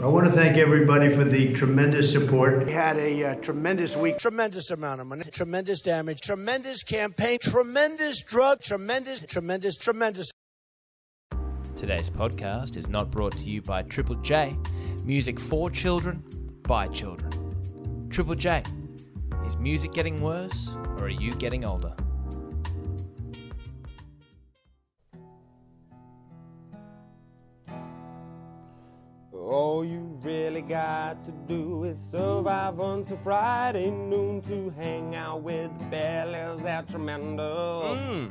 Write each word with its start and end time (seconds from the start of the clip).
I 0.00 0.06
want 0.06 0.26
to 0.26 0.32
thank 0.32 0.56
everybody 0.56 1.08
for 1.08 1.24
the 1.24 1.52
tremendous 1.54 2.12
support. 2.12 2.66
We 2.66 2.72
had 2.72 2.98
a 2.98 3.24
uh, 3.24 3.34
tremendous 3.36 3.96
week. 3.96 4.18
Tremendous 4.18 4.70
amount 4.70 5.00
of 5.00 5.08
money, 5.08 5.24
tremendous 5.24 5.80
damage, 5.80 6.20
tremendous 6.20 6.84
campaign, 6.84 7.38
tremendous 7.42 8.22
drug, 8.22 8.60
tremendous, 8.60 9.20
tremendous, 9.20 9.76
tremendous. 9.76 10.30
Today's 11.74 12.10
podcast 12.10 12.76
is 12.76 12.88
not 12.88 13.10
brought 13.10 13.36
to 13.38 13.46
you 13.46 13.60
by 13.60 13.82
Triple 13.82 14.14
J, 14.16 14.56
music 15.02 15.40
for 15.40 15.68
children 15.68 16.22
by 16.62 16.86
children. 16.88 18.06
Triple 18.08 18.36
J, 18.36 18.62
is 19.46 19.56
music 19.56 19.92
getting 19.92 20.20
worse 20.20 20.76
or 20.98 21.06
are 21.06 21.08
you 21.08 21.34
getting 21.34 21.64
older? 21.64 21.94
All 29.48 29.82
you 29.82 30.00
really 30.20 30.60
got 30.60 31.24
to 31.24 31.30
do 31.30 31.84
is 31.84 31.98
survive 31.98 32.78
until 32.80 33.16
Friday 33.16 33.90
noon 33.90 34.42
to 34.42 34.68
hang 34.76 35.14
out 35.14 35.42
with 35.42 35.70
the 35.78 35.84
fellas 35.86 36.60
at 36.64 36.86
Tremendous. 36.86 37.98
Hmm. 37.98 38.26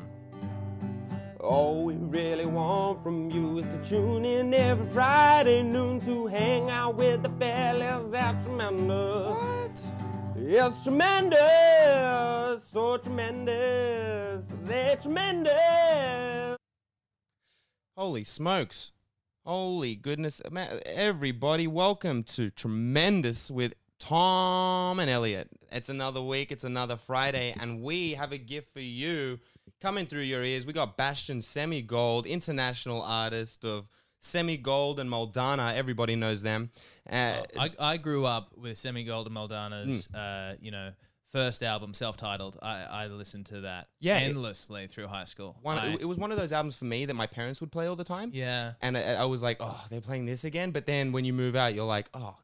All 1.39 1.85
we 1.85 1.95
really 1.95 2.45
want 2.45 3.01
from 3.01 3.31
you 3.31 3.57
is 3.57 3.65
to 3.65 3.83
tune 3.83 4.25
in 4.25 4.53
every 4.53 4.85
Friday 4.93 5.63
noon 5.63 6.01
to 6.01 6.27
hang 6.27 6.69
out 6.69 6.93
with 6.97 7.23
the 7.23 7.31
fellas 7.39 8.13
at 8.13 8.43
Tremendous. 8.43 9.35
What? 9.35 9.83
It's 10.35 10.83
tremendous, 10.83 12.63
so 12.71 12.97
tremendous, 12.97 14.45
they're 14.63 14.97
tremendous. 14.97 16.57
Holy 17.97 18.23
smokes. 18.23 18.91
Holy 19.47 19.95
goodness. 19.95 20.41
Man, 20.51 20.81
everybody, 20.85 21.67
welcome 21.67 22.23
to 22.23 22.49
Tremendous 22.49 23.49
with 23.49 23.75
Tom 23.97 24.99
and 24.99 25.09
Elliot. 25.09 25.47
It's 25.71 25.87
another 25.87 26.21
week, 26.21 26.51
it's 26.51 26.65
another 26.65 26.97
Friday, 26.97 27.55
and 27.57 27.81
we 27.81 28.11
have 28.15 28.33
a 28.33 28.37
gift 28.37 28.73
for 28.73 28.81
you 28.81 29.39
coming 29.81 30.05
through 30.05 30.23
your 30.23 30.43
ears. 30.43 30.65
We 30.65 30.73
got 30.73 30.97
Bastian 30.97 31.41
Semi 31.41 31.81
Gold, 31.81 32.25
international 32.25 33.01
artist 33.01 33.63
of 33.63 33.87
Semi 34.19 34.57
Gold 34.57 34.99
and 34.99 35.09
Moldana. 35.09 35.73
Everybody 35.75 36.17
knows 36.17 36.41
them. 36.41 36.69
Uh, 37.09 37.43
I, 37.57 37.69
I 37.79 37.95
grew 37.95 38.25
up 38.25 38.51
with 38.57 38.77
Semi 38.77 39.05
Gold 39.05 39.27
and 39.27 39.35
Moldana's, 39.37 40.13
uh, 40.13 40.55
you 40.59 40.71
know, 40.71 40.91
first 41.31 41.61
album, 41.63 41.93
self-titled. 41.93 42.57
I, 42.61 42.83
I 42.83 43.07
listened 43.07 43.47
to 43.47 43.61
that 43.61 43.89
Yeah, 43.99 44.17
it- 44.19 44.29
endlessly 44.29 44.87
through 44.87 45.07
high 45.07 45.25
school. 45.25 45.57
one, 45.61 45.77
I- 45.77 45.93
it 45.95 46.05
was 46.07 46.17
one 46.17 46.31
of 46.31 46.37
those 46.37 46.51
albums 46.51 46.77
for 46.77 46.85
me 46.85 47.05
that 47.05 47.13
my 47.15 47.27
parents 47.27 47.59
would 47.61 47.71
play 47.71 47.87
all 47.87 47.95
the 47.95 48.03
time. 48.03 48.31
yeah. 48.33 48.73
And 48.81 48.97
I, 48.97 49.01
I 49.15 49.25
was 49.25 49.41
like, 49.43 49.57
oh, 49.59 49.83
they're 49.89 50.01
playing 50.01 50.25
this 50.25 50.43
again. 50.45 50.71
But 50.71 50.85
then 50.85 51.11
when 51.11 51.25
you 51.25 51.33
move 51.33 51.55
out, 51.55 51.73
you're 51.75 51.85
like, 51.85 52.09
oh, 52.13 52.35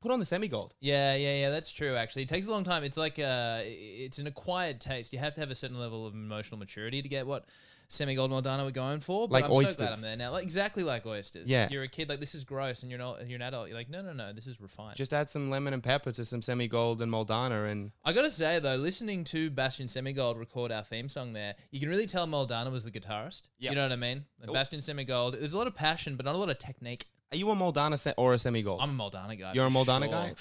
put 0.00 0.12
on 0.12 0.20
the 0.20 0.24
Semi 0.24 0.46
Gold. 0.48 0.74
Yeah, 0.80 1.14
yeah, 1.16 1.34
yeah. 1.40 1.50
That's 1.50 1.72
true. 1.72 1.96
Actually, 1.96 2.22
it 2.22 2.28
takes 2.28 2.46
a 2.46 2.50
long 2.50 2.62
time. 2.64 2.84
It's 2.84 2.96
like 2.96 3.18
uh, 3.18 3.62
it's 3.64 4.18
an 4.18 4.26
acquired 4.28 4.80
taste. 4.80 5.12
You 5.12 5.18
have 5.18 5.34
to 5.34 5.40
have 5.40 5.50
a 5.50 5.54
certain 5.56 5.78
level 5.78 6.06
of 6.06 6.14
emotional 6.14 6.58
maturity 6.58 7.02
to 7.02 7.08
get 7.08 7.26
what 7.26 7.46
semi 7.88 8.14
gold 8.14 8.30
Moldana 8.30 8.64
we're 8.64 8.70
going 8.70 9.00
for. 9.00 9.26
But 9.26 9.32
Like 9.34 9.44
I'm 9.44 9.50
so 9.50 9.54
glad 9.60 9.66
oysters. 9.68 9.88
I'm 9.96 10.00
there 10.02 10.16
now. 10.16 10.30
Like 10.30 10.42
exactly 10.44 10.84
like 10.84 11.06
oysters. 11.06 11.48
Yeah. 11.48 11.68
you're 11.70 11.82
a 11.82 11.88
kid. 11.88 12.08
Like 12.08 12.20
this 12.20 12.34
is 12.34 12.44
gross, 12.44 12.82
and 12.82 12.90
you're 12.90 12.98
not. 12.98 13.26
You're 13.26 13.36
an 13.36 13.42
adult. 13.42 13.68
You're 13.68 13.76
like, 13.76 13.88
no, 13.90 14.02
no, 14.02 14.12
no. 14.12 14.32
This 14.32 14.46
is 14.46 14.60
refined. 14.60 14.96
Just 14.96 15.12
add 15.14 15.28
some 15.28 15.50
lemon 15.50 15.74
and 15.74 15.82
pepper 15.82 16.12
to 16.12 16.24
some 16.24 16.42
Semi 16.42 16.68
Gold 16.68 17.02
and 17.02 17.10
Moldana, 17.10 17.70
and 17.70 17.90
I 18.04 18.12
gotta 18.12 18.30
say 18.30 18.58
though, 18.58 18.76
listening 18.76 19.24
to 19.24 19.50
Bastian 19.50 19.86
Semigold 19.88 20.38
record 20.38 20.70
our 20.70 20.82
theme 20.84 21.08
song 21.08 21.32
there, 21.32 21.54
you 21.70 21.80
can 21.80 21.88
really 21.88 22.06
tell 22.06 22.26
Moldana 22.26 22.70
was 22.70 22.84
the 22.84 22.90
guitarist. 22.90 23.48
Yep. 23.58 23.72
You 23.72 23.76
know 23.76 23.82
what 23.82 23.92
I 23.92 23.96
mean? 23.96 24.24
Like 24.40 24.50
Oh. 24.50 24.52
Bastian 24.52 24.80
Semigold. 24.80 25.34
There's 25.38 25.52
a 25.54 25.58
lot 25.58 25.66
of 25.66 25.74
passion, 25.74 26.16
but 26.16 26.24
not 26.26 26.34
a 26.34 26.38
lot 26.38 26.50
of 26.50 26.58
technique. 26.58 27.06
Are 27.30 27.36
you 27.36 27.50
a 27.50 27.54
Moldana 27.54 27.98
se- 27.98 28.14
or 28.16 28.32
a 28.32 28.38
Semi 28.38 28.62
Gold? 28.62 28.80
I'm 28.82 28.98
a 28.98 29.02
Moldana 29.02 29.38
guy. 29.38 29.52
You're 29.52 29.66
a 29.66 29.70
Moldana 29.70 30.04
sure. 30.04 30.08
guy? 30.08 30.34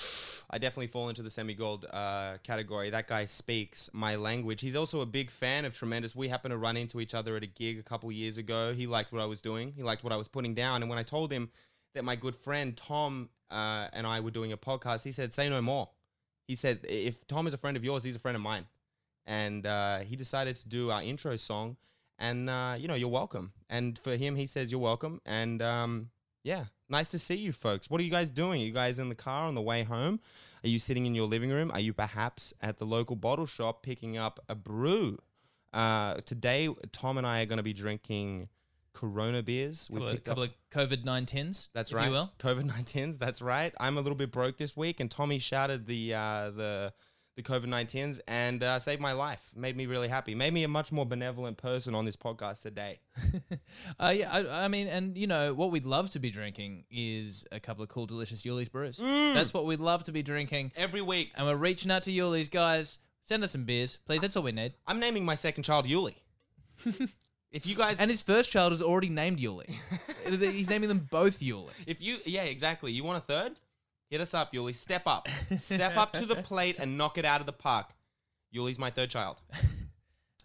I 0.50 0.58
definitely 0.58 0.88
fall 0.88 1.10
into 1.10 1.22
the 1.22 1.30
semi 1.30 1.54
gold 1.54 1.86
uh, 1.92 2.38
category. 2.44 2.90
That 2.90 3.08
guy 3.08 3.26
speaks 3.26 3.90
my 3.92 4.16
language. 4.16 4.62
He's 4.62 4.78
also 4.78 5.02
a 5.02 5.06
big 5.06 5.30
fan 5.30 5.66
of 5.66 5.74
Tremendous. 5.74 6.16
We 6.16 6.30
happened 6.30 6.54
to 6.54 6.58
run 6.58 6.78
into 6.78 7.02
each 7.02 7.14
other 7.14 7.36
at 7.36 7.44
a 7.44 7.48
gig 7.48 7.80
a 7.80 7.84
couple 7.84 8.10
years 8.14 8.38
ago. 8.38 8.74
He 8.74 8.88
liked 8.88 9.12
what 9.12 9.22
I 9.22 9.26
was 9.26 9.42
doing, 9.42 9.74
he 9.76 9.84
liked 9.84 10.04
what 10.04 10.14
I 10.14 10.16
was 10.16 10.30
putting 10.30 10.54
down. 10.54 10.82
And 10.82 10.90
when 10.90 10.98
I 10.98 11.04
told 11.04 11.32
him 11.32 11.50
that 11.94 12.06
my 12.06 12.16
good 12.16 12.36
friend 12.36 12.78
Tom 12.78 13.30
uh, 13.52 13.88
and 13.92 14.08
I 14.08 14.22
were 14.22 14.32
doing 14.32 14.54
a 14.54 14.58
podcast, 14.58 15.04
he 15.04 15.12
said, 15.12 15.34
Say 15.34 15.50
no 15.50 15.62
more. 15.62 15.90
He 16.48 16.56
said, 16.56 16.80
If 16.84 17.28
Tom 17.28 17.48
is 17.48 17.54
a 17.54 17.58
friend 17.58 17.76
of 17.76 17.84
yours, 17.84 18.06
he's 18.06 18.16
a 18.16 18.20
friend 18.20 18.38
of 18.38 18.42
mine. 18.42 18.66
And 19.26 19.66
uh, 19.66 20.00
he 20.00 20.16
decided 20.16 20.56
to 20.56 20.70
do 20.70 20.92
our 20.92 21.04
intro 21.04 21.36
song. 21.36 21.76
And, 22.18 22.50
uh, 22.50 22.76
you 22.80 22.88
know, 22.88 22.96
you're 22.96 23.10
welcome. 23.10 23.52
And 23.70 24.00
for 24.00 24.16
him, 24.16 24.38
he 24.38 24.48
says, 24.48 24.72
You're 24.72 24.80
welcome. 24.80 25.20
And, 25.26 25.62
um, 25.62 26.10
yeah, 26.44 26.66
nice 26.90 27.10
to 27.10 27.20
see 27.20 27.36
you 27.36 27.52
folks. 27.52 27.90
What 27.90 28.02
are 28.02 28.04
you 28.04 28.12
guys 28.12 28.30
doing? 28.30 28.62
Are 28.62 28.66
you 28.66 28.72
guys 28.72 29.00
in 29.00 29.10
the 29.10 29.16
car 29.16 29.46
on 29.48 29.56
the 29.56 29.62
way 29.62 29.84
home? 29.84 30.20
Are 30.64 30.70
you 30.70 30.80
sitting 30.80 31.06
in 31.06 31.16
your 31.16 31.28
living 31.28 31.50
room? 31.50 31.72
Are 31.72 31.80
you 31.80 31.94
perhaps 31.94 32.54
at 32.62 32.80
the 32.80 32.86
local 32.86 33.16
bottle 33.16 33.46
shop 33.46 33.84
picking 33.84 34.18
up 34.18 34.40
a 34.50 34.56
brew? 34.56 35.20
Uh, 35.74 36.16
today, 36.26 36.70
Tom 36.92 37.18
and 37.18 37.28
I 37.28 37.42
are 37.42 37.46
going 37.46 37.58
to 37.58 37.64
be 37.64 37.74
drinking 37.74 38.50
Corona 38.94 39.44
beers. 39.44 39.90
We 39.92 39.98
Couple, 39.98 40.08
of, 40.08 40.14
picked 40.14 40.26
couple 40.26 40.44
of 40.44 40.50
COVID 40.72 41.04
19s. 41.04 41.70
that's 41.74 41.94
right. 41.94 42.06
You 42.06 42.12
will. 42.12 42.32
COVID 42.40 42.70
19s. 42.72 43.20
That's 43.20 43.42
right. 43.42 43.74
I'm 43.80 43.98
a 43.98 44.02
little 44.02 44.16
bit 44.16 44.32
broke 44.32 44.58
this 44.58 44.76
week, 44.76 45.00
and 45.00 45.12
Tommy 45.12 45.40
shouted 45.40 45.86
the 45.86 46.16
uh, 46.16 46.50
the 46.52 46.94
the 47.38 47.44
COVID 47.44 47.68
19s 47.68 48.20
and 48.28 48.64
uh, 48.64 48.80
saved 48.80 49.00
my 49.00 49.14
life. 49.14 49.52
Made 49.56 49.78
me 49.78 49.86
really 49.86 50.08
happy. 50.08 50.34
Made 50.34 50.54
me 50.54 50.64
a 50.64 50.68
much 50.68 50.92
more 50.92 51.06
benevolent 51.06 51.58
person 51.58 51.94
on 51.94 52.04
this 52.04 52.18
podcast 52.18 52.62
today. 52.64 53.00
Uh, 54.00 54.14
yeah, 54.16 54.30
I, 54.32 54.66
I 54.66 54.68
mean, 54.68 54.88
and 54.88 55.18
you 55.18 55.28
know 55.28 55.54
what 55.54 55.72
we'd 55.72 55.86
love 55.86 56.10
to 56.12 56.20
be 56.20 56.30
drinking 56.30 56.84
is 56.92 57.46
a 57.52 57.60
couple 57.60 57.84
of 57.84 57.90
cool, 57.90 58.06
delicious 58.06 58.44
Yulli's 58.44 58.70
brews. 58.70 59.00
Mm. 59.00 59.34
That's 59.34 59.54
what 59.54 59.66
we'd 59.66 59.80
love 59.80 60.04
to 60.04 60.12
be 60.12 60.22
drinking, 60.22 60.72
Every 60.76 61.02
week, 61.02 61.32
and 61.36 61.48
we're 61.48 61.56
reaching 61.56 61.92
out 61.92 62.04
to 62.04 62.12
Yulli's 62.12 62.48
guys. 62.48 63.00
Send 63.24 63.44
us 63.44 63.52
some 63.52 63.64
beers, 63.64 63.98
please. 64.06 64.22
That's 64.22 64.36
all 64.36 64.44
we 64.44 64.52
need. 64.52 64.74
I'm 64.86 65.00
naming 65.00 65.26
my 65.26 65.36
second 65.36 65.64
child 65.64 65.86
Yuli. 65.86 66.16
if 67.52 67.66
you 67.66 67.76
guys 67.76 68.00
And 68.00 68.10
his 68.10 68.22
first 68.22 68.52
child 68.52 68.74
is 68.74 68.82
already 68.82 69.10
named 69.10 69.40
Yuli. 69.40 69.76
He's 70.28 70.70
naming 70.70 70.90
them 70.90 71.08
both 71.10 71.40
Yuli. 71.40 71.72
If 71.86 72.02
you, 72.02 72.18
yeah, 72.26 72.44
exactly. 72.44 72.92
You 72.92 73.04
want 73.04 73.24
a 73.24 73.26
third? 73.26 73.54
Hit 74.10 74.22
us 74.22 74.34
up, 74.34 74.54
Yulli. 74.54 74.76
Step 74.76 75.04
up. 75.06 75.28
Step 75.58 75.98
up 75.98 76.14
to 76.14 76.26
the 76.26 76.36
plate 76.44 76.78
and 76.80 76.98
knock 76.98 77.18
it 77.18 77.26
out 77.26 77.40
of 77.42 77.46
the 77.46 77.54
park. 77.54 77.88
Yuli's 78.56 78.80
my 78.80 78.90
third 78.90 79.10
child. 79.10 79.42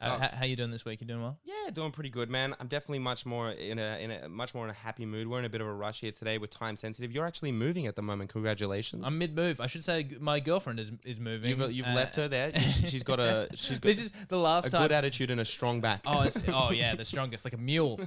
Uh, 0.04 0.18
Oh. 0.20 0.36
how, 0.36 0.44
you 0.46 0.56
doing 0.56 0.72
this 0.72 0.84
week? 0.84 1.00
You 1.00 1.06
doing 1.06 1.22
well? 1.22 1.38
Yeah, 1.44 1.70
doing 1.70 1.92
pretty 1.92 2.10
good, 2.10 2.28
man. 2.28 2.56
I'm 2.58 2.66
definitely 2.66 2.98
much 2.98 3.24
more 3.24 3.52
in 3.52 3.78
a 3.78 4.02
in 4.02 4.10
a 4.10 4.28
much 4.28 4.52
more 4.52 4.64
in 4.64 4.70
a 4.70 4.72
happy 4.72 5.06
mood. 5.06 5.28
We're 5.28 5.38
in 5.38 5.44
a 5.44 5.48
bit 5.48 5.60
of 5.60 5.68
a 5.68 5.72
rush 5.72 6.00
here 6.00 6.10
today. 6.10 6.38
We're 6.38 6.48
time 6.48 6.76
sensitive. 6.76 7.12
You're 7.12 7.24
actually 7.24 7.52
moving 7.52 7.86
at 7.86 7.94
the 7.94 8.02
moment. 8.02 8.30
Congratulations. 8.30 9.06
I'm 9.06 9.16
mid 9.16 9.36
move. 9.36 9.60
I 9.60 9.68
should 9.68 9.84
say 9.84 10.08
my 10.18 10.40
girlfriend 10.40 10.80
is 10.80 10.90
is 11.04 11.20
moving. 11.20 11.50
you've 11.56 11.70
you've 11.70 11.86
Uh, 11.86 11.94
left 11.94 12.16
her 12.16 12.26
there. 12.26 12.50
She- 12.58 12.88
She's 12.88 13.04
got 13.04 13.20
a 13.20 13.46
she's 13.54 13.78
got 13.78 13.86
This 13.90 14.02
is 14.02 14.10
the 14.26 14.38
last 14.38 14.66
a 14.66 14.70
time. 14.72 14.82
good 14.82 14.90
attitude 14.90 15.30
and 15.30 15.40
a 15.40 15.44
strong 15.44 15.80
back. 15.80 16.00
Oh, 16.04 16.22
it's, 16.22 16.40
oh 16.48 16.72
yeah, 16.72 16.96
the 16.96 17.04
strongest, 17.04 17.44
like 17.44 17.54
a 17.54 17.58
mule. 17.58 18.00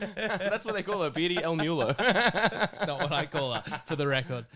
That's 0.16 0.64
what 0.64 0.74
they 0.74 0.82
call 0.82 1.02
her, 1.02 1.10
Beauty 1.10 1.42
El 1.42 1.56
Mulo. 1.56 1.94
That's 1.98 2.78
not 2.86 3.00
what 3.00 3.12
I 3.12 3.26
call 3.26 3.54
her, 3.54 3.82
for 3.86 3.96
the 3.96 4.06
record. 4.06 4.46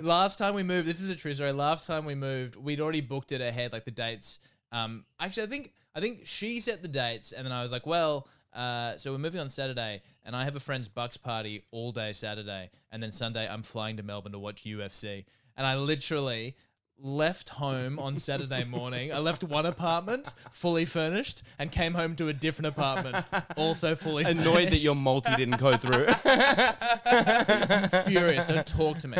Last 0.00 0.38
time 0.38 0.54
we 0.54 0.62
moved, 0.62 0.86
this 0.86 1.00
is 1.00 1.10
a 1.10 1.16
true 1.16 1.34
story. 1.34 1.52
Last 1.52 1.86
time 1.86 2.04
we 2.04 2.14
moved, 2.14 2.56
we'd 2.56 2.80
already 2.80 3.00
booked 3.00 3.32
it 3.32 3.40
ahead, 3.40 3.72
like 3.72 3.84
the 3.84 3.90
dates. 3.90 4.40
Um, 4.72 5.04
actually, 5.20 5.44
I 5.44 5.46
think 5.46 5.72
I 5.94 6.00
think 6.00 6.22
she 6.24 6.60
set 6.60 6.82
the 6.82 6.88
dates, 6.88 7.32
and 7.32 7.46
then 7.46 7.52
I 7.52 7.62
was 7.62 7.72
like, 7.72 7.86
well, 7.86 8.28
uh, 8.52 8.96
so 8.96 9.12
we're 9.12 9.18
moving 9.18 9.40
on 9.40 9.48
Saturday, 9.48 10.02
and 10.24 10.34
I 10.34 10.44
have 10.44 10.56
a 10.56 10.60
friend's 10.60 10.88
Bucks 10.88 11.16
party 11.16 11.64
all 11.70 11.92
day 11.92 12.12
Saturday, 12.12 12.70
and 12.90 13.02
then 13.02 13.12
Sunday 13.12 13.48
I'm 13.48 13.62
flying 13.62 13.96
to 13.98 14.02
Melbourne 14.02 14.32
to 14.32 14.38
watch 14.38 14.64
UFC, 14.64 15.24
and 15.56 15.66
I 15.66 15.76
literally 15.76 16.56
left 17.00 17.48
home 17.50 17.98
on 17.98 18.16
Saturday 18.16 18.64
morning. 18.64 19.12
I 19.12 19.18
left 19.18 19.44
one 19.44 19.66
apartment 19.66 20.32
fully 20.50 20.84
furnished 20.84 21.42
and 21.58 21.70
came 21.70 21.94
home 21.94 22.16
to 22.16 22.28
a 22.28 22.32
different 22.32 22.66
apartment 22.68 23.24
also 23.56 23.94
fully 23.94 24.24
Annoyed 24.24 24.70
that 24.70 24.78
your 24.78 24.94
multi 24.94 25.34
didn't 25.36 25.58
go 25.58 25.76
through. 25.76 26.06
furious. 28.06 28.46
Don't 28.46 28.66
talk 28.66 28.98
to 28.98 29.08
me. 29.08 29.16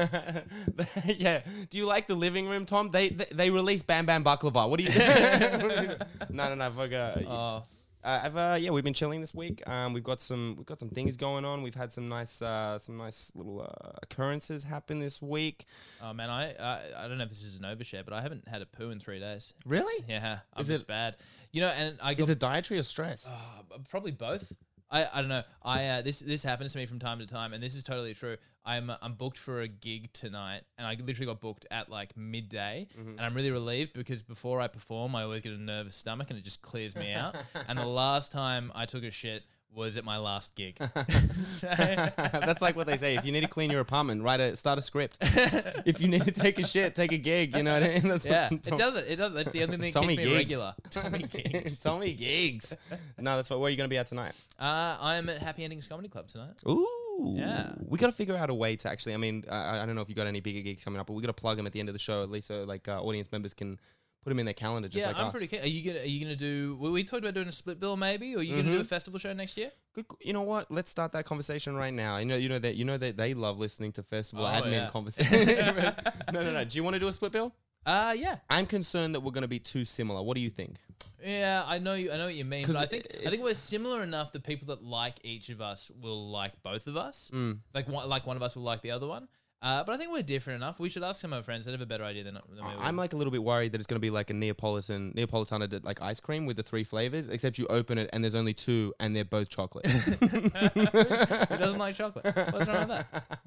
yeah. 1.17 1.41
Do 1.71 1.79
you 1.79 1.87
like 1.87 2.07
the 2.07 2.15
living 2.15 2.49
room, 2.49 2.67
Tom? 2.67 2.91
They 2.91 3.11
they, 3.11 3.27
they 3.33 3.51
released 3.51 3.87
Bam 3.87 4.07
Bam 4.07 4.25
Baklava. 4.25 4.69
What 4.69 4.81
are 4.81 4.83
you 4.83 4.91
doing? 4.91 5.97
no, 6.31 6.55
no, 6.55 6.55
no. 6.55 6.71
Fuck, 6.71 6.93
uh, 6.93 7.21
Oh, 7.29 7.63
uh, 8.05 8.21
I've, 8.25 8.37
uh, 8.37 8.57
yeah, 8.61 8.71
we've 8.71 8.85
been 8.85 8.95
chilling 8.95 9.21
this 9.21 9.35
week. 9.35 9.63
Um, 9.67 9.93
we've 9.93 10.05
got 10.05 10.21
some 10.21 10.55
we've 10.57 10.67
got 10.67 10.79
some 10.81 10.89
things 10.89 11.17
going 11.17 11.45
on. 11.45 11.63
We've 11.63 11.75
had 11.75 11.93
some 11.93 12.09
nice 12.09 12.41
uh, 12.43 12.79
some 12.79 12.97
nice 12.97 13.33
little 13.35 13.61
uh, 13.63 13.91
occurrences 14.03 14.63
happen 14.65 14.99
this 14.99 15.21
week. 15.21 15.67
oh 16.03 16.13
man, 16.13 16.31
I, 16.31 16.53
I 16.55 16.81
I 17.05 17.09
don't 17.09 17.19
know 17.19 17.25
if 17.25 17.31
this 17.31 17.43
is 17.43 17.57
an 17.57 17.63
overshare, 17.65 18.05
but 18.05 18.15
I 18.15 18.21
haven't 18.21 18.47
had 18.49 18.63
a 18.63 18.67
poo 18.67 18.91
in 18.91 19.01
three 19.01 19.19
days. 19.21 19.53
Really? 19.67 20.05
Yeah, 20.09 20.39
I'm 20.55 20.61
Is 20.61 20.71
it- 20.71 20.87
bad. 20.87 21.17
You 21.53 21.63
know, 21.63 21.69
and 21.77 21.97
I 22.03 22.15
got 22.15 22.25
Is 22.25 22.29
it 22.31 22.39
dietary 22.39 22.79
or 22.79 22.83
stress? 22.83 23.27
Uh, 23.27 23.79
probably 23.89 24.13
both. 24.13 24.53
I, 24.91 25.07
I 25.13 25.21
don't 25.21 25.29
know. 25.29 25.43
I 25.63 25.85
uh, 25.87 26.03
this 26.03 26.21
this 26.21 26.43
happens 26.43 26.73
to 26.73 26.79
me 26.79 26.87
from 26.87 26.99
time 26.99 27.19
to 27.19 27.27
time, 27.27 27.53
and 27.53 27.63
this 27.63 27.75
is 27.75 27.83
totally 27.83 28.15
true. 28.15 28.37
I'm 28.65 28.91
uh, 28.91 28.97
I'm 29.03 29.15
booked 29.15 29.39
for 29.39 29.61
a 29.61 29.69
gig 29.69 30.13
tonight, 30.13 30.63
and 30.79 30.87
I 30.87 30.97
literally 31.03 31.27
got 31.27 31.41
booked 31.41 31.67
at 31.71 31.91
like 31.91 32.17
midday, 32.17 32.87
and 32.97 33.21
I'm 33.21 33.35
really 33.35 33.51
relieved 33.51 33.93
because 33.93 34.23
before 34.23 34.61
I 34.61 34.69
perform, 34.69 35.15
I 35.15 35.23
always 35.25 35.43
get 35.43 35.53
a 35.53 35.59
nervous 35.61 35.95
stomach, 35.95 36.31
and 36.31 36.39
it 36.39 36.45
just 36.45 36.63
clears 36.63 36.97
me 36.97 37.13
out. 37.13 37.37
and 37.69 37.79
the 37.79 37.87
last 37.87 38.33
time 38.33 38.73
I 38.75 38.87
took 38.87 39.05
a 39.05 39.11
shit 39.11 39.43
was 39.75 39.97
at 39.97 40.05
my 40.05 40.19
last 40.19 40.55
gig. 40.55 40.79
so, 41.45 41.69
That's 41.77 42.61
like 42.61 42.77
what 42.77 42.87
they 42.87 42.97
say. 42.97 43.17
If 43.17 43.25
you 43.25 43.33
need 43.33 43.43
to 43.43 43.49
clean 43.49 43.71
your 43.71 43.81
apartment, 43.81 44.23
write 44.23 44.41
a 44.41 44.57
start 44.57 44.79
a 44.79 44.83
script. 44.83 45.19
if 45.21 46.01
you 46.01 46.09
need 46.09 46.25
to 46.25 46.31
take 46.31 46.59
a 46.59 46.67
shit, 46.67 46.95
take 46.95 47.13
a 47.13 47.19
gig. 47.19 47.57
You 47.57 47.63
know 47.63 47.75
what 47.75 47.83
I 47.83 47.89
mean? 47.89 48.09
That's 48.09 48.27
yeah, 48.27 48.49
it 48.51 48.63
does 48.63 48.97
it. 48.97 49.07
It 49.09 49.17
doesn't. 49.17 49.37
That's 49.37 49.53
the 49.53 49.63
only 49.63 49.77
thing 49.77 49.93
that 49.93 50.01
Tommy 50.01 50.17
keeps 50.17 50.19
me 50.19 50.25
Gigs. 50.25 50.37
regular. 50.37 50.75
Tommy 50.91 51.19
gigs. 51.21 51.79
Tommy 51.79 52.13
gigs. 52.13 52.77
No, 53.19 53.37
that's 53.37 53.51
what. 53.51 53.61
Where 53.61 53.69
are 53.69 53.71
you 53.71 53.77
going 53.77 53.89
to 53.89 53.93
be 53.93 53.99
at 53.99 54.07
tonight? 54.07 54.33
Uh, 54.59 54.97
I'm 55.01 55.29
at 55.29 55.41
Happy 55.41 55.65
Endings 55.65 55.87
Comedy 55.87 56.09
Club 56.09 56.29
tonight. 56.29 56.55
Ooh. 56.69 57.35
Yeah. 57.37 57.73
We 57.87 57.99
got 57.99 58.07
to 58.07 58.13
figure 58.13 58.37
out 58.37 58.51
a 58.51 58.55
way 58.55 58.77
to 58.77 58.89
actually. 58.89 59.15
I 59.15 59.17
mean, 59.17 59.45
I, 59.51 59.81
I 59.81 59.87
don't 59.87 59.97
know 59.97 60.03
if 60.03 60.09
you 60.09 60.15
got 60.15 60.27
any 60.27 60.41
bigger 60.41 60.61
gigs 60.61 60.85
coming 60.85 61.01
up, 61.01 61.07
but 61.07 61.15
we 61.15 61.23
got 61.23 61.29
to 61.29 61.41
plug 61.41 61.57
them 61.57 61.67
at 61.67 61.73
the 61.73 61.81
end 61.81 61.89
of 61.89 61.93
the 61.93 61.99
show 61.99 62.23
at 62.23 62.31
least, 62.31 62.49
so 62.49 62.65
like 62.65 62.87
uh, 62.89 63.01
audience 63.03 63.31
members 63.33 63.55
can 63.55 63.79
put 64.23 64.31
them 64.31 64.39
in 64.39 64.45
their 64.47 64.55
calendar, 64.55 64.89
just 64.89 65.01
yeah, 65.03 65.09
like 65.09 65.17
I'm 65.19 65.27
us. 65.27 65.33
pretty 65.33 65.47
keen. 65.47 65.61
Are 65.61 65.67
you 65.67 65.85
gonna 65.93 66.05
Are 66.05 66.09
you 66.09 66.21
gonna 66.25 66.37
do? 66.37 66.77
Well, 66.81 66.93
we 66.93 67.05
talked 67.05 67.23
about 67.23 67.35
doing 67.35 67.49
a 67.49 67.53
split 67.53 67.81
bill, 67.81 67.97
maybe, 67.97 68.35
or 68.35 68.39
are 68.39 68.43
you 68.43 68.51
gonna 68.57 68.65
Mm-hmm. 68.69 68.73
do 68.77 68.81
a 68.81 68.85
festival 68.85 69.19
show 69.19 69.33
next 69.33 69.57
year? 69.57 69.71
Good. 69.95 70.07
You 70.21 70.33
know 70.33 70.43
what? 70.43 70.71
Let's 70.71 70.91
start 70.91 71.13
that 71.13 71.25
conversation 71.25 71.77
right 71.77 71.93
now. 71.93 72.19
You 72.19 72.27
know, 72.27 72.37
you 72.37 72.49
know 72.49 72.59
that 72.59 72.77
you 72.77 72.85
know 72.85 72.97
that 72.99 73.17
they 73.17 73.35
love 73.35 73.59
listening 73.59 73.93
to 73.93 74.03
festival 74.03 74.45
Oh, 74.45 74.49
admin 74.51 74.73
yeah. 74.73 74.91
conversations. 74.91 75.47
no, 76.33 76.43
no, 76.43 76.53
no. 76.53 76.65
Do 76.65 76.77
you 76.77 76.85
want 76.85 76.95
to 76.95 77.01
do 77.01 77.09
a 77.09 77.13
split 77.13 77.33
bill? 77.33 77.55
Uh, 77.87 78.15
yeah, 78.19 78.37
I'm 78.51 78.67
concerned 78.67 79.15
that 79.15 79.21
we're 79.21 79.31
going 79.33 79.43
to 79.43 79.49
be 79.49 79.61
too 79.61 79.85
similar. 79.85 80.21
What 80.23 80.35
do 80.37 80.43
you 80.43 80.51
think? 80.51 80.77
yeah. 81.25 81.63
I 81.67 81.79
know 81.79 81.95
you. 81.95 82.13
I 82.13 82.17
know 82.19 82.27
what 82.27 82.35
you 82.35 82.45
mean. 82.45 82.67
But 82.67 82.77
I 82.77 82.85
think 82.87 83.07
I 83.27 83.31
think 83.31 83.43
we're 83.43 83.55
similar 83.55 84.03
enough 84.03 84.33
that 84.33 84.43
people 84.43 84.67
that 84.67 84.83
like 84.83 85.15
each 85.23 85.49
of 85.49 85.61
us 85.63 85.91
will 86.03 86.29
like 86.31 86.53
both 86.63 86.87
of 86.87 86.97
us. 86.99 87.31
Mm. 87.33 87.61
Like 87.75 87.89
one, 87.89 88.09
like 88.09 88.27
one 88.27 88.37
of 88.37 88.43
us 88.43 88.57
will 88.57 88.65
like 88.65 88.83
the 88.83 88.91
other 88.91 89.07
one. 89.07 89.29
Uh, 89.61 89.83
but 89.83 89.93
I 89.93 89.97
think 89.97 90.13
we're 90.13 90.23
different 90.23 90.63
enough. 90.63 90.79
We 90.79 90.89
should 90.89 91.03
ask 91.03 91.21
some 91.21 91.33
of 91.33 91.39
our 91.39 91.43
friends. 91.43 91.65
They 91.65 91.73
have 91.73 91.81
a 91.81 91.87
better 91.87 92.05
idea 92.05 92.23
than, 92.23 92.35
than 92.35 92.65
we 92.65 92.75
would. 92.75 92.81
I'm 92.81 92.97
like 92.97 93.13
a 93.13 93.17
little 93.17 93.33
bit 93.33 93.43
worried 93.43 93.73
that 93.73 93.81
it's 93.81 93.89
going 93.89 93.97
to 93.97 94.01
be 94.01 94.11
like 94.11 94.31
a 94.31 94.33
Neapolitan 94.33 95.13
Neapolitana 95.17 95.85
like 95.85 96.01
ice 96.01 96.21
cream 96.21 96.47
with 96.47 96.57
the 96.57 96.63
three 96.63 96.85
flavors, 96.85 97.29
except 97.29 97.59
you 97.59 97.67
open 97.67 97.99
it 97.99 98.09
and 98.13 98.23
there's 98.23 98.37
only 98.37 98.55
two 98.55 98.95
and 99.01 99.17
they're 99.17 99.25
both 99.25 99.49
chocolate. 99.49 99.87
Who 99.91 101.57
doesn't 101.57 101.79
like 101.79 101.97
chocolate? 101.97 102.25
What's 102.53 102.69
wrong 102.69 102.87
with 102.87 102.89
that? 102.89 103.41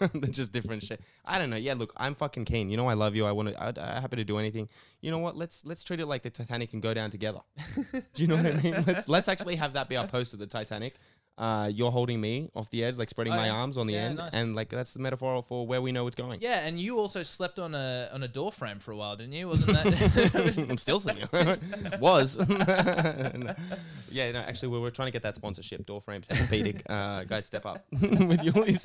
They're 0.14 0.30
just 0.30 0.52
different 0.52 0.82
shit. 0.82 1.02
I 1.24 1.38
don't 1.38 1.50
know. 1.50 1.56
Yeah, 1.56 1.74
look, 1.74 1.92
I'm 1.98 2.14
fucking 2.14 2.46
keen. 2.46 2.70
You 2.70 2.78
know, 2.78 2.88
I 2.88 2.94
love 2.94 3.14
you. 3.14 3.26
I 3.26 3.32
want 3.32 3.50
to. 3.50 3.62
I'd, 3.62 3.78
I'm 3.78 4.00
happy 4.00 4.16
to 4.16 4.24
do 4.24 4.38
anything. 4.38 4.68
You 5.02 5.10
know 5.10 5.18
what? 5.18 5.36
Let's 5.36 5.66
let's 5.66 5.84
treat 5.84 6.00
it 6.00 6.06
like 6.06 6.22
the 6.22 6.30
Titanic 6.30 6.72
and 6.72 6.82
go 6.82 6.94
down 6.94 7.10
together. 7.10 7.40
do 7.92 8.22
you 8.22 8.26
know 8.26 8.36
what 8.36 8.46
I 8.46 8.52
mean? 8.52 8.84
Let's 8.86 9.08
let's 9.08 9.28
actually 9.28 9.56
have 9.56 9.74
that 9.74 9.88
be 9.88 9.96
our 9.96 10.06
post 10.06 10.32
of 10.32 10.38
the 10.38 10.46
Titanic. 10.46 10.94
Uh, 11.38 11.70
you're 11.72 11.92
holding 11.92 12.20
me 12.20 12.50
off 12.56 12.68
the 12.70 12.82
edge, 12.82 12.96
like 12.98 13.08
spreading 13.08 13.32
Oh, 13.32 13.36
my 13.36 13.46
yeah. 13.46 13.52
arms 13.52 13.78
on 13.78 13.86
the 13.86 13.94
Yeah, 13.94 14.06
end, 14.06 14.16
nice. 14.18 14.34
and 14.34 14.56
like 14.56 14.70
that's 14.70 14.92
the 14.94 14.98
metaphor 15.00 15.40
for 15.42 15.64
where 15.68 15.80
we 15.80 15.92
know 15.92 16.08
it's 16.08 16.16
going. 16.16 16.40
Yeah, 16.42 16.66
and 16.66 16.80
you 16.80 16.98
also 16.98 17.22
slept 17.22 17.60
on 17.60 17.76
a 17.76 18.08
on 18.12 18.24
a 18.24 18.28
door 18.28 18.50
frame 18.50 18.80
for 18.80 18.90
a 18.90 18.96
while, 18.96 19.14
didn't 19.14 19.34
you? 19.34 19.46
Wasn't 19.46 19.70
that? 19.72 20.66
I'm 20.70 20.78
still 20.78 20.98
thinking. 20.98 21.28
Was. 22.00 22.36
No. 22.36 23.54
Yeah, 24.10 24.32
no, 24.32 24.40
actually, 24.40 24.70
we 24.70 24.80
were 24.80 24.90
trying 24.90 25.08
to 25.08 25.12
get 25.12 25.22
that 25.22 25.34
sponsorship. 25.36 25.84
Door 25.86 26.02
orthopedic. 26.08 26.82
Uh, 26.90 27.22
guys, 27.24 27.46
step 27.46 27.66
up 27.66 27.84
with 27.92 28.42
yours. 28.42 28.84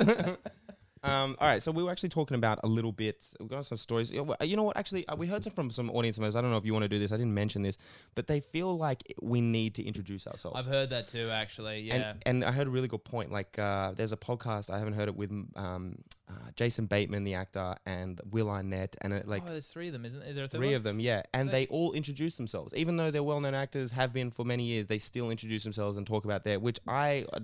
Um, 1.04 1.36
all 1.40 1.48
right, 1.48 1.62
so 1.62 1.72
we 1.72 1.84
were 1.84 1.92
actually 1.92 2.10
talking 2.10 2.36
about 2.36 2.60
a 2.64 2.68
little 2.68 2.92
bit. 2.92 3.28
We've 3.40 3.50
got 3.50 3.66
some 3.66 3.78
stories. 3.78 4.10
You 4.10 4.18
know 4.18 4.24
what- 4.24 4.48
you 4.48 4.56
know 4.56 4.64
what? 4.64 4.78
Actually, 4.78 5.08
uh, 5.08 5.16
we 5.16 5.28
heard 5.28 5.44
some 5.44 5.52
from 5.54 5.70
some 5.70 5.90
audience 5.92 6.18
members. 6.18 6.36
I 6.36 6.42
don't 6.42 6.52
know 6.52 6.58
if 6.58 6.66
you 6.66 6.74
want 6.74 6.84
to 6.84 6.90
do 6.90 6.98
this. 7.00 7.12
I 7.12 7.18
didn't 7.18 7.34
mention 7.34 7.62
this, 7.62 7.78
but 8.16 8.28
they 8.28 8.40
feel 8.40 8.78
like 8.78 9.14
we 9.22 9.42
need 9.42 9.76
to 9.76 9.84
introduce 9.84 10.28
ourselves. 10.28 10.58
I've 10.58 10.66
heard 10.66 10.90
that 10.92 11.08
too, 11.10 11.30
actually. 11.30 11.82
Yeah. 11.82 12.14
And, 12.26 12.44
and 12.44 12.46
I 12.46 12.52
heard 12.52 12.68
a 12.68 12.70
really 12.70 12.88
good 12.88 13.04
point. 13.04 13.32
Like, 13.32 13.60
uh, 13.60 13.92
there's 13.92 14.14
a 14.14 14.18
podcast 14.18 14.70
I 14.70 14.78
haven't 14.80 14.94
heard 14.94 15.10
it 15.10 15.16
with 15.16 15.32
um, 15.56 15.98
uh, 16.30 16.34
Jason 16.56 16.86
Bateman, 16.86 17.26
the 17.26 17.34
actor, 17.34 17.76
and 17.86 18.22
Will 18.32 18.50
Arnett, 18.50 18.96
and 19.02 19.12
it, 19.14 19.28
like 19.28 19.44
oh, 19.46 19.52
there's 19.52 19.68
three 19.68 19.88
of 19.88 19.94
them, 19.94 20.06
isn't? 20.06 20.22
Is 20.24 20.36
there 20.38 20.46
a 20.46 20.48
third 20.48 20.58
three 20.58 20.68
one? 20.68 20.76
of 20.76 20.84
them, 20.84 21.00
yeah, 21.02 21.24
and 21.34 21.50
They- 21.50 21.66
they 21.66 21.68
all 21.68 21.92
introduce 21.94 22.38
themselves, 22.38 22.74
even 22.76 22.96
though 22.98 23.12
they're 23.12 23.22
well-known 23.24 23.54
actors, 23.54 23.92
have 23.92 24.14
been 24.14 24.32
for 24.32 24.46
many 24.46 24.64
years. 24.64 24.88
They 24.88 25.00
still 25.00 25.30
introduce 25.32 25.64
themselves 25.64 25.98
and 25.98 26.08
talk 26.08 26.24
about 26.24 26.44
their, 26.46 26.60
which 26.62 26.80
I, 26.88 27.26
uh, 27.34 27.42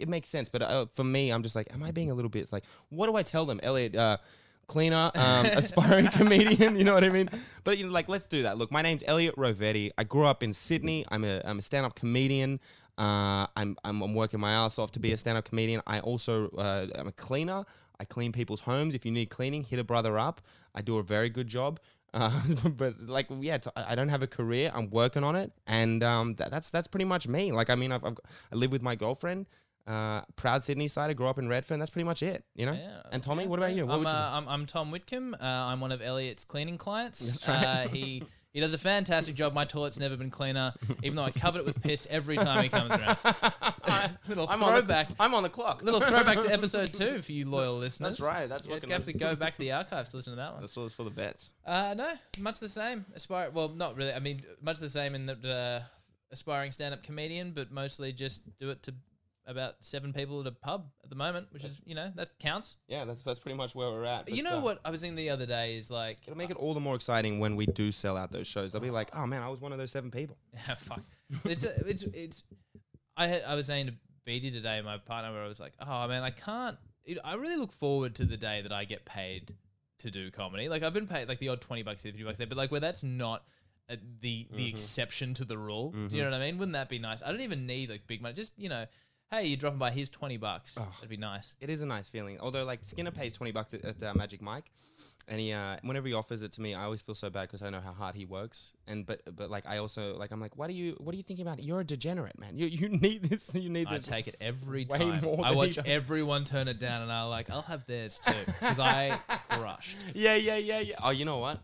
it 0.00 0.08
makes 0.08 0.28
sense. 0.28 0.48
But 0.48 0.62
uh, 0.62 0.86
for 0.92 1.04
me, 1.04 1.30
I'm 1.30 1.42
just 1.42 1.56
like, 1.56 1.72
am 1.72 1.82
I 1.82 1.90
being 1.90 2.10
a 2.10 2.14
little 2.14 2.28
bit 2.28 2.52
like, 2.52 2.64
what 2.90 3.06
do 3.06 3.16
I 3.16 3.22
tell 3.22 3.46
them, 3.46 3.60
Elliot? 3.62 3.94
Uh, 3.96 4.18
cleaner, 4.66 5.10
um, 5.14 5.46
aspiring 5.52 6.08
comedian. 6.08 6.76
You 6.76 6.84
know 6.84 6.94
what 6.94 7.04
I 7.04 7.08
mean? 7.08 7.28
But 7.64 7.78
you 7.78 7.86
know, 7.86 7.92
like, 7.92 8.08
let's 8.08 8.26
do 8.26 8.42
that. 8.42 8.58
Look, 8.58 8.70
my 8.70 8.82
name's 8.82 9.02
Elliot 9.06 9.34
Rovetti. 9.36 9.90
I 9.98 10.04
grew 10.04 10.26
up 10.26 10.42
in 10.42 10.52
Sydney. 10.52 11.04
I'm 11.10 11.24
a, 11.24 11.40
I'm 11.44 11.58
a 11.58 11.62
stand-up 11.62 11.94
comedian. 11.94 12.60
Uh, 12.96 13.46
I'm, 13.56 13.76
I'm, 13.84 14.02
I'm 14.02 14.14
working 14.14 14.40
my 14.40 14.52
ass 14.52 14.78
off 14.78 14.92
to 14.92 15.00
be 15.00 15.12
a 15.12 15.16
stand-up 15.16 15.44
comedian. 15.44 15.82
I 15.86 16.00
also, 16.00 16.48
uh, 16.50 16.86
I'm 16.94 17.08
a 17.08 17.12
cleaner. 17.12 17.64
I 18.00 18.04
clean 18.04 18.32
people's 18.32 18.60
homes. 18.60 18.94
If 18.94 19.04
you 19.04 19.10
need 19.10 19.26
cleaning, 19.30 19.64
hit 19.64 19.78
a 19.78 19.84
brother 19.84 20.18
up. 20.18 20.40
I 20.74 20.82
do 20.82 20.98
a 20.98 21.02
very 21.02 21.30
good 21.30 21.48
job. 21.48 21.80
Uh, 22.14 22.40
but 22.76 23.00
like, 23.00 23.26
yeah, 23.40 23.58
I 23.76 23.92
I 23.92 23.94
don't 23.94 24.08
have 24.08 24.22
a 24.22 24.26
career. 24.26 24.70
I'm 24.74 24.90
working 24.90 25.24
on 25.24 25.36
it, 25.36 25.52
and 25.66 26.02
um, 26.02 26.32
that, 26.32 26.50
that's 26.50 26.70
that's 26.70 26.88
pretty 26.88 27.04
much 27.04 27.28
me. 27.28 27.52
Like, 27.52 27.70
I 27.70 27.74
mean, 27.74 27.92
I've, 27.92 28.04
I've 28.04 28.16
I 28.52 28.56
live 28.56 28.72
with 28.72 28.82
my 28.82 28.94
girlfriend. 28.94 29.46
Uh, 29.88 30.20
proud 30.36 30.62
Sydney 30.62 30.86
side. 30.86 31.08
I 31.08 31.14
grew 31.14 31.26
up 31.28 31.38
in 31.38 31.48
Redfern. 31.48 31.78
That's 31.78 31.90
pretty 31.90 32.04
much 32.04 32.22
it. 32.22 32.44
You 32.54 32.66
know. 32.66 32.72
Yeah, 32.72 33.00
and 33.10 33.22
Tommy, 33.22 33.44
yeah, 33.44 33.48
what 33.48 33.58
about 33.58 33.74
you? 33.74 33.86
What 33.86 33.94
I'm, 33.94 33.98
would 34.00 34.08
you 34.08 34.14
uh, 34.14 34.30
I'm, 34.34 34.46
I'm 34.48 34.66
Tom 34.66 34.90
Whitcomb. 34.90 35.34
Uh, 35.34 35.38
I'm 35.40 35.80
one 35.80 35.92
of 35.92 36.02
Elliot's 36.02 36.44
cleaning 36.44 36.76
clients. 36.76 37.26
That's 37.44 37.48
right. 37.48 37.64
Uh, 37.64 37.88
he 37.88 38.22
he 38.52 38.60
does 38.60 38.74
a 38.74 38.78
fantastic 38.78 39.34
job. 39.34 39.54
My 39.54 39.64
toilet's 39.64 39.98
never 39.98 40.16
been 40.16 40.28
cleaner, 40.30 40.74
even 41.02 41.16
though 41.16 41.22
I 41.24 41.30
cover 41.30 41.58
it 41.58 41.64
with 41.64 41.82
piss 41.82 42.06
every 42.10 42.36
time 42.36 42.62
he 42.62 42.68
comes 42.68 42.90
around. 42.90 43.16
little 44.28 44.46
I'm 44.48 44.62
on 44.62 44.74
the- 44.74 44.78
throwback. 44.80 45.08
I'm 45.18 45.32
on 45.34 45.42
the 45.42 45.48
clock. 45.48 45.82
little 45.82 46.00
throwback 46.00 46.40
to 46.42 46.52
episode 46.52 46.92
two 46.92 47.22
for 47.22 47.32
you 47.32 47.48
loyal 47.48 47.78
listeners. 47.78 48.18
That's 48.18 48.28
right. 48.28 48.48
That's 48.48 48.66
You 48.66 48.74
fucking- 48.74 48.90
have 48.90 49.04
to 49.04 49.12
go 49.12 49.34
back 49.36 49.54
to 49.54 49.60
the 49.60 49.72
archives 49.72 50.10
to 50.10 50.16
listen 50.16 50.32
to 50.32 50.36
that 50.36 50.52
one. 50.52 50.60
That's 50.60 50.76
all 50.76 50.88
for 50.90 51.04
the 51.04 51.10
vets. 51.10 51.50
Uh, 51.66 51.94
no, 51.96 52.12
much 52.40 52.58
the 52.60 52.68
same. 52.68 53.06
Aspire. 53.14 53.50
Well, 53.52 53.68
not 53.70 53.96
really. 53.96 54.12
I 54.12 54.18
mean, 54.18 54.40
much 54.60 54.78
the 54.78 54.88
same 54.88 55.14
in 55.14 55.26
that 55.26 55.44
uh, 55.44 55.80
aspiring 56.30 56.70
stand-up 56.70 57.02
comedian, 57.02 57.52
but 57.52 57.70
mostly 57.70 58.12
just 58.12 58.42
do 58.58 58.70
it 58.70 58.82
to 58.82 58.94
about 59.48 59.74
seven 59.80 60.12
people 60.12 60.40
at 60.40 60.46
a 60.46 60.52
pub 60.52 60.86
at 61.02 61.10
the 61.10 61.16
moment, 61.16 61.48
which 61.50 61.64
is 61.64 61.80
you 61.84 61.94
know 61.94 62.12
that 62.14 62.38
counts. 62.38 62.76
Yeah, 62.86 63.04
that's 63.04 63.22
that's 63.22 63.40
pretty 63.40 63.56
much 63.56 63.74
where 63.74 63.90
we're 63.90 64.04
at. 64.04 64.28
you 64.32 64.42
know 64.42 64.58
uh, 64.58 64.60
what 64.60 64.78
I 64.84 64.90
was 64.90 65.00
thinking 65.00 65.16
the 65.16 65.30
other 65.30 65.46
day 65.46 65.76
is 65.76 65.90
like, 65.90 66.18
It'll 66.26 66.36
make 66.36 66.50
it 66.50 66.56
all 66.56 66.74
the 66.74 66.80
more 66.80 66.94
exciting 66.94 67.40
when 67.40 67.56
we 67.56 67.66
do 67.66 67.90
sell 67.90 68.16
out 68.16 68.30
those 68.30 68.46
shows. 68.46 68.70
They'll 68.72 68.80
be 68.82 68.90
like, 68.90 69.10
"Oh 69.14 69.26
man, 69.26 69.42
I 69.42 69.48
was 69.48 69.60
one 69.60 69.72
of 69.72 69.78
those 69.78 69.90
seven 69.90 70.10
people." 70.10 70.36
Yeah, 70.68 70.74
fuck. 70.76 71.00
It's 71.44 71.64
a, 71.64 71.74
it's 71.88 72.02
it's. 72.04 72.44
I 73.16 73.26
had, 73.26 73.42
I 73.48 73.54
was 73.54 73.66
saying 73.66 73.86
to 73.86 73.94
Beatty 74.24 74.50
today, 74.50 74.80
my 74.84 74.98
partner, 74.98 75.32
where 75.32 75.42
I 75.42 75.48
was 75.48 75.58
like, 75.58 75.72
oh 75.80 76.06
man, 76.06 76.22
I 76.22 76.30
can't. 76.30 76.76
It, 77.04 77.18
I 77.24 77.34
really 77.34 77.56
look 77.56 77.72
forward 77.72 78.14
to 78.16 78.24
the 78.26 78.36
day 78.36 78.60
that 78.62 78.72
I 78.72 78.84
get 78.84 79.04
paid 79.06 79.54
to 80.00 80.10
do 80.10 80.30
comedy. 80.30 80.68
Like 80.68 80.82
I've 80.82 80.92
been 80.94 81.06
paid 81.08 81.26
like 81.28 81.38
the 81.38 81.48
odd 81.48 81.60
twenty 81.62 81.82
bucks, 81.82 82.02
fifty 82.02 82.22
bucks 82.22 82.38
there, 82.38 82.46
but 82.46 82.58
like 82.58 82.70
where 82.70 82.80
that's 82.80 83.02
not. 83.02 83.44
Uh, 83.90 83.96
the 84.20 84.46
the 84.52 84.68
exception 84.68 85.32
to 85.32 85.46
the 85.46 85.56
rule. 85.56 85.92
Do 85.92 86.14
you 86.14 86.22
know 86.22 86.28
what 86.28 86.38
I 86.38 86.44
mean? 86.44 86.58
Wouldn't 86.58 86.74
that 86.74 86.90
be 86.90 86.98
nice? 86.98 87.22
I 87.22 87.30
don't 87.32 87.40
even 87.40 87.66
need 87.66 87.88
like 87.88 88.06
big 88.06 88.20
money. 88.20 88.34
Just 88.34 88.52
you 88.58 88.68
know, 88.68 88.84
hey, 89.30 89.46
you're 89.46 89.56
dropping 89.56 89.78
by. 89.78 89.90
Here's 89.90 90.08
twenty 90.08 90.36
bucks. 90.36 90.74
That'd 90.74 91.08
be 91.08 91.16
nice. 91.16 91.54
It 91.60 91.70
is 91.70 91.82
a 91.82 91.86
nice 91.86 92.08
feeling. 92.08 92.38
Although, 92.40 92.64
like 92.64 92.80
Skinner 92.82 93.10
pays 93.10 93.32
twenty 93.32 93.52
bucks 93.52 93.74
at, 93.74 93.84
at 93.84 94.02
uh, 94.02 94.14
Magic 94.14 94.42
Mike, 94.42 94.70
and 95.28 95.38
he 95.38 95.52
uh, 95.52 95.76
whenever 95.82 96.08
he 96.08 96.14
offers 96.14 96.42
it 96.42 96.52
to 96.52 96.60
me, 96.60 96.74
I 96.74 96.84
always 96.84 97.02
feel 97.02 97.14
so 97.14 97.28
bad 97.30 97.42
because 97.42 97.62
I 97.62 97.70
know 97.70 97.80
how 97.80 97.92
hard 97.92 98.14
he 98.14 98.24
works. 98.24 98.72
And 98.86 99.04
but 99.06 99.20
but 99.36 99.50
like 99.50 99.64
I 99.66 99.78
also 99.78 100.16
like 100.16 100.32
I'm 100.32 100.40
like, 100.40 100.56
what 100.56 100.70
are 100.70 100.74
you 100.74 100.96
what 100.98 101.14
are 101.14 101.16
you 101.16 101.22
thinking 101.22 101.46
about? 101.46 101.62
You're 101.62 101.80
a 101.80 101.84
degenerate, 101.84 102.38
man. 102.38 102.56
You 102.56 102.66
you 102.66 102.88
need 103.00 103.22
this. 103.24 103.54
You 103.54 103.68
need 103.68 103.88
I 103.88 103.94
this. 103.94 104.08
I 104.08 104.16
take 104.16 104.28
it 104.28 104.36
every 104.40 104.86
way 104.86 104.98
time. 104.98 105.24
I 105.44 105.52
watch 105.52 105.78
everyone 105.84 106.44
turn 106.44 106.68
it 106.68 106.78
down, 106.78 107.02
and 107.02 107.12
I 107.12 107.24
like 107.24 107.50
I'll 107.50 107.62
have 107.62 107.86
theirs 107.86 108.20
too 108.24 108.32
because 108.46 108.78
I 108.80 109.18
crushed. 109.50 109.96
yeah 110.14 110.34
yeah 110.36 110.56
yeah 110.56 110.80
yeah. 110.80 110.94
Oh, 111.02 111.10
you 111.10 111.24
know 111.24 111.38
what? 111.38 111.60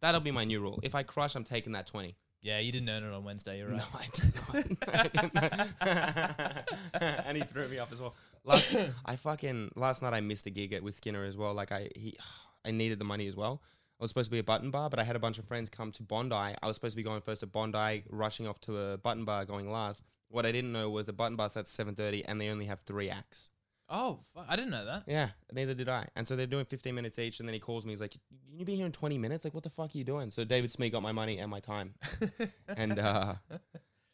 That'll 0.00 0.20
be 0.20 0.30
my 0.30 0.44
new 0.44 0.60
rule. 0.60 0.78
If 0.84 0.94
I 0.94 1.02
crush, 1.02 1.34
I'm 1.34 1.44
taking 1.44 1.72
that 1.72 1.86
twenty. 1.86 2.14
Yeah, 2.40 2.60
you 2.60 2.70
didn't 2.70 2.88
earn 2.88 3.02
it 3.02 3.12
on 3.12 3.24
Wednesday. 3.24 3.58
You're 3.58 3.68
right. 3.68 3.78
No, 3.78 3.84
I 3.94 4.06
did 4.12 4.34
not. 4.34 4.88
I 4.94 5.08
did 5.08 5.34
not. 5.34 7.22
and 7.26 7.36
he 7.36 7.42
threw 7.42 7.66
me 7.68 7.78
off 7.78 7.92
as 7.92 8.00
well. 8.00 8.14
Last, 8.44 8.74
I 9.04 9.16
fucking 9.16 9.72
last 9.74 10.02
night 10.02 10.14
I 10.14 10.20
missed 10.20 10.46
a 10.46 10.50
gig 10.50 10.72
at, 10.72 10.82
with 10.82 10.94
Skinner 10.94 11.24
as 11.24 11.36
well. 11.36 11.52
Like 11.52 11.72
I 11.72 11.88
he, 11.96 12.16
I 12.64 12.70
needed 12.70 12.98
the 12.98 13.04
money 13.04 13.26
as 13.26 13.36
well. 13.36 13.62
I 14.00 14.04
was 14.04 14.10
supposed 14.10 14.26
to 14.26 14.30
be 14.30 14.38
a 14.38 14.44
button 14.44 14.70
bar, 14.70 14.88
but 14.88 15.00
I 15.00 15.04
had 15.04 15.16
a 15.16 15.18
bunch 15.18 15.38
of 15.38 15.44
friends 15.44 15.68
come 15.68 15.90
to 15.92 16.04
Bondi. 16.04 16.34
I 16.36 16.56
was 16.62 16.76
supposed 16.76 16.92
to 16.92 16.96
be 16.96 17.02
going 17.02 17.20
first 17.20 17.40
to 17.40 17.48
Bondi, 17.48 18.04
rushing 18.08 18.46
off 18.46 18.60
to 18.62 18.78
a 18.78 18.98
button 18.98 19.24
bar, 19.24 19.44
going 19.44 19.70
last. 19.70 20.04
What 20.28 20.46
I 20.46 20.52
didn't 20.52 20.72
know 20.72 20.88
was 20.90 21.06
the 21.06 21.12
button 21.12 21.34
bar 21.34 21.48
starts 21.48 21.70
at 21.70 21.74
seven 21.74 21.96
thirty, 21.96 22.24
and 22.24 22.40
they 22.40 22.50
only 22.50 22.66
have 22.66 22.80
three 22.80 23.10
acts. 23.10 23.48
Oh, 23.90 24.20
fuck, 24.34 24.46
I 24.48 24.56
didn't 24.56 24.70
know 24.70 24.84
that. 24.84 25.04
Yeah, 25.06 25.30
neither 25.52 25.74
did 25.74 25.88
I. 25.88 26.06
And 26.16 26.28
so 26.28 26.36
they're 26.36 26.46
doing 26.46 26.64
15 26.66 26.94
minutes 26.94 27.18
each, 27.18 27.40
and 27.40 27.48
then 27.48 27.54
he 27.54 27.60
calls 27.60 27.84
me. 27.86 27.92
He's 27.92 28.00
like, 28.00 28.10
"Can 28.12 28.20
"You 28.58 28.64
be 28.64 28.76
here 28.76 28.86
in 28.86 28.92
20 28.92 29.16
minutes? 29.18 29.44
Like, 29.44 29.54
what 29.54 29.62
the 29.64 29.70
fuck 29.70 29.94
are 29.94 29.98
you 29.98 30.04
doing?" 30.04 30.30
So 30.30 30.44
David 30.44 30.70
Smee 30.70 30.90
got 30.90 31.02
my 31.02 31.12
money 31.12 31.38
and 31.38 31.50
my 31.50 31.60
time, 31.60 31.94
and 32.76 32.98
uh, 32.98 33.34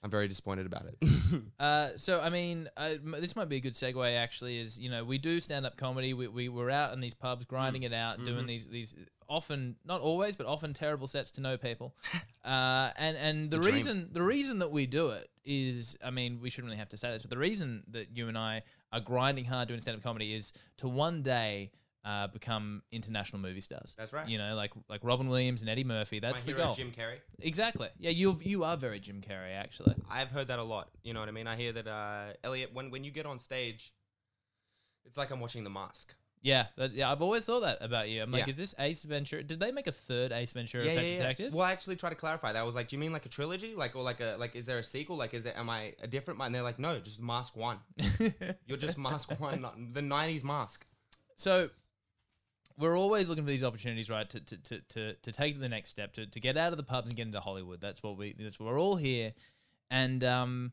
I'm 0.03 0.11
very 0.11 0.29
disappointed 0.29 0.67
about 0.67 0.87
it. 0.87 0.97
Uh, 1.59 1.89
so 1.97 2.21
I 2.21 2.31
mean, 2.31 2.69
uh, 2.77 2.91
m- 3.03 3.17
this 3.19 3.35
might 3.35 3.49
be 3.49 3.57
a 3.57 3.61
good 3.61 3.73
segue. 3.73 4.17
Actually, 4.17 4.59
is 4.59 4.79
you 4.79 4.89
know 4.89 5.03
we 5.05 5.19
do 5.19 5.41
stand 5.41 5.67
up 5.67 5.77
comedy. 5.77 6.15
We 6.15 6.29
we 6.29 6.49
we're 6.49 6.71
out 6.71 6.93
in 6.93 7.01
these 7.01 7.15
pubs 7.15 7.45
grinding 7.45 7.83
it 7.83 7.93
out, 7.93 8.23
doing 8.25 8.47
these 8.47 8.67
these 8.67 8.95
often 9.29 9.75
not 9.85 10.01
always, 10.01 10.37
but 10.37 10.47
often 10.47 10.75
terrible 10.75 11.07
sets 11.09 11.33
to 11.33 11.41
know 11.41 11.57
people. 11.57 11.97
Uh, 12.45 12.91
and 12.99 13.17
and 13.17 13.51
the, 13.51 13.57
The 13.57 13.63
dream. 13.63 13.75
reason 13.75 14.09
the 14.13 14.23
reason 14.23 14.59
that 14.59 14.71
we 14.71 14.85
do 14.87 15.09
it 15.09 15.31
is, 15.47 15.97
I 16.05 16.11
mean, 16.11 16.41
we 16.43 16.51
shouldn't 16.51 16.69
really 16.69 16.79
have 16.79 16.91
to 16.91 16.99
say 16.99 17.11
this, 17.11 17.23
but 17.23 17.31
the 17.31 17.39
reason 17.39 17.83
that 17.89 18.15
you 18.15 18.29
and 18.29 18.37
I 18.37 18.63
are 18.95 19.01
grinding 19.01 19.45
hard 19.45 19.69
doing 19.69 19.81
stand 19.81 19.97
up 19.99 20.03
comedy 20.03 20.33
is 20.35 20.53
to 20.79 20.89
one 20.89 21.23
day. 21.23 21.71
uh, 22.07 22.27
become 22.27 22.83
international 22.93 23.41
movie 23.41 23.63
stars. 23.63 23.95
That's 23.97 24.13
right. 24.13 24.29
You 24.29 24.37
know, 24.37 24.55
like 24.55 24.73
like 24.91 25.01
Robin 25.03 25.27
Williams 25.27 25.63
and 25.63 25.71
Eddie 25.71 25.85
Murphy. 25.85 26.21
That's 26.21 26.45
My 26.45 26.53
the 26.53 26.57
hero, 26.59 26.65
goal. 26.67 26.75
Jim 26.75 26.93
Carrey. 26.93 27.17
Exactly. 27.41 27.89
Yeah, 27.99 28.11
you 28.11 28.39
you 28.43 28.63
are 28.63 28.77
very 28.77 29.01
Jim 29.01 29.23
Carrey 29.23 29.55
actually. 29.57 29.95
I've 30.11 30.31
heard 30.31 30.49
that 30.49 30.59
a 30.59 30.63
lot. 30.65 30.91
You 31.03 31.15
know 31.15 31.21
what 31.21 31.31
I 31.31 31.33
mean? 31.33 31.47
I 31.47 31.57
hear 31.57 31.73
that 31.73 31.87
uh, 31.89 32.35
Elliot, 32.45 32.71
when 32.75 32.91
when 32.91 33.05
you 33.05 33.11
get 33.11 33.25
on 33.25 33.39
stage, 33.39 33.95
it's 35.07 35.17
like 35.17 35.31
I'm 35.31 35.41
watching 35.41 35.65
The 35.65 35.71
Mask. 35.71 36.15
Yeah, 36.45 36.67
that, 36.77 36.93
yeah. 36.93 37.11
I've 37.11 37.23
always 37.23 37.47
thought 37.47 37.61
that 37.61 37.79
about 37.81 38.11
you. 38.11 38.23
I'm 38.23 38.31
like, 38.31 38.45
Yeah. 38.45 38.51
is 38.51 38.59
this 38.59 38.75
Ace 38.79 39.03
Ventura? 39.03 39.43
Did 39.43 39.59
they 39.59 39.73
make 39.73 39.87
a 39.87 39.93
third 39.93 40.31
Ace 40.31 40.53
Ventura 40.53 40.85
Pet 40.85 41.09
Detective? 41.17 41.55
Well, 41.55 41.65
I 41.65 41.73
actually 41.73 41.97
tried 41.97 42.11
to 42.11 42.17
clarify 42.17 42.53
that. 42.53 42.61
I 42.61 42.65
was 42.65 42.75
like, 42.75 42.89
"Do 42.89 42.97
you 42.97 43.01
mean 43.01 43.15
like 43.15 43.25
a 43.25 43.31
trilogy? 43.31 43.75
Like, 43.75 43.97
or 43.97 44.03
like 44.03 44.21
a 44.21 44.37
like? 44.39 44.55
Is 44.55 44.67
there 44.67 44.77
a 44.77 44.85
sequel? 44.85 45.17
Like, 45.17 45.33
is 45.33 45.47
it? 45.47 45.55
Am 45.57 45.71
I 45.71 45.95
a 46.03 46.07
different?" 46.07 46.39
And 46.43 46.55
they're 46.55 46.63
like, 46.63 46.79
"No, 46.79 47.01
just 47.01 47.19
Mask 47.19 47.57
One. 47.57 47.79
You're 48.67 48.77
just 48.77 48.99
Mask 48.99 49.31
One, 49.41 49.63
not 49.63 49.75
the 49.95 50.03
'90s 50.03 50.45
Mask." 50.45 50.85
So 51.37 51.71
we're 52.77 52.99
always 52.99 53.31
looking 53.31 53.45
for 53.45 53.51
these 53.51 53.65
opportunities, 53.65 54.11
right? 54.11 54.29
To 54.29 54.41
to, 54.41 54.57
to, 54.59 54.81
to, 54.81 55.15
to 55.15 55.33
take 55.33 55.59
the 55.61 55.69
next 55.71 55.89
step, 55.89 56.13
to, 56.15 56.27
to 56.27 56.41
get 56.41 56.59
out 56.59 56.73
of 56.73 56.77
the 56.77 56.83
pubs 56.85 57.09
and 57.09 57.17
get 57.17 57.27
into 57.27 57.41
Hollywood. 57.41 57.81
That's 57.81 58.03
what 58.03 58.19
we 58.19 58.35
that's 58.39 58.61
what 58.61 58.71
we're 58.71 58.81
all 58.81 58.97
here. 58.97 59.33
And 59.91 60.23
um 60.25 60.73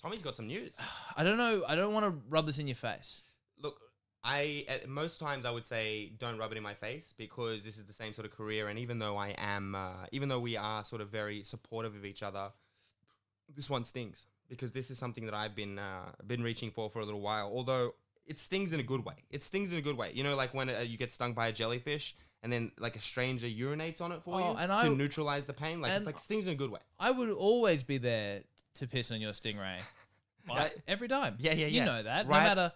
Tommy's 0.00 0.22
got 0.22 0.34
some 0.34 0.46
news. 0.46 0.70
I 1.16 1.24
don't 1.24 1.36
know, 1.36 1.62
I 1.68 1.76
don't 1.76 1.92
want 1.92 2.06
to 2.06 2.22
rub 2.30 2.46
this 2.46 2.58
in 2.58 2.68
your 2.68 2.76
face. 2.76 3.22
Look, 3.58 3.78
I 4.24 4.64
at 4.68 4.88
most 4.88 5.20
times 5.20 5.44
I 5.44 5.50
would 5.50 5.66
say 5.66 6.12
don't 6.18 6.38
rub 6.38 6.50
it 6.52 6.56
in 6.56 6.62
my 6.62 6.74
face 6.74 7.12
because 7.16 7.62
this 7.62 7.76
is 7.76 7.84
the 7.84 7.92
same 7.92 8.14
sort 8.14 8.24
of 8.26 8.32
career, 8.32 8.68
and 8.68 8.78
even 8.78 8.98
though 8.98 9.16
I 9.18 9.34
am, 9.36 9.74
uh, 9.74 10.06
even 10.12 10.28
though 10.30 10.40
we 10.40 10.56
are 10.56 10.82
sort 10.84 11.02
of 11.02 11.10
very 11.10 11.44
supportive 11.44 11.94
of 11.94 12.04
each 12.04 12.22
other, 12.22 12.50
this 13.54 13.68
one 13.68 13.84
stings 13.84 14.26
because 14.48 14.72
this 14.72 14.90
is 14.90 14.98
something 14.98 15.26
that 15.26 15.34
I've 15.34 15.54
been 15.54 15.78
uh, 15.78 16.12
been 16.26 16.42
reaching 16.42 16.70
for 16.70 16.88
for 16.88 17.00
a 17.00 17.04
little 17.04 17.20
while. 17.20 17.50
Although 17.54 17.94
it 18.26 18.38
stings 18.40 18.72
in 18.72 18.80
a 18.80 18.82
good 18.82 19.04
way. 19.04 19.14
It 19.30 19.42
stings 19.42 19.70
in 19.70 19.76
a 19.78 19.82
good 19.82 19.96
way. 19.98 20.10
You 20.14 20.24
know, 20.24 20.34
like 20.34 20.54
when 20.54 20.70
uh, 20.70 20.80
you 20.80 20.96
get 20.96 21.12
stung 21.12 21.34
by 21.34 21.48
a 21.48 21.52
jellyfish. 21.52 22.16
And 22.42 22.52
then, 22.52 22.72
like 22.78 22.94
a 22.94 23.00
stranger 23.00 23.46
urinates 23.46 24.02
on 24.02 24.12
it 24.12 24.22
for 24.22 24.34
Oh, 24.34 24.38
you 24.52 24.56
and 24.58 24.68
to 24.68 24.74
I- 24.76 24.88
neutralize 24.88 25.46
the 25.46 25.54
pain. 25.54 25.80
Like 25.80 25.92
it's 25.92 26.04
like 26.04 26.20
stings 26.20 26.46
in 26.46 26.52
a 26.52 26.54
good 26.54 26.70
way. 26.70 26.80
I 27.00 27.10
would 27.10 27.30
always 27.30 27.82
be 27.82 27.96
there 27.96 28.42
to 28.74 28.86
piss 28.86 29.10
on 29.12 29.20
your 29.22 29.32
stingray. 29.32 29.78
Like, 30.46 30.76
every 30.86 31.08
time. 31.08 31.36
Yeah, 31.38 31.54
yeah, 31.54 31.68
You 31.68 31.86
know 31.86 32.02
that. 32.02 32.26
Right. 32.26 32.42
No 32.42 32.48
matter 32.48 32.72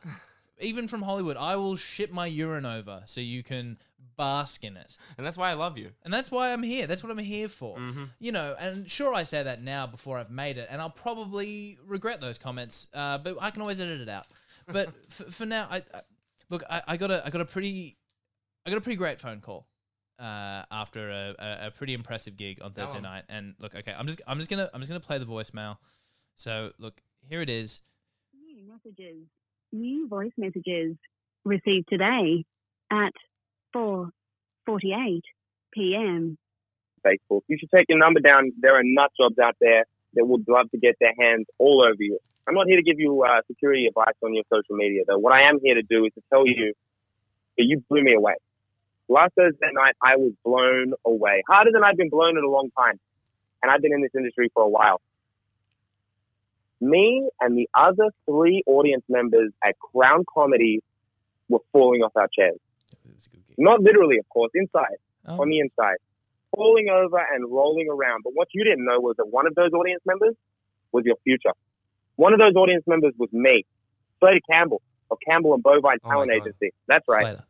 even 0.60 0.88
from 0.88 1.02
Hollywood, 1.02 1.36
I 1.36 1.56
will 1.56 1.76
ship 1.76 2.10
my 2.10 2.26
urine 2.26 2.66
over 2.66 3.02
so 3.06 3.20
you 3.20 3.42
can 3.42 3.78
bask 4.16 4.64
in 4.64 4.76
it. 4.76 4.98
And 5.16 5.26
that's 5.26 5.38
why 5.38 5.50
I 5.50 5.54
love 5.54 5.78
you. 5.78 5.90
And 6.04 6.12
that's 6.12 6.30
why 6.30 6.52
I'm 6.52 6.62
here. 6.62 6.86
That's 6.86 7.02
what 7.02 7.10
I'm 7.10 7.18
here 7.18 7.48
for. 7.48 7.78
Mm-hmm. 7.78 8.04
You 8.18 8.32
know, 8.32 8.54
and 8.60 8.90
sure, 8.90 9.14
I 9.14 9.22
say 9.22 9.42
that 9.42 9.62
now 9.62 9.86
before 9.86 10.18
I've 10.18 10.30
made 10.30 10.58
it, 10.58 10.68
and 10.70 10.82
I'll 10.82 10.90
probably 10.90 11.78
regret 11.86 12.20
those 12.20 12.36
comments, 12.36 12.88
uh, 12.92 13.18
but 13.18 13.36
I 13.40 13.50
can 13.50 13.62
always 13.62 13.80
edit 13.80 14.00
it 14.00 14.08
out. 14.08 14.26
But 14.66 14.90
for, 15.08 15.24
for 15.30 15.46
now, 15.46 15.68
I, 15.70 15.76
I 15.76 16.00
look, 16.50 16.62
I, 16.68 16.82
I 16.86 16.96
got 16.98 17.10
a, 17.10 17.24
I 17.24 17.30
got 17.30 17.40
a 17.40 17.46
pretty, 17.46 17.96
I 18.66 18.70
got 18.70 18.76
a 18.76 18.82
pretty 18.82 18.96
great 18.98 19.20
phone 19.20 19.40
call 19.40 19.66
uh, 20.18 20.64
after 20.70 21.08
a, 21.08 21.34
a, 21.38 21.66
a 21.68 21.70
pretty 21.70 21.94
impressive 21.94 22.36
gig 22.36 22.60
on 22.60 22.72
Thursday 22.72 22.98
on. 22.98 23.04
night. 23.04 23.24
And 23.28 23.54
look, 23.60 23.74
okay, 23.74 23.94
I'm 23.96 24.06
just, 24.06 24.20
I'm 24.26 24.38
just 24.38 24.50
gonna, 24.50 24.68
I'm 24.74 24.80
just 24.80 24.90
gonna 24.90 25.00
play 25.00 25.18
the 25.18 25.26
voicemail. 25.26 25.78
So 26.34 26.72
look, 26.78 27.00
here 27.28 27.40
it 27.40 27.48
is. 27.48 27.82
New 28.34 28.64
messages. 28.68 29.28
New 29.72 30.08
voice 30.08 30.32
messages 30.38 30.96
received 31.44 31.88
today 31.88 32.44
at 32.90 33.12
4:48 33.76 35.20
p.m. 35.72 36.38
Facebook. 37.04 37.42
You 37.48 37.58
should 37.58 37.70
take 37.74 37.86
your 37.88 37.98
number 37.98 38.20
down. 38.20 38.52
There 38.60 38.74
are 38.76 38.82
nut 38.82 39.10
jobs 39.20 39.38
out 39.38 39.56
there 39.60 39.84
that 40.14 40.24
would 40.24 40.44
love 40.48 40.70
to 40.70 40.78
get 40.78 40.96
their 41.00 41.12
hands 41.18 41.46
all 41.58 41.82
over 41.82 42.02
you. 42.02 42.18
I'm 42.46 42.54
not 42.54 42.66
here 42.66 42.78
to 42.78 42.82
give 42.82 42.98
you 42.98 43.22
uh, 43.24 43.42
security 43.46 43.86
advice 43.86 44.14
on 44.24 44.34
your 44.34 44.44
social 44.50 44.74
media, 44.74 45.02
though. 45.06 45.18
What 45.18 45.34
I 45.34 45.42
am 45.42 45.58
here 45.62 45.74
to 45.74 45.82
do 45.82 46.06
is 46.06 46.12
to 46.14 46.22
tell 46.32 46.46
you 46.46 46.72
that 47.58 47.64
you 47.64 47.82
blew 47.90 48.02
me 48.02 48.14
away. 48.14 48.34
Last 49.08 49.32
Thursday 49.36 49.68
night, 49.72 49.94
I 50.02 50.16
was 50.16 50.32
blown 50.44 50.94
away. 51.04 51.42
Harder 51.46 51.70
than 51.72 51.84
I've 51.84 51.96
been 51.96 52.08
blown 52.08 52.38
in 52.38 52.44
a 52.44 52.48
long 52.48 52.70
time. 52.76 52.98
And 53.62 53.70
I've 53.70 53.82
been 53.82 53.92
in 53.92 54.00
this 54.00 54.12
industry 54.16 54.50
for 54.54 54.62
a 54.62 54.68
while. 54.68 55.00
Me 56.80 57.28
and 57.40 57.56
the 57.56 57.68
other 57.74 58.10
three 58.26 58.62
audience 58.66 59.04
members 59.08 59.52
at 59.64 59.74
Crown 59.78 60.24
Comedy 60.32 60.80
were 61.48 61.58
falling 61.72 62.02
off 62.02 62.12
our 62.16 62.28
chairs. 62.28 62.58
It 63.04 63.14
was 63.14 63.26
a 63.26 63.30
good 63.30 63.46
gig. 63.48 63.56
Not 63.58 63.80
literally, 63.80 64.18
of 64.18 64.28
course, 64.28 64.50
inside 64.54 64.96
Oh, 65.26 65.42
on 65.42 65.50
the 65.50 65.58
inside, 65.58 65.96
falling 66.56 66.88
over 66.88 67.18
and 67.18 67.50
rolling 67.52 67.88
around. 67.90 68.22
But 68.24 68.32
what 68.34 68.48
you 68.54 68.64
didn't 68.64 68.86
know 68.86 68.98
was 68.98 69.16
that 69.18 69.26
one 69.26 69.46
of 69.46 69.54
those 69.54 69.72
audience 69.72 70.00
members 70.06 70.34
was 70.92 71.04
your 71.04 71.16
future. 71.22 71.52
One 72.16 72.32
of 72.32 72.38
those 72.38 72.54
audience 72.54 72.84
members 72.86 73.12
was 73.18 73.30
me, 73.32 73.66
Slater 74.20 74.40
Campbell 74.50 74.80
of 75.10 75.18
Campbell 75.26 75.54
and 75.54 75.62
Bovine 75.62 75.98
Oh 76.04 76.08
Talent. 76.08 76.32
Agency. 76.32 76.72
That's 76.86 77.04
right. 77.08 77.22
Slater. 77.22 77.44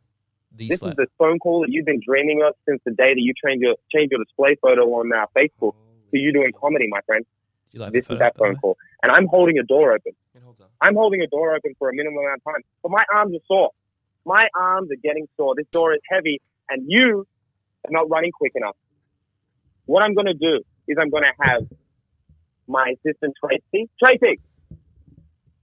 This 0.51 0.79
Slater. 0.79 0.91
is 0.91 0.95
the 0.97 1.07
phone 1.17 1.39
call 1.39 1.61
that 1.61 1.69
you've 1.69 1.85
been 1.85 2.01
dreaming 2.05 2.41
of 2.45 2.53
since 2.67 2.81
the 2.83 2.91
day 2.91 3.13
that 3.13 3.21
you 3.21 3.33
changed 3.45 3.61
your 3.61 3.75
changed 3.93 4.11
your 4.11 4.23
display 4.23 4.55
photo 4.61 4.81
on 4.95 5.11
uh, 5.13 5.25
Facebook 5.35 5.75
to 6.11 6.17
you 6.19 6.33
doing 6.33 6.51
comedy, 6.59 6.87
my 6.89 7.01
friend. 7.05 7.25
You 7.71 7.79
like 7.79 7.93
this 7.93 8.09
is 8.09 8.17
that 8.19 8.35
phone 8.35 8.53
way? 8.53 8.59
call, 8.59 8.77
and 9.01 9.11
I'm 9.11 9.27
holding 9.27 9.57
a 9.59 9.63
door 9.63 9.93
open. 9.93 10.13
It 10.35 10.43
holds 10.43 10.61
up. 10.61 10.71
I'm 10.81 10.95
holding 10.95 11.21
a 11.21 11.27
door 11.27 11.55
open 11.55 11.73
for 11.79 11.89
a 11.89 11.93
minimum 11.93 12.19
amount 12.19 12.41
of 12.45 12.53
time, 12.53 12.61
but 12.83 12.91
my 12.91 13.03
arms 13.13 13.35
are 13.35 13.45
sore. 13.47 13.71
My 14.25 14.47
arms 14.57 14.91
are 14.91 15.01
getting 15.01 15.27
sore. 15.37 15.55
This 15.55 15.67
door 15.71 15.93
is 15.93 16.01
heavy, 16.09 16.41
and 16.69 16.85
you 16.87 17.25
are 17.85 17.91
not 17.91 18.09
running 18.09 18.31
quick 18.31 18.53
enough. 18.55 18.75
What 19.85 20.03
I'm 20.03 20.13
going 20.13 20.27
to 20.27 20.33
do 20.33 20.61
is 20.87 20.97
I'm 20.99 21.09
going 21.09 21.23
to 21.23 21.33
have 21.43 21.67
my 22.67 22.93
assistant 22.97 23.33
Tracy, 23.43 23.89
Tracy, 23.99 24.39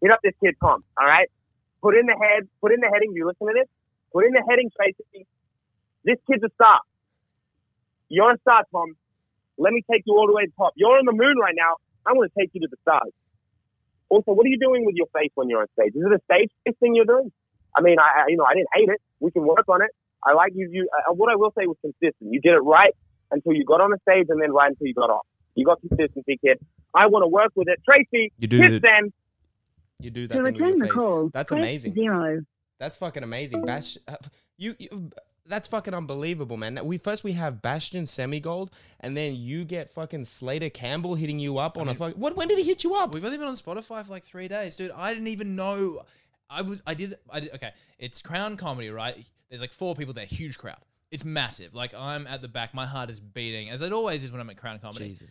hit 0.02 0.10
up 0.10 0.18
this 0.22 0.34
kid 0.42 0.54
Tom. 0.60 0.82
All 0.98 1.06
right, 1.06 1.28
put 1.82 1.96
in 1.96 2.06
the 2.06 2.16
head, 2.20 2.48
put 2.60 2.72
in 2.72 2.80
the 2.80 2.90
heading. 2.92 3.12
You 3.14 3.26
listen 3.26 3.46
to 3.46 3.52
this. 3.54 3.68
Put 4.12 4.24
in 4.24 4.32
the 4.32 4.42
heading, 4.48 4.70
Tracy. 4.74 5.26
This 6.04 6.16
kid's 6.30 6.42
a 6.42 6.50
star. 6.54 6.80
You're 8.08 8.32
a 8.32 8.38
star, 8.38 8.64
Tom. 8.72 8.96
Let 9.58 9.72
me 9.72 9.82
take 9.90 10.02
you 10.06 10.14
all 10.16 10.26
the 10.26 10.34
way 10.34 10.44
to 10.44 10.48
the 10.48 10.56
top. 10.56 10.72
You're 10.76 10.98
on 10.98 11.04
the 11.06 11.12
moon 11.12 11.36
right 11.40 11.54
now. 11.56 11.76
I'm 12.06 12.14
going 12.14 12.28
to 12.28 12.34
take 12.38 12.50
you 12.54 12.60
to 12.62 12.68
the 12.70 12.76
stars. 12.82 13.12
Also, 14.08 14.32
what 14.32 14.46
are 14.46 14.48
you 14.48 14.58
doing 14.58 14.84
with 14.86 14.94
your 14.94 15.06
face 15.14 15.30
when 15.34 15.48
you're 15.48 15.60
on 15.60 15.66
stage? 15.78 15.92
Is 15.94 16.02
it 16.04 16.12
a 16.12 16.20
stage 16.30 16.50
face 16.64 16.76
thing 16.80 16.94
you're 16.94 17.04
doing? 17.04 17.32
I 17.76 17.80
mean, 17.82 17.98
I, 17.98 18.22
I- 18.22 18.28
you 18.28 18.36
know, 18.36 18.44
I 18.44 18.54
didn't 18.54 18.68
hate 18.74 18.88
it. 18.88 19.00
We 19.20 19.30
can 19.30 19.44
work 19.44 19.68
on 19.68 19.82
it. 19.82 19.90
I 20.24 20.32
like 20.32 20.52
you. 20.54 20.68
You, 20.72 20.88
uh, 21.08 21.12
what 21.14 21.30
I 21.30 21.36
will 21.36 21.52
say 21.58 21.66
was 21.66 21.76
consistent. 21.82 22.32
You 22.32 22.40
did 22.40 22.54
it 22.54 22.58
right 22.64 22.92
until 23.30 23.52
you 23.52 23.64
got 23.64 23.80
on 23.80 23.90
the 23.90 23.98
stage, 24.08 24.26
and 24.28 24.40
then 24.40 24.52
right 24.52 24.68
until 24.70 24.86
you 24.86 24.94
got 24.94 25.10
off. 25.10 25.26
You 25.54 25.64
got 25.64 25.80
consistency, 25.80 26.38
kid. 26.44 26.58
I 26.94 27.06
want 27.06 27.22
to 27.24 27.28
work 27.28 27.50
with 27.54 27.68
it. 27.68 27.80
Tracy, 27.84 28.32
You 28.38 28.48
do 28.48 28.58
hit 28.58 28.72
it. 28.74 28.82
send. 28.82 29.12
You 30.00 30.10
do 30.10 30.26
that 30.28 30.34
To 30.34 30.42
thing 30.42 30.52
with 30.52 30.60
return 30.60 30.68
your 30.68 30.78
the 30.78 30.84
face. 30.86 30.92
call, 30.94 31.30
That's 31.32 31.52
amazing. 31.52 31.94
zero. 31.94 32.40
That's 32.78 32.96
fucking 32.98 33.22
amazing. 33.22 33.64
Bash, 33.64 33.96
uh, 34.08 34.16
you, 34.58 34.74
you, 34.78 35.10
that's 35.48 35.68
fucking 35.68 35.94
unbelievable, 35.94 36.56
man. 36.56 36.80
We 36.84 36.98
first 36.98 37.24
we 37.24 37.32
have 37.32 37.62
Bastian 37.62 38.04
Semigold, 38.04 38.70
and 39.00 39.16
then 39.16 39.36
you 39.36 39.64
get 39.64 39.90
fucking 39.90 40.24
Slater 40.24 40.70
Campbell 40.70 41.14
hitting 41.14 41.38
you 41.38 41.58
up 41.58 41.78
on 41.78 41.88
a 41.88 41.94
fucking. 41.94 42.18
What? 42.18 42.36
When 42.36 42.48
did 42.48 42.58
he 42.58 42.64
hit 42.64 42.84
you 42.84 42.94
up? 42.94 43.14
We've 43.14 43.24
only 43.24 43.38
been 43.38 43.46
on 43.46 43.54
Spotify 43.54 44.04
for 44.04 44.12
like 44.12 44.24
three 44.24 44.48
days, 44.48 44.76
dude. 44.76 44.90
I 44.90 45.12
didn't 45.12 45.28
even 45.28 45.56
know. 45.56 46.02
I 46.50 46.62
was. 46.62 46.82
I 46.86 46.94
did. 46.94 47.14
I 47.30 47.40
did. 47.40 47.54
Okay, 47.54 47.70
it's 47.98 48.22
Crown 48.22 48.56
Comedy, 48.56 48.90
right? 48.90 49.16
There's 49.48 49.60
like 49.60 49.72
four 49.72 49.94
people 49.94 50.14
there, 50.14 50.26
huge 50.26 50.58
crowd. 50.58 50.78
It's 51.10 51.24
massive. 51.24 51.74
Like 51.74 51.94
I'm 51.94 52.26
at 52.26 52.42
the 52.42 52.48
back, 52.48 52.74
my 52.74 52.86
heart 52.86 53.10
is 53.10 53.20
beating, 53.20 53.70
as 53.70 53.82
it 53.82 53.92
always 53.92 54.24
is 54.24 54.32
when 54.32 54.40
I'm 54.40 54.50
at 54.50 54.56
Crown 54.56 54.78
Comedy. 54.78 55.10
Jesus. 55.10 55.30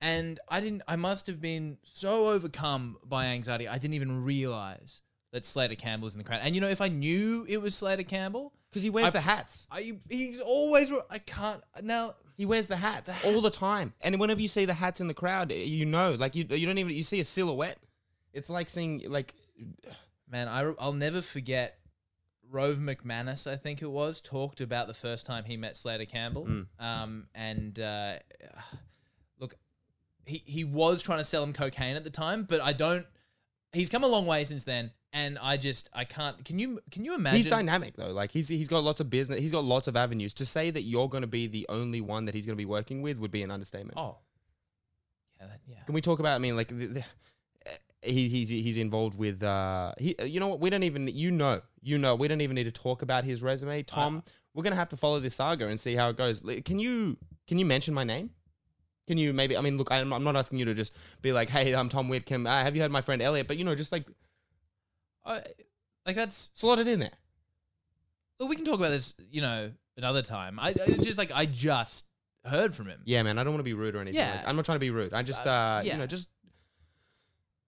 And 0.00 0.40
I 0.48 0.60
didn't. 0.60 0.82
I 0.88 0.96
must 0.96 1.26
have 1.28 1.40
been 1.40 1.78
so 1.84 2.28
overcome 2.28 2.96
by 3.04 3.26
anxiety, 3.26 3.68
I 3.68 3.78
didn't 3.78 3.94
even 3.94 4.24
realize 4.24 5.00
that 5.32 5.44
Slater 5.44 5.74
Campbell 5.74 6.04
was 6.04 6.14
in 6.14 6.18
the 6.18 6.24
crowd. 6.24 6.40
And 6.42 6.54
you 6.54 6.60
know, 6.60 6.68
if 6.68 6.80
I 6.80 6.88
knew 6.88 7.44
it 7.48 7.60
was 7.60 7.74
Slater 7.74 8.02
Campbell, 8.02 8.52
Because 8.70 8.82
he 8.82 8.90
wears 8.90 9.08
I- 9.08 9.10
the 9.10 9.20
hats. 9.20 9.66
I 9.70 9.98
he's 10.08 10.40
always. 10.40 10.92
I 11.10 11.18
can't 11.18 11.62
now. 11.82 12.14
He 12.36 12.46
wears 12.46 12.66
the 12.66 12.76
hats 12.76 13.12
all 13.24 13.40
the 13.40 13.50
time, 13.50 13.92
and 14.00 14.18
whenever 14.18 14.40
you 14.40 14.48
see 14.48 14.64
the 14.64 14.74
hats 14.74 15.00
in 15.00 15.06
the 15.06 15.14
crowd, 15.14 15.52
you 15.52 15.84
know, 15.84 16.12
like 16.12 16.34
you, 16.34 16.46
you 16.50 16.66
don't 16.66 16.78
even 16.78 16.94
you 16.94 17.02
see 17.02 17.20
a 17.20 17.24
silhouette. 17.24 17.78
It's 18.32 18.48
like 18.48 18.70
seeing 18.70 19.02
like 19.10 19.34
Man, 20.32 20.48
I, 20.48 20.72
I'll 20.80 20.94
never 20.94 21.20
forget 21.20 21.78
Rove 22.50 22.78
McManus, 22.78 23.50
I 23.50 23.56
think 23.56 23.82
it 23.82 23.90
was, 23.90 24.20
talked 24.22 24.62
about 24.62 24.86
the 24.86 24.94
first 24.94 25.26
time 25.26 25.44
he 25.44 25.58
met 25.58 25.76
Slater 25.76 26.06
Campbell. 26.06 26.46
Mm. 26.46 26.66
Um, 26.80 27.26
and 27.34 27.78
uh, 27.78 28.14
look, 29.38 29.54
he, 30.24 30.42
he 30.46 30.64
was 30.64 31.02
trying 31.02 31.18
to 31.18 31.24
sell 31.24 31.42
him 31.42 31.52
cocaine 31.52 31.96
at 31.96 32.04
the 32.04 32.10
time, 32.10 32.44
but 32.44 32.62
I 32.62 32.72
don't. 32.72 33.06
He's 33.72 33.88
come 33.88 34.04
a 34.04 34.08
long 34.08 34.26
way 34.26 34.44
since 34.44 34.64
then, 34.64 34.90
and 35.12 35.38
I 35.40 35.56
just 35.56 35.88
I 35.94 36.04
can't. 36.04 36.44
Can 36.44 36.58
you 36.58 36.80
can 36.90 37.04
you 37.04 37.14
imagine? 37.14 37.38
he's 37.38 37.46
dynamic 37.46 37.96
though. 37.96 38.12
Like 38.12 38.30
he's 38.30 38.48
he's 38.48 38.68
got 38.68 38.84
lots 38.84 39.00
of 39.00 39.08
business. 39.08 39.40
He's 39.40 39.50
got 39.52 39.64
lots 39.64 39.88
of 39.88 39.96
avenues. 39.96 40.34
To 40.34 40.46
say 40.46 40.70
that 40.70 40.82
you're 40.82 41.08
going 41.08 41.22
to 41.22 41.28
be 41.28 41.46
the 41.46 41.66
only 41.70 42.00
one 42.00 42.26
that 42.26 42.34
he's 42.34 42.44
going 42.44 42.56
to 42.56 42.60
be 42.60 42.66
working 42.66 43.00
with 43.00 43.18
would 43.18 43.30
be 43.30 43.42
an 43.42 43.50
understatement. 43.50 43.98
Oh, 43.98 44.18
yeah, 45.40 45.46
that, 45.46 45.60
yeah. 45.66 45.76
Can 45.86 45.94
we 45.94 46.02
talk 46.02 46.18
about? 46.18 46.34
I 46.34 46.38
mean, 46.38 46.54
like 46.54 46.68
the, 46.68 46.86
the, 46.86 47.04
eh, 47.64 47.70
he, 48.02 48.28
he's 48.28 48.50
he's 48.50 48.76
involved 48.76 49.16
with. 49.16 49.42
Uh, 49.42 49.94
he, 49.98 50.16
uh, 50.20 50.24
you 50.24 50.38
know 50.38 50.48
what? 50.48 50.60
We 50.60 50.68
don't 50.68 50.82
even. 50.82 51.08
You 51.08 51.30
know. 51.30 51.62
You 51.82 51.96
know. 51.96 52.14
We 52.14 52.28
don't 52.28 52.42
even 52.42 52.54
need 52.54 52.64
to 52.64 52.72
talk 52.72 53.00
about 53.00 53.24
his 53.24 53.42
resume, 53.42 53.82
Tom. 53.84 54.18
Uh. 54.18 54.30
we're 54.52 54.64
gonna 54.64 54.76
have 54.76 54.90
to 54.90 54.98
follow 54.98 55.18
this 55.18 55.36
saga 55.36 55.68
and 55.68 55.80
see 55.80 55.94
how 55.94 56.10
it 56.10 56.18
goes. 56.18 56.42
Can 56.66 56.78
you 56.78 57.16
can 57.46 57.58
you 57.58 57.64
mention 57.64 57.94
my 57.94 58.04
name? 58.04 58.30
Can 59.06 59.18
you 59.18 59.32
maybe? 59.32 59.56
I 59.56 59.60
mean, 59.60 59.78
look, 59.78 59.90
I'm, 59.90 60.12
I'm 60.12 60.24
not 60.24 60.36
asking 60.36 60.58
you 60.58 60.64
to 60.66 60.74
just 60.74 60.96
be 61.22 61.32
like, 61.32 61.48
"Hey, 61.50 61.74
I'm 61.74 61.88
Tom 61.88 62.08
Whitcomb. 62.08 62.46
Uh, 62.46 62.62
have 62.62 62.76
you 62.76 62.82
heard 62.82 62.92
my 62.92 63.00
friend 63.00 63.20
Elliot?" 63.20 63.48
But 63.48 63.56
you 63.56 63.64
know, 63.64 63.74
just 63.74 63.90
like 63.90 64.06
I, 65.24 65.42
like 66.06 66.16
that's 66.16 66.50
slot 66.54 66.78
it 66.78 66.88
in 66.88 67.00
there. 67.00 67.10
Look, 68.38 68.48
we 68.48 68.56
can 68.56 68.64
talk 68.64 68.78
about 68.78 68.90
this, 68.90 69.14
you 69.30 69.40
know, 69.40 69.72
another 69.96 70.22
time. 70.22 70.58
I 70.60 70.74
it's 70.76 71.04
just 71.06 71.18
like 71.18 71.32
I 71.34 71.46
just 71.46 72.06
heard 72.44 72.74
from 72.74 72.88
him. 72.88 73.00
Yeah, 73.04 73.22
man. 73.22 73.38
I 73.38 73.44
don't 73.44 73.52
want 73.52 73.60
to 73.60 73.64
be 73.64 73.74
rude 73.74 73.94
or 73.94 74.00
anything. 74.00 74.20
Yeah. 74.20 74.36
Like, 74.36 74.48
I'm 74.48 74.56
not 74.56 74.64
trying 74.64 74.76
to 74.76 74.80
be 74.80 74.90
rude. 74.90 75.12
I 75.14 75.22
just, 75.22 75.46
Uh, 75.46 75.50
uh, 75.50 75.82
yeah. 75.84 75.92
you 75.92 75.98
know, 75.98 76.06
just 76.06 76.28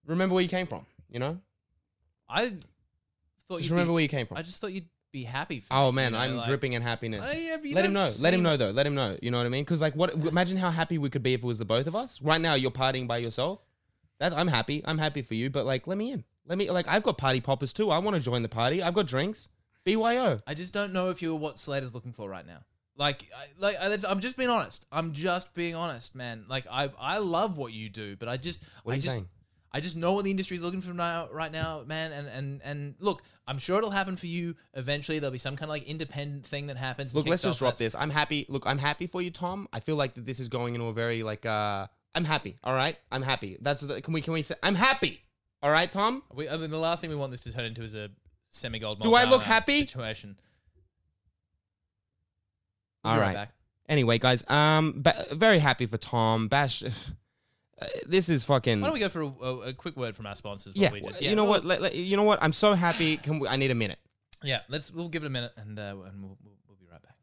remember 0.05 0.35
where 0.35 0.43
you 0.43 0.49
came 0.49 0.67
from. 0.67 0.85
You 1.09 1.19
know, 1.19 1.39
I 2.27 2.51
thought 3.47 3.59
just 3.59 3.69
remember 3.69 3.91
be, 3.91 3.93
where 3.93 4.03
you 4.03 4.09
came 4.09 4.25
from. 4.25 4.37
I 4.37 4.41
just 4.41 4.59
thought 4.59 4.73
you'd 4.73 4.89
be 5.15 5.23
happy. 5.23 5.59
For 5.61 5.67
Oh 5.73 5.91
me, 5.91 5.95
man, 5.97 6.11
you 6.11 6.17
know, 6.17 6.23
I'm 6.23 6.35
like- 6.37 6.47
dripping 6.47 6.73
in 6.73 6.81
happiness. 6.81 7.25
Oh, 7.27 7.37
yeah, 7.37 7.55
but 7.57 7.65
you 7.69 7.75
Let 7.75 7.85
him 7.85 7.93
don't 7.93 8.03
know. 8.03 8.11
Let 8.21 8.33
him 8.33 8.37
seem- 8.39 8.43
know 8.43 8.57
though. 8.57 8.71
Let 8.71 8.85
him 8.85 8.95
know. 8.95 9.17
You 9.21 9.31
know 9.31 9.37
what 9.37 9.45
I 9.45 9.49
mean? 9.49 9.63
Because 9.63 9.79
like, 9.81 9.95
what? 9.95 10.13
Imagine 10.13 10.57
how 10.57 10.69
happy 10.71 10.97
we 10.97 11.09
could 11.09 11.23
be 11.23 11.33
if 11.33 11.43
it 11.43 11.45
was 11.45 11.57
the 11.57 11.65
both 11.65 11.87
of 11.87 11.95
us. 11.95 12.21
Right 12.21 12.41
now, 12.41 12.53
you're 12.55 12.71
partying 12.71 13.07
by 13.07 13.17
yourself. 13.19 13.65
That 14.19 14.33
I'm 14.33 14.47
happy. 14.47 14.81
I'm 14.85 14.97
happy 14.97 15.21
for 15.21 15.33
you. 15.35 15.49
But 15.49 15.65
like, 15.65 15.87
let 15.87 15.97
me 15.97 16.11
in. 16.11 16.23
Let 16.45 16.57
me 16.57 16.69
like. 16.69 16.87
I've 16.87 17.03
got 17.03 17.17
party 17.17 17.41
poppers 17.41 17.73
too. 17.73 17.89
I 17.91 17.97
want 17.99 18.15
to 18.17 18.21
join 18.21 18.41
the 18.41 18.49
party. 18.49 18.83
I've 18.83 18.93
got 18.93 19.07
drinks. 19.07 19.49
BYO. 19.85 20.37
I 20.47 20.53
just 20.53 20.73
don't 20.73 20.93
know 20.93 21.09
if 21.09 21.21
you're 21.21 21.35
what 21.35 21.59
Slater's 21.59 21.93
looking 21.93 22.11
for 22.13 22.29
right 22.29 22.45
now. 22.45 22.59
Like, 22.97 23.29
I, 23.37 23.45
like 23.59 23.75
I- 23.77 23.89
that's- 23.89 24.05
I'm 24.05 24.19
just 24.19 24.35
being 24.37 24.49
honest. 24.49 24.85
I'm 24.91 25.11
just 25.11 25.53
being 25.53 25.75
honest, 25.75 26.15
man. 26.15 26.45
Like, 26.47 26.65
I 26.71 26.89
I 26.99 27.17
love 27.19 27.57
what 27.57 27.71
you 27.73 27.89
do, 27.89 28.15
but 28.15 28.27
I 28.29 28.37
just 28.37 28.63
What 28.83 28.91
are 28.91 28.93
I 28.93 28.95
you 28.95 29.01
just, 29.01 29.13
saying? 29.13 29.27
I 29.75 29.81
just 29.81 29.97
know 29.97 30.13
what 30.13 30.23
the 30.23 30.31
industry 30.31 30.55
is 30.55 30.63
looking 30.63 30.79
for 30.79 30.93
now, 30.93 31.27
right 31.33 31.51
now, 31.51 31.83
man. 31.85 32.13
And 32.13 32.29
and 32.29 32.61
and 32.63 32.95
look, 32.99 33.23
I'm 33.45 33.57
sure 33.57 33.77
it'll 33.77 33.91
happen 33.91 34.15
for 34.15 34.27
you 34.27 34.55
eventually. 34.73 35.19
There'll 35.19 35.33
be 35.33 35.37
some 35.37 35.57
kind 35.57 35.65
of 35.65 35.73
like 35.73 35.83
independent 35.83 36.45
thing 36.45 36.67
that 36.67 36.77
happens. 36.77 37.13
Look, 37.13 37.27
let's 37.27 37.43
just 37.43 37.59
drop 37.59 37.75
this. 37.75 37.93
I'm 37.93 38.09
happy. 38.09 38.45
Look, 38.47 38.63
I'm 38.65 38.77
happy 38.77 39.05
for 39.05 39.21
you, 39.21 39.31
Tom. 39.31 39.67
I 39.73 39.81
feel 39.81 39.97
like 39.97 40.13
that 40.13 40.25
this 40.25 40.39
is 40.39 40.47
going 40.47 40.75
into 40.75 40.87
a 40.87 40.93
very 40.93 41.23
like. 41.23 41.45
uh 41.45 41.87
I'm 42.15 42.23
happy. 42.23 42.55
All 42.63 42.73
right. 42.73 42.97
I'm 43.11 43.21
happy. 43.21 43.57
That's 43.59 43.81
the. 43.81 44.01
Can 44.01 44.13
we? 44.13 44.21
Can 44.21 44.31
we 44.31 44.43
say? 44.43 44.55
I'm 44.63 44.75
happy. 44.75 45.21
All 45.61 45.71
right, 45.71 45.91
Tom. 45.91 46.23
We, 46.33 46.47
I 46.47 46.55
mean, 46.55 46.71
the 46.71 46.77
last 46.77 47.01
thing 47.01 47.09
we 47.09 47.17
want 47.17 47.31
this 47.31 47.41
to 47.41 47.51
turn 47.51 47.65
into 47.65 47.83
is 47.83 47.95
a 47.95 48.11
semi-gold. 48.51 49.01
Do 49.01 49.13
I 49.13 49.25
look 49.25 49.43
happy? 49.43 49.81
Situation. 49.81 50.37
We'll 53.03 53.13
All 53.15 53.19
right. 53.19 53.33
back. 53.33 53.51
Anyway, 53.89 54.19
guys. 54.19 54.49
Um, 54.49 55.03
very 55.33 55.59
happy 55.59 55.85
for 55.85 55.97
Tom. 55.97 56.47
Bash. 56.47 56.81
Uh, 57.81 57.85
this 58.07 58.29
is 58.29 58.43
fucking. 58.45 58.79
Why 58.79 58.87
don't 58.87 58.93
we 58.93 58.99
go 59.01 59.09
for 59.09 59.21
a, 59.21 59.27
a, 59.27 59.59
a 59.69 59.73
quick 59.73 59.97
word 59.97 60.15
from 60.15 60.25
our 60.27 60.35
sponsors? 60.35 60.73
yeah, 60.75 60.91
we 60.91 61.01
just- 61.01 61.21
you 61.21 61.35
know 61.35 61.43
what? 61.43 61.65
Let, 61.65 61.81
let- 61.81 61.95
you 61.95 62.15
know 62.15 62.23
what? 62.23 62.39
I'm 62.41 62.53
so 62.53 62.73
happy. 62.73 63.17
Can 63.17 63.39
we, 63.39 63.47
I 63.49 63.57
need 63.57 63.71
a 63.71 63.75
minute. 63.75 63.99
Yeah, 64.43 64.61
let's. 64.69 64.91
We'll 64.91 65.09
give 65.09 65.23
it 65.23 65.27
a 65.27 65.29
minute, 65.29 65.51
and 65.57 65.77
uh, 65.77 65.81
and 66.05 66.21
we'll, 66.23 66.37
we'll 66.43 66.53
we'll 66.67 66.77
be 66.77 66.85
right 66.91 67.01
back. 67.01 67.15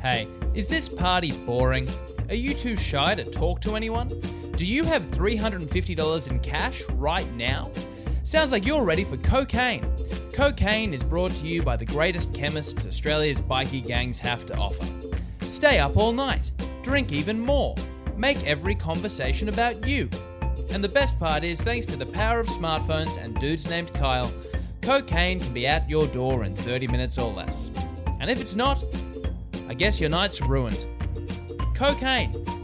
Hey, 0.00 0.28
is 0.54 0.66
this 0.66 0.88
party 0.88 1.32
boring? 1.32 1.88
Are 2.28 2.34
you 2.34 2.54
too 2.54 2.76
shy 2.76 3.14
to 3.14 3.24
talk 3.24 3.60
to 3.62 3.74
anyone? 3.76 4.08
Do 4.56 4.64
you 4.64 4.84
have 4.84 5.02
$350 5.10 6.30
in 6.30 6.38
cash 6.40 6.82
right 6.94 7.30
now? 7.34 7.70
Sounds 8.24 8.52
like 8.52 8.64
you're 8.64 8.84
ready 8.84 9.04
for 9.04 9.18
cocaine. 9.18 9.86
Cocaine 10.32 10.94
is 10.94 11.04
brought 11.04 11.32
to 11.32 11.46
you 11.46 11.62
by 11.62 11.76
the 11.76 11.84
greatest 11.84 12.32
chemists 12.32 12.86
Australia's 12.86 13.42
bikie 13.42 13.86
gangs 13.86 14.18
have 14.18 14.46
to 14.46 14.56
offer. 14.56 14.86
Stay 15.42 15.78
up 15.78 15.94
all 15.98 16.10
night, 16.10 16.52
drink 16.82 17.12
even 17.12 17.38
more, 17.38 17.74
make 18.16 18.42
every 18.46 18.74
conversation 18.74 19.50
about 19.50 19.86
you. 19.86 20.08
And 20.70 20.82
the 20.82 20.88
best 20.88 21.20
part 21.20 21.44
is, 21.44 21.60
thanks 21.60 21.84
to 21.86 21.96
the 21.96 22.06
power 22.06 22.40
of 22.40 22.46
smartphones 22.46 23.22
and 23.22 23.38
dudes 23.38 23.68
named 23.68 23.92
Kyle, 23.92 24.32
cocaine 24.80 25.38
can 25.38 25.52
be 25.52 25.66
at 25.66 25.88
your 25.88 26.06
door 26.06 26.44
in 26.44 26.56
30 26.56 26.86
minutes 26.88 27.18
or 27.18 27.30
less. 27.30 27.70
And 28.20 28.30
if 28.30 28.40
it's 28.40 28.54
not, 28.54 28.82
I 29.68 29.74
guess 29.74 30.00
your 30.00 30.08
night's 30.08 30.40
ruined. 30.40 30.86
Cocaine. 31.74 32.55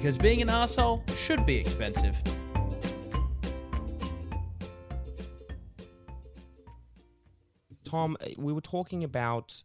Because 0.00 0.16
being 0.16 0.40
an 0.40 0.48
asshole 0.48 1.04
should 1.14 1.44
be 1.44 1.56
expensive. 1.56 2.16
Tom, 7.84 8.16
uh, 8.18 8.28
we 8.38 8.54
were 8.54 8.62
talking 8.62 9.04
about 9.04 9.62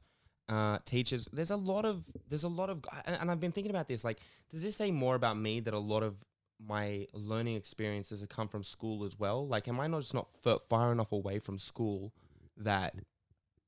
uh, 0.50 0.80
teachers. 0.84 1.30
There's 1.32 1.52
a 1.52 1.56
lot 1.56 1.86
of 1.86 2.04
there's 2.28 2.44
a 2.44 2.50
lot 2.50 2.70
of, 2.70 2.84
and 3.06 3.16
and 3.22 3.32
I've 3.32 3.40
been 3.40 3.54
thinking 3.54 3.72
about 3.72 3.88
this. 3.88 4.04
Like, 4.04 4.20
does 4.50 4.62
this 4.62 4.76
say 4.76 4.92
more 4.92 5.16
about 5.16 5.38
me 5.38 5.62
that 5.62 5.74
a 5.74 5.80
lot 5.80 6.04
of 6.04 6.18
my 6.60 7.08
learning 7.14 7.56
experiences 7.56 8.20
have 8.20 8.28
come 8.28 8.50
from 8.50 8.66
school 8.66 9.06
as 9.06 9.18
well? 9.18 9.48
Like, 9.48 9.70
am 9.70 9.80
I 9.80 9.88
not 9.88 10.02
just 10.02 10.14
not 10.14 10.28
f- 10.46 10.64
far 10.68 10.92
enough 10.92 11.14
away 11.14 11.40
from 11.40 11.58
school 11.58 12.12
that 12.58 12.94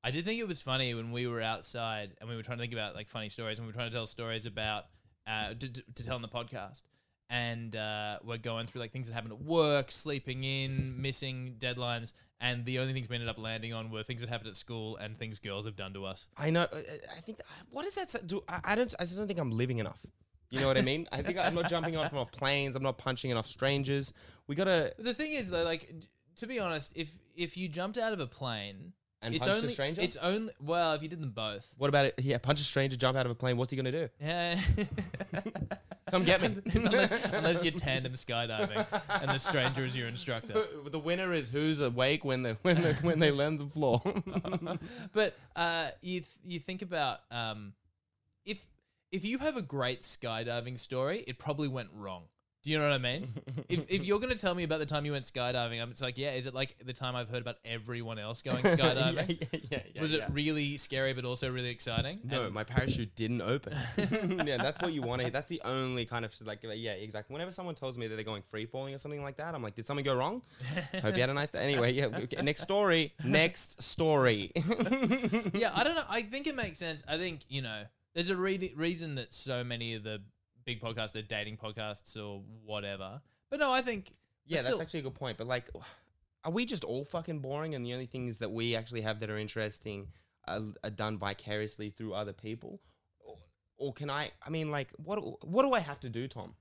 I 0.04 0.10
did 0.10 0.26
think 0.26 0.38
it 0.38 0.46
was 0.46 0.60
funny 0.60 0.92
when 0.92 1.12
we 1.12 1.26
were 1.26 1.40
outside 1.40 2.12
and 2.20 2.28
we 2.28 2.36
were 2.36 2.42
trying 2.42 2.58
to 2.58 2.62
think 2.62 2.74
about 2.74 2.94
like 2.94 3.08
funny 3.08 3.30
stories 3.30 3.58
and 3.58 3.66
we 3.66 3.72
were 3.72 3.74
trying 3.74 3.88
to 3.88 3.96
tell 3.96 4.06
stories 4.06 4.44
about 4.44 4.84
uh, 5.28 5.54
to, 5.54 5.68
to 5.68 6.04
tell 6.04 6.16
on 6.16 6.22
the 6.22 6.28
podcast. 6.28 6.82
And 7.30 7.76
uh, 7.76 8.18
we're 8.24 8.38
going 8.38 8.66
through 8.66 8.80
like 8.80 8.90
things 8.90 9.08
that 9.08 9.14
happened 9.14 9.34
at 9.34 9.42
work, 9.42 9.90
sleeping 9.90 10.44
in, 10.44 11.00
missing 11.00 11.56
deadlines, 11.58 12.14
and 12.40 12.64
the 12.64 12.78
only 12.78 12.92
things 12.92 13.08
we 13.08 13.16
ended 13.16 13.28
up 13.28 13.38
landing 13.38 13.74
on 13.74 13.90
were 13.90 14.02
things 14.02 14.20
that 14.20 14.30
happened 14.30 14.48
at 14.48 14.56
school 14.56 14.96
and 14.96 15.18
things 15.18 15.38
girls 15.38 15.66
have 15.66 15.76
done 15.76 15.92
to 15.94 16.04
us. 16.04 16.28
I 16.38 16.50
know? 16.50 16.66
I 16.72 17.20
think 17.20 17.40
what 17.70 17.84
does 17.84 17.96
that 17.96 18.10
say? 18.10 18.20
do? 18.24 18.40
I, 18.48 18.60
I 18.64 18.74
don't. 18.76 18.94
I 18.98 19.02
just 19.02 19.16
don't 19.16 19.26
think 19.26 19.38
I'm 19.38 19.50
living 19.50 19.78
enough. 19.78 20.06
You 20.50 20.60
know 20.60 20.66
what 20.66 20.78
I 20.78 20.82
mean? 20.82 21.06
I 21.12 21.20
think 21.20 21.36
I'm 21.36 21.54
not 21.54 21.68
jumping 21.68 21.96
off 21.96 22.14
off 22.14 22.32
planes. 22.32 22.74
I'm 22.74 22.82
not 22.82 22.96
punching 22.96 23.30
enough 23.30 23.46
strangers. 23.46 24.14
We 24.46 24.54
gotta 24.54 24.94
The 24.98 25.12
thing 25.12 25.32
is 25.32 25.50
though, 25.50 25.64
like 25.64 25.92
to 26.36 26.46
be 26.46 26.58
honest, 26.58 26.92
if 26.96 27.10
if 27.36 27.56
you 27.56 27.68
jumped 27.68 27.98
out 27.98 28.12
of 28.12 28.20
a 28.20 28.26
plane, 28.26 28.92
and 29.22 29.34
it's 29.34 29.44
punch 29.44 29.56
only 29.56 29.68
a 29.68 29.70
stranger. 29.70 30.00
it's 30.00 30.16
only 30.16 30.52
well 30.60 30.92
if 30.94 31.02
you 31.02 31.08
did 31.08 31.20
them 31.20 31.30
both. 31.30 31.74
what 31.78 31.88
about 31.88 32.06
it? 32.06 32.14
Yeah, 32.18 32.38
punch 32.38 32.60
a 32.60 32.64
stranger, 32.64 32.96
jump 32.96 33.16
out 33.16 33.26
of 33.26 33.32
a 33.32 33.34
plane. 33.34 33.56
What's 33.56 33.70
he 33.70 33.76
gonna 33.76 33.92
do? 33.92 34.08
Yeah. 34.20 34.58
Come 36.10 36.24
get 36.24 36.40
me. 36.40 36.56
unless, 36.74 37.10
unless 37.24 37.62
you're 37.62 37.72
tandem 37.72 38.14
skydiving 38.14 38.86
and 39.20 39.30
the 39.30 39.38
stranger 39.38 39.84
is 39.84 39.94
your 39.94 40.08
instructor. 40.08 40.64
the 40.90 40.98
winner 40.98 41.32
is 41.32 41.50
who's 41.50 41.80
awake 41.80 42.24
when 42.24 42.42
they 42.42 42.56
when 42.62 42.80
they, 42.80 42.92
when 42.94 43.18
they 43.18 43.30
land 43.30 43.58
the 43.60 43.66
floor. 43.66 44.00
but 45.12 45.36
uh, 45.54 45.88
you 46.00 46.20
th- 46.20 46.26
you 46.46 46.60
think 46.60 46.82
about 46.82 47.20
um, 47.30 47.72
if 48.44 48.64
if 49.12 49.24
you 49.24 49.38
have 49.38 49.56
a 49.56 49.62
great 49.62 50.00
skydiving 50.00 50.78
story, 50.78 51.24
it 51.26 51.38
probably 51.38 51.68
went 51.68 51.88
wrong. 51.94 52.24
Do 52.68 52.72
you 52.72 52.78
know 52.78 52.84
what 52.86 52.96
I 52.96 52.98
mean? 52.98 53.28
if, 53.70 53.86
if 53.88 54.04
you're 54.04 54.18
going 54.20 54.28
to 54.30 54.38
tell 54.38 54.54
me 54.54 54.62
about 54.62 54.78
the 54.78 54.84
time 54.84 55.06
you 55.06 55.12
went 55.12 55.24
skydiving, 55.24 55.80
I'm 55.80 55.88
it's 55.90 56.02
like, 56.02 56.18
yeah, 56.18 56.32
is 56.32 56.44
it 56.44 56.52
like 56.52 56.76
the 56.84 56.92
time 56.92 57.16
I've 57.16 57.30
heard 57.30 57.40
about 57.40 57.56
everyone 57.64 58.18
else 58.18 58.42
going 58.42 58.62
skydiving? 58.62 59.40
yeah, 59.40 59.58
yeah, 59.70 59.78
yeah, 59.94 60.00
Was 60.02 60.12
yeah. 60.12 60.24
it 60.24 60.30
really 60.32 60.76
scary 60.76 61.14
but 61.14 61.24
also 61.24 61.50
really 61.50 61.70
exciting? 61.70 62.20
No, 62.24 62.44
And- 62.44 62.52
my 62.52 62.64
parachute 62.64 63.16
didn't 63.16 63.40
open. 63.40 63.74
yeah, 64.46 64.58
that's 64.58 64.82
what 64.82 64.92
you 64.92 65.00
want 65.00 65.22
to. 65.22 65.30
That's 65.30 65.48
the 65.48 65.62
only 65.64 66.04
kind 66.04 66.26
of 66.26 66.34
like, 66.44 66.58
yeah, 66.62 66.92
exactly. 66.92 67.32
Whenever 67.32 67.52
someone 67.52 67.74
tells 67.74 67.96
me 67.96 68.06
that 68.06 68.16
they're 68.16 68.22
going 68.22 68.42
free 68.42 68.66
falling 68.66 68.92
or 68.92 68.98
something 68.98 69.22
like 69.22 69.38
that, 69.38 69.54
I'm 69.54 69.62
like, 69.62 69.74
did 69.74 69.86
something 69.86 70.04
go 70.04 70.14
wrong? 70.14 70.42
Hope 71.00 71.14
you 71.14 71.22
had 71.22 71.30
a 71.30 71.34
nice 71.34 71.48
day. 71.48 71.60
Anyway, 71.60 71.92
yeah. 71.94 72.08
okay, 72.12 72.42
Next 72.42 72.60
story. 72.60 73.14
Next 73.24 73.80
story. 73.82 74.52
yeah, 75.54 75.70
I 75.74 75.84
don't 75.84 75.94
know. 75.94 76.04
I 76.06 76.20
think 76.20 76.46
it 76.46 76.54
makes 76.54 76.78
sense. 76.78 77.02
I 77.08 77.16
think 77.16 77.40
you 77.48 77.62
know, 77.62 77.84
there's 78.12 78.28
a 78.28 78.36
re- 78.36 78.74
reason 78.76 79.14
that 79.14 79.32
so 79.32 79.64
many 79.64 79.94
of 79.94 80.02
the 80.02 80.20
big 80.68 80.82
podcasts 80.82 81.16
are 81.16 81.22
dating 81.22 81.56
podcasts 81.56 82.14
or 82.14 82.42
whatever. 82.62 83.22
But 83.50 83.58
no, 83.58 83.72
I 83.72 83.80
think 83.80 84.12
Yeah, 84.44 84.58
but 84.58 84.68
that's 84.68 84.80
actually 84.82 85.00
a 85.00 85.04
good 85.04 85.14
point. 85.14 85.38
But 85.38 85.46
like, 85.46 85.70
are 86.44 86.52
we 86.52 86.66
just 86.66 86.84
all 86.84 87.06
fucking 87.06 87.38
boring? 87.38 87.74
And 87.74 87.84
the 87.84 87.94
only 87.94 88.04
things 88.04 88.36
that 88.38 88.50
we 88.50 88.76
actually 88.76 89.00
have 89.00 89.18
that 89.20 89.30
are 89.30 89.38
interesting 89.38 90.08
are, 90.46 90.60
are 90.84 90.90
done 90.90 91.16
vicariously 91.16 91.88
through 91.88 92.12
other 92.12 92.34
people? 92.34 92.82
Or, 93.18 93.36
or 93.78 93.92
can 93.94 94.10
I? 94.10 94.30
I 94.46 94.50
mean, 94.50 94.70
like, 94.70 94.92
what? 94.98 95.18
What 95.42 95.62
do 95.62 95.72
I 95.72 95.80
have 95.80 96.00
to 96.00 96.10
do, 96.10 96.28
Tom, 96.28 96.54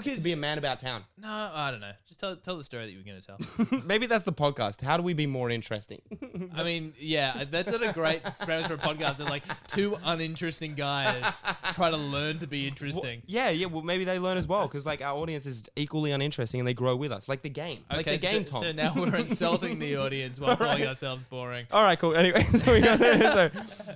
to 0.00 0.04
because 0.04 0.24
be 0.24 0.32
a 0.32 0.36
man 0.36 0.58
about 0.58 0.80
town? 0.80 1.04
no, 1.18 1.28
I 1.28 1.70
don't 1.70 1.80
know. 1.80 1.92
Just 2.06 2.20
tell 2.20 2.36
tell 2.36 2.56
the 2.56 2.64
story 2.64 2.86
that 2.86 2.92
you 2.92 2.98
were 2.98 3.04
going 3.04 3.20
to 3.20 3.26
tell. 3.26 3.80
Maybe 3.86 4.06
that's 4.06 4.24
the 4.24 4.32
podcast. 4.32 4.80
How 4.80 4.96
do 4.96 5.02
we 5.02 5.14
be 5.14 5.26
more 5.26 5.50
interesting? 5.50 6.00
I 6.54 6.64
mean, 6.64 6.94
yeah, 6.98 7.44
that's 7.50 7.70
not 7.70 7.82
a 7.82 7.92
great 7.92 8.22
premise 8.40 8.66
for 8.66 8.74
a 8.74 8.78
podcast. 8.78 9.18
They're 9.18 9.26
like 9.26 9.44
two 9.66 9.96
uninteresting 10.04 10.74
guys 10.74 11.42
try 11.74 11.90
to 11.90 11.96
learn 11.96 12.38
to 12.38 12.46
be 12.46 12.66
interesting. 12.66 13.22
yeah, 13.26 13.50
yeah. 13.50 13.66
Well, 13.66 13.82
maybe 13.82 14.04
they 14.04 14.18
learn 14.18 14.38
as 14.38 14.46
well 14.46 14.66
because 14.66 14.86
like 14.86 15.02
our 15.02 15.14
audience 15.16 15.46
is 15.46 15.62
equally 15.76 16.12
uninteresting 16.12 16.60
and 16.60 16.66
they 16.66 16.74
grow 16.74 16.96
with 16.96 17.12
us, 17.12 17.28
like 17.28 17.42
the 17.42 17.50
game, 17.50 17.84
like 17.90 18.06
the 18.06 18.18
game, 18.18 18.46
so, 18.46 18.52
Tom. 18.52 18.62
so 18.62 18.72
now 18.72 18.92
we're 18.96 19.16
insulting 19.22 19.78
the 19.78 19.96
audience 19.96 20.40
while 20.40 20.56
calling 20.56 20.86
ourselves 20.86 21.24
boring. 21.24 21.66
All 21.70 21.82
right, 21.82 21.98
cool. 21.98 22.14
Anyway, 22.14 22.44
so 22.44 22.72
we 22.72 22.80
got 22.80 22.98
so, 22.98 23.50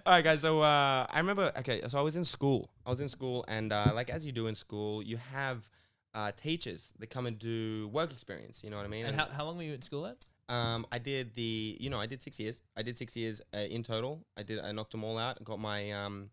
all 0.04 0.12
right, 0.12 0.24
guys. 0.24 0.40
So 0.40 0.60
uh, 0.60 1.06
I 1.08 1.18
remember. 1.18 1.52
Okay, 1.58 1.80
so 1.88 1.98
I 1.98 2.02
was 2.02 2.16
in 2.16 2.24
school. 2.24 2.70
I 2.84 2.90
was 2.90 3.00
in 3.00 3.08
school, 3.08 3.44
and 3.48 3.72
uh, 3.72 3.92
like 3.94 4.10
as 4.10 4.26
you 4.26 4.32
do 4.32 4.46
in 4.46 4.54
school, 4.54 5.02
you 5.02 5.16
have 5.16 5.68
uh, 6.16 6.32
teachers 6.34 6.94
that 6.98 7.10
come 7.10 7.26
and 7.26 7.38
do 7.38 7.88
work 7.92 8.10
experience. 8.10 8.64
You 8.64 8.70
know 8.70 8.78
what 8.78 8.86
I 8.86 8.88
mean? 8.88 9.04
And 9.04 9.14
how, 9.14 9.26
how 9.26 9.44
long 9.44 9.58
were 9.58 9.62
you 9.62 9.74
at 9.74 9.84
school 9.84 10.06
at? 10.06 10.24
Um, 10.48 10.86
I 10.90 10.98
did 10.98 11.34
the, 11.34 11.76
you 11.78 11.90
know, 11.90 12.00
I 12.00 12.06
did 12.06 12.22
six 12.22 12.40
years. 12.40 12.62
I 12.76 12.82
did 12.82 12.96
six 12.96 13.16
years 13.16 13.42
uh, 13.54 13.58
in 13.58 13.82
total. 13.82 14.24
I 14.36 14.42
did, 14.42 14.58
I 14.60 14.72
knocked 14.72 14.92
them 14.92 15.04
all 15.04 15.18
out. 15.18 15.44
Got 15.44 15.60
my, 15.60 15.92
um, 15.92 16.30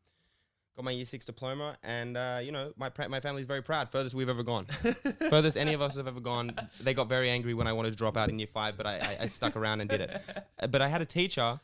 got 0.77 0.85
my 0.85 0.91
year 0.91 1.05
six 1.05 1.25
diploma, 1.25 1.77
and 1.83 2.15
uh, 2.15 2.39
you 2.41 2.51
know, 2.51 2.71
my 2.77 2.91
my 3.09 3.19
family's 3.19 3.45
very 3.45 3.61
proud. 3.61 3.89
Furthest 3.89 4.15
we've 4.15 4.29
ever 4.29 4.43
gone. 4.43 4.65
Furthest 5.29 5.57
any 5.57 5.73
of 5.73 5.81
us 5.81 5.97
have 5.97 6.07
ever 6.07 6.19
gone. 6.19 6.55
They 6.81 6.93
got 6.93 7.09
very 7.09 7.29
angry 7.29 7.53
when 7.53 7.67
I 7.67 7.73
wanted 7.73 7.91
to 7.91 7.95
drop 7.97 8.15
out 8.17 8.29
in 8.29 8.39
year 8.39 8.47
five, 8.47 8.77
but 8.77 8.85
I, 8.85 8.95
I, 8.95 9.17
I 9.21 9.27
stuck 9.27 9.55
around 9.55 9.81
and 9.81 9.89
did 9.89 10.01
it. 10.01 10.21
But 10.71 10.81
I 10.81 10.87
had 10.87 11.01
a 11.01 11.05
teacher 11.05 11.59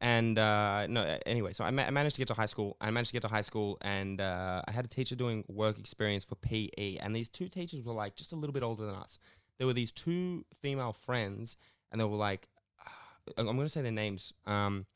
And 0.00 0.38
uh, 0.38 0.86
no, 0.88 1.02
uh, 1.02 1.18
anyway, 1.26 1.52
so 1.52 1.62
I, 1.62 1.70
ma- 1.70 1.82
I 1.82 1.90
managed 1.90 2.16
to 2.16 2.20
get 2.20 2.28
to 2.28 2.34
high 2.34 2.46
school. 2.46 2.76
I 2.80 2.90
managed 2.90 3.10
to 3.10 3.12
get 3.12 3.22
to 3.22 3.28
high 3.28 3.42
school, 3.42 3.76
and 3.82 4.20
uh, 4.20 4.62
I 4.66 4.70
had 4.70 4.84
a 4.86 4.88
teacher 4.88 5.14
doing 5.14 5.44
work 5.48 5.78
experience 5.78 6.24
for 6.24 6.36
PE. 6.36 6.96
And 7.02 7.14
these 7.14 7.28
two 7.28 7.48
teachers 7.48 7.84
were 7.84 7.92
like 7.92 8.16
just 8.16 8.32
a 8.32 8.36
little 8.36 8.54
bit 8.54 8.62
older 8.62 8.86
than 8.86 8.94
us. 8.94 9.18
There 9.58 9.66
were 9.66 9.74
these 9.74 9.92
two 9.92 10.46
female 10.62 10.92
friends, 10.94 11.58
and 11.92 12.00
they 12.00 12.04
were 12.04 12.16
like, 12.16 12.48
I'm 13.36 13.44
going 13.44 13.58
to 13.60 13.68
say 13.68 13.82
their 13.82 13.92
names. 13.92 14.32
Um, 14.46 14.86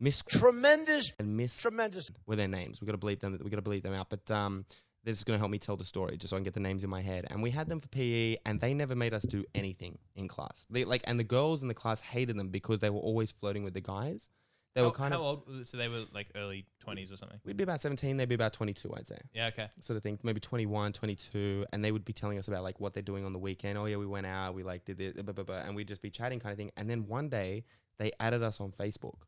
Miss 0.00 0.22
Tremendous, 0.22 1.12
and 1.18 1.36
Miss 1.36 1.58
tremendous. 1.58 2.10
were 2.26 2.36
their 2.36 2.48
names. 2.48 2.80
We 2.80 2.86
got 2.86 3.00
to 3.00 3.04
bleep 3.04 3.20
them. 3.20 3.38
We 3.42 3.50
got 3.50 3.62
to 3.62 3.70
bleep 3.70 3.82
them 3.82 3.94
out. 3.94 4.10
But 4.10 4.30
um, 4.30 4.64
this 5.04 5.18
is 5.18 5.24
going 5.24 5.36
to 5.36 5.38
help 5.38 5.50
me 5.50 5.58
tell 5.58 5.76
the 5.76 5.84
story, 5.84 6.16
just 6.16 6.30
so 6.30 6.36
I 6.36 6.38
can 6.38 6.44
get 6.44 6.54
the 6.54 6.60
names 6.60 6.84
in 6.84 6.90
my 6.90 7.00
head. 7.00 7.26
And 7.30 7.42
we 7.42 7.50
had 7.50 7.68
them 7.68 7.80
for 7.80 7.88
PE, 7.88 8.36
and 8.44 8.60
they 8.60 8.74
never 8.74 8.94
made 8.94 9.14
us 9.14 9.22
do 9.22 9.44
anything 9.54 9.98
in 10.16 10.28
class. 10.28 10.66
They 10.70 10.84
like, 10.84 11.02
and 11.06 11.18
the 11.18 11.24
girls 11.24 11.62
in 11.62 11.68
the 11.68 11.74
class 11.74 12.00
hated 12.00 12.38
them 12.38 12.48
because 12.48 12.80
they 12.80 12.90
were 12.90 13.00
always 13.00 13.30
flirting 13.30 13.64
with 13.64 13.74
the 13.74 13.80
guys. 13.80 14.28
They 14.74 14.82
how, 14.82 14.88
were 14.88 14.92
kind 14.92 15.14
how 15.14 15.20
of. 15.20 15.42
old? 15.48 15.66
So 15.66 15.76
they 15.76 15.88
were 15.88 16.04
like 16.12 16.28
early 16.34 16.66
twenties 16.80 17.10
or 17.10 17.16
something. 17.16 17.40
We'd 17.44 17.56
be 17.56 17.64
about 17.64 17.80
17, 17.80 18.16
they'd 18.16 18.28
be 18.28 18.34
about 18.34 18.52
22, 18.52 18.94
I'd 18.96 19.06
say. 19.06 19.18
Yeah. 19.32 19.46
Okay. 19.46 19.68
Sort 19.80 19.96
of 19.96 20.02
thing, 20.02 20.18
maybe 20.22 20.40
21, 20.40 20.92
22. 20.92 21.64
And 21.72 21.84
they 21.84 21.90
would 21.90 22.04
be 22.04 22.12
telling 22.12 22.38
us 22.38 22.48
about 22.48 22.62
like 22.62 22.78
what 22.78 22.92
they're 22.92 23.02
doing 23.02 23.24
on 23.24 23.32
the 23.32 23.38
weekend. 23.38 23.78
Oh, 23.78 23.86
yeah, 23.86 23.96
we 23.96 24.06
went 24.06 24.26
out, 24.26 24.54
we 24.54 24.62
like 24.62 24.84
did 24.84 25.00
it, 25.00 25.24
blah, 25.24 25.32
blah, 25.32 25.44
blah, 25.44 25.56
and 25.56 25.74
we'd 25.74 25.88
just 25.88 26.02
be 26.02 26.10
chatting 26.10 26.38
kind 26.38 26.52
of 26.52 26.58
thing. 26.58 26.70
And 26.76 26.88
then 26.88 27.06
one 27.06 27.28
day, 27.28 27.64
they 27.98 28.12
added 28.20 28.42
us 28.42 28.60
on 28.60 28.70
Facebook. 28.70 29.22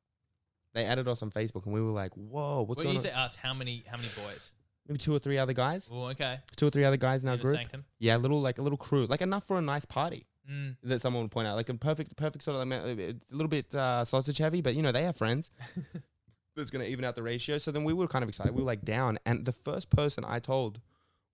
They 0.72 0.85
added 0.85 1.09
us 1.09 1.22
on 1.22 1.33
Facebook, 1.33 1.64
and 1.64 1.74
we 1.74 1.80
were 1.80 1.90
like, 1.90 2.12
whoa, 2.14 2.62
what's 2.62 2.78
When 2.78 2.85
going 2.85 2.98
on?" 2.98 3.02
you 3.02 3.11
say 3.11 3.12
us, 3.12 3.35
how 3.35 3.52
many? 3.52 3.83
How 3.87 3.96
many 3.96 4.09
boys? 4.24 4.52
Maybe 4.90 4.98
two 4.98 5.14
or 5.14 5.18
three 5.18 5.38
other 5.38 5.53
guys. 5.53 5.88
Oh, 5.90 6.05
okay. 6.09 6.40
two 6.57 6.66
or 6.66 6.70
three 6.70 6.85
other 6.85 6.96
guys 6.96 7.22
in 7.22 7.29
our 7.31 7.37
group. 7.37 7.55
sanctum. 7.57 7.85
Yeah, 7.98 8.16
a 8.16 8.18
little 8.18 8.40
like 8.40 8.59
a 8.59 8.62
little 8.62 8.76
crew, 8.79 9.07
like 9.07 9.20
enough 9.22 9.44
for 9.44 9.57
a 9.59 9.62
nice 9.62 9.85
party 9.85 10.26
Mm. 10.50 10.76
that 10.83 11.00
someone 11.00 11.22
would 11.22 11.31
point 11.31 11.46
out, 11.46 11.55
like 11.55 11.68
a 11.68 11.74
perfect, 11.74 12.16
perfect 12.16 12.42
sort 12.42 12.57
of, 12.61 12.66
like, 12.66 12.81
a 12.81 13.14
little 13.31 13.48
bit 13.48 13.72
uh, 13.72 14.05
sausage 14.05 14.38
heavy, 14.38 14.61
but 14.61 14.74
you 14.74 14.83
know 14.83 14.90
they 14.90 15.05
have 15.05 15.14
friends. 15.16 15.48
That's 16.57 16.70
gonna 16.72 16.85
even 16.87 17.05
out 17.05 17.14
the 17.14 17.22
ratio. 17.22 17.59
So 17.59 17.70
then 17.70 17.85
we 17.85 17.92
were 17.92 18.09
kind 18.09 18.24
of 18.24 18.29
excited. 18.29 18.53
We 18.53 18.61
were 18.62 18.66
like 18.66 18.83
down, 18.85 19.18
and 19.24 19.44
the 19.44 19.53
first 19.53 19.90
person 19.90 20.24
I 20.26 20.40
told 20.40 20.81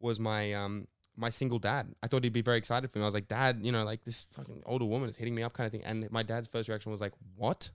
was 0.01 0.21
my 0.21 0.53
um 0.53 0.87
my 1.16 1.31
single 1.31 1.59
dad. 1.59 1.95
I 2.03 2.09
thought 2.09 2.25
he'd 2.25 2.33
be 2.35 2.42
very 2.42 2.59
excited 2.59 2.90
for 2.90 2.99
me. 2.99 3.05
I 3.05 3.07
was 3.07 3.14
like, 3.14 3.27
Dad, 3.29 3.61
you 3.62 3.73
know, 3.73 3.85
like 3.85 4.05
this 4.05 4.27
fucking 4.33 4.62
older 4.66 4.85
woman 4.85 5.09
is 5.09 5.16
hitting 5.16 5.35
me 5.35 5.42
up, 5.42 5.55
kind 5.55 5.64
of 5.66 5.73
thing. 5.73 5.83
And 5.85 6.11
my 6.11 6.23
dad's 6.23 6.47
first 6.49 6.69
reaction 6.69 6.92
was 6.92 7.01
like, 7.01 7.14
What? 7.37 7.71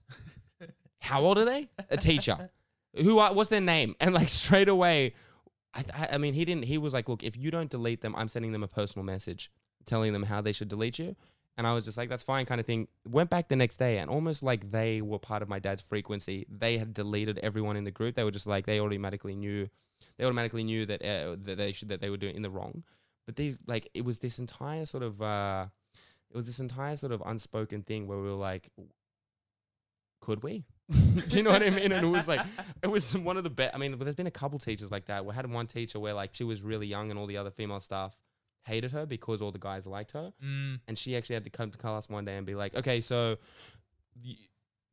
How 1.00 1.22
old 1.22 1.38
are 1.38 1.44
they? 1.44 1.68
A 1.90 1.96
teacher. 1.96 2.50
Who 2.94 3.18
are? 3.18 3.34
What's 3.34 3.50
their 3.50 3.60
name? 3.60 3.96
And 4.00 4.14
like 4.14 4.28
straight 4.28 4.68
away, 4.68 5.14
I, 5.74 5.84
I, 5.94 6.08
I 6.12 6.18
mean, 6.18 6.34
he 6.34 6.44
didn't. 6.44 6.64
He 6.64 6.78
was 6.78 6.92
like, 6.92 7.08
"Look, 7.08 7.22
if 7.22 7.36
you 7.36 7.50
don't 7.50 7.70
delete 7.70 8.00
them, 8.00 8.14
I'm 8.16 8.28
sending 8.28 8.52
them 8.52 8.62
a 8.62 8.68
personal 8.68 9.04
message, 9.04 9.50
telling 9.86 10.12
them 10.12 10.24
how 10.24 10.40
they 10.40 10.52
should 10.52 10.68
delete 10.68 10.98
you." 10.98 11.16
And 11.56 11.66
I 11.66 11.74
was 11.74 11.84
just 11.84 11.96
like, 11.96 12.08
"That's 12.08 12.22
fine," 12.22 12.46
kind 12.46 12.60
of 12.60 12.66
thing. 12.66 12.88
Went 13.08 13.30
back 13.30 13.48
the 13.48 13.56
next 13.56 13.76
day, 13.76 13.98
and 13.98 14.10
almost 14.10 14.42
like 14.42 14.70
they 14.70 15.00
were 15.02 15.18
part 15.18 15.42
of 15.42 15.48
my 15.48 15.58
dad's 15.58 15.82
frequency. 15.82 16.46
They 16.48 16.78
had 16.78 16.94
deleted 16.94 17.38
everyone 17.38 17.76
in 17.76 17.84
the 17.84 17.90
group. 17.90 18.14
They 18.14 18.24
were 18.24 18.30
just 18.30 18.46
like 18.46 18.66
they 18.66 18.80
automatically 18.80 19.34
knew, 19.34 19.68
they 20.18 20.24
automatically 20.24 20.64
knew 20.64 20.86
that 20.86 21.02
uh, 21.02 21.36
that 21.42 21.58
they 21.58 21.72
should 21.72 21.88
that 21.88 22.00
they 22.00 22.10
were 22.10 22.16
doing 22.16 22.36
in 22.36 22.42
the 22.42 22.50
wrong. 22.50 22.84
But 23.26 23.36
these 23.36 23.56
like 23.66 23.88
it 23.94 24.04
was 24.04 24.18
this 24.18 24.38
entire 24.38 24.84
sort 24.86 25.02
of 25.02 25.22
uh, 25.22 25.66
it 26.30 26.36
was 26.36 26.46
this 26.46 26.60
entire 26.60 26.96
sort 26.96 27.12
of 27.12 27.22
unspoken 27.24 27.82
thing 27.82 28.06
where 28.06 28.18
we 28.18 28.24
were 28.24 28.30
like, 28.34 28.70
could 30.20 30.42
we? 30.42 30.64
Do 31.28 31.36
you 31.36 31.42
know 31.42 31.50
what 31.50 31.62
I 31.62 31.70
mean? 31.70 31.92
And 31.92 32.04
it 32.04 32.08
was 32.08 32.28
like, 32.28 32.40
it 32.82 32.86
was 32.86 33.16
one 33.18 33.36
of 33.36 33.44
the 33.44 33.50
best. 33.50 33.74
I 33.74 33.78
mean, 33.78 33.98
there's 33.98 34.14
been 34.14 34.26
a 34.26 34.30
couple 34.30 34.58
teachers 34.58 34.90
like 34.90 35.06
that. 35.06 35.24
We 35.24 35.34
had 35.34 35.50
one 35.50 35.66
teacher 35.66 36.00
where 36.00 36.14
like 36.14 36.34
she 36.34 36.44
was 36.44 36.62
really 36.62 36.86
young 36.86 37.10
and 37.10 37.18
all 37.18 37.26
the 37.26 37.36
other 37.36 37.50
female 37.50 37.80
staff 37.80 38.16
hated 38.64 38.92
her 38.92 39.06
because 39.06 39.42
all 39.42 39.52
the 39.52 39.58
guys 39.58 39.86
liked 39.86 40.12
her. 40.12 40.32
Mm. 40.44 40.80
And 40.88 40.98
she 40.98 41.16
actually 41.16 41.34
had 41.34 41.44
to 41.44 41.50
come 41.50 41.70
to 41.70 41.78
class 41.78 42.08
one 42.08 42.24
day 42.24 42.36
and 42.36 42.46
be 42.46 42.54
like, 42.54 42.74
okay, 42.74 43.00
so 43.00 43.36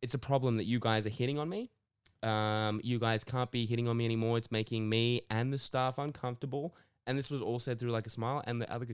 it's 0.01 0.13
a 0.13 0.19
problem 0.19 0.57
that 0.57 0.65
you 0.65 0.79
guys 0.79 1.05
are 1.05 1.11
hitting 1.11 1.39
on 1.39 1.49
me. 1.49 1.71
Um, 2.21 2.81
you 2.83 2.99
guys 2.99 3.23
can't 3.23 3.49
be 3.51 3.65
hitting 3.65 3.87
on 3.87 3.97
me 3.97 4.05
anymore. 4.05 4.37
It's 4.37 4.51
making 4.51 4.87
me 4.89 5.21
and 5.29 5.53
the 5.53 5.59
staff 5.59 5.97
uncomfortable. 5.97 6.75
And 7.07 7.17
this 7.17 7.29
was 7.29 7.41
all 7.41 7.59
said 7.59 7.79
through 7.79 7.91
like 7.91 8.07
a 8.07 8.09
smile. 8.09 8.43
And 8.45 8.61
the 8.61 8.71
other, 8.71 8.87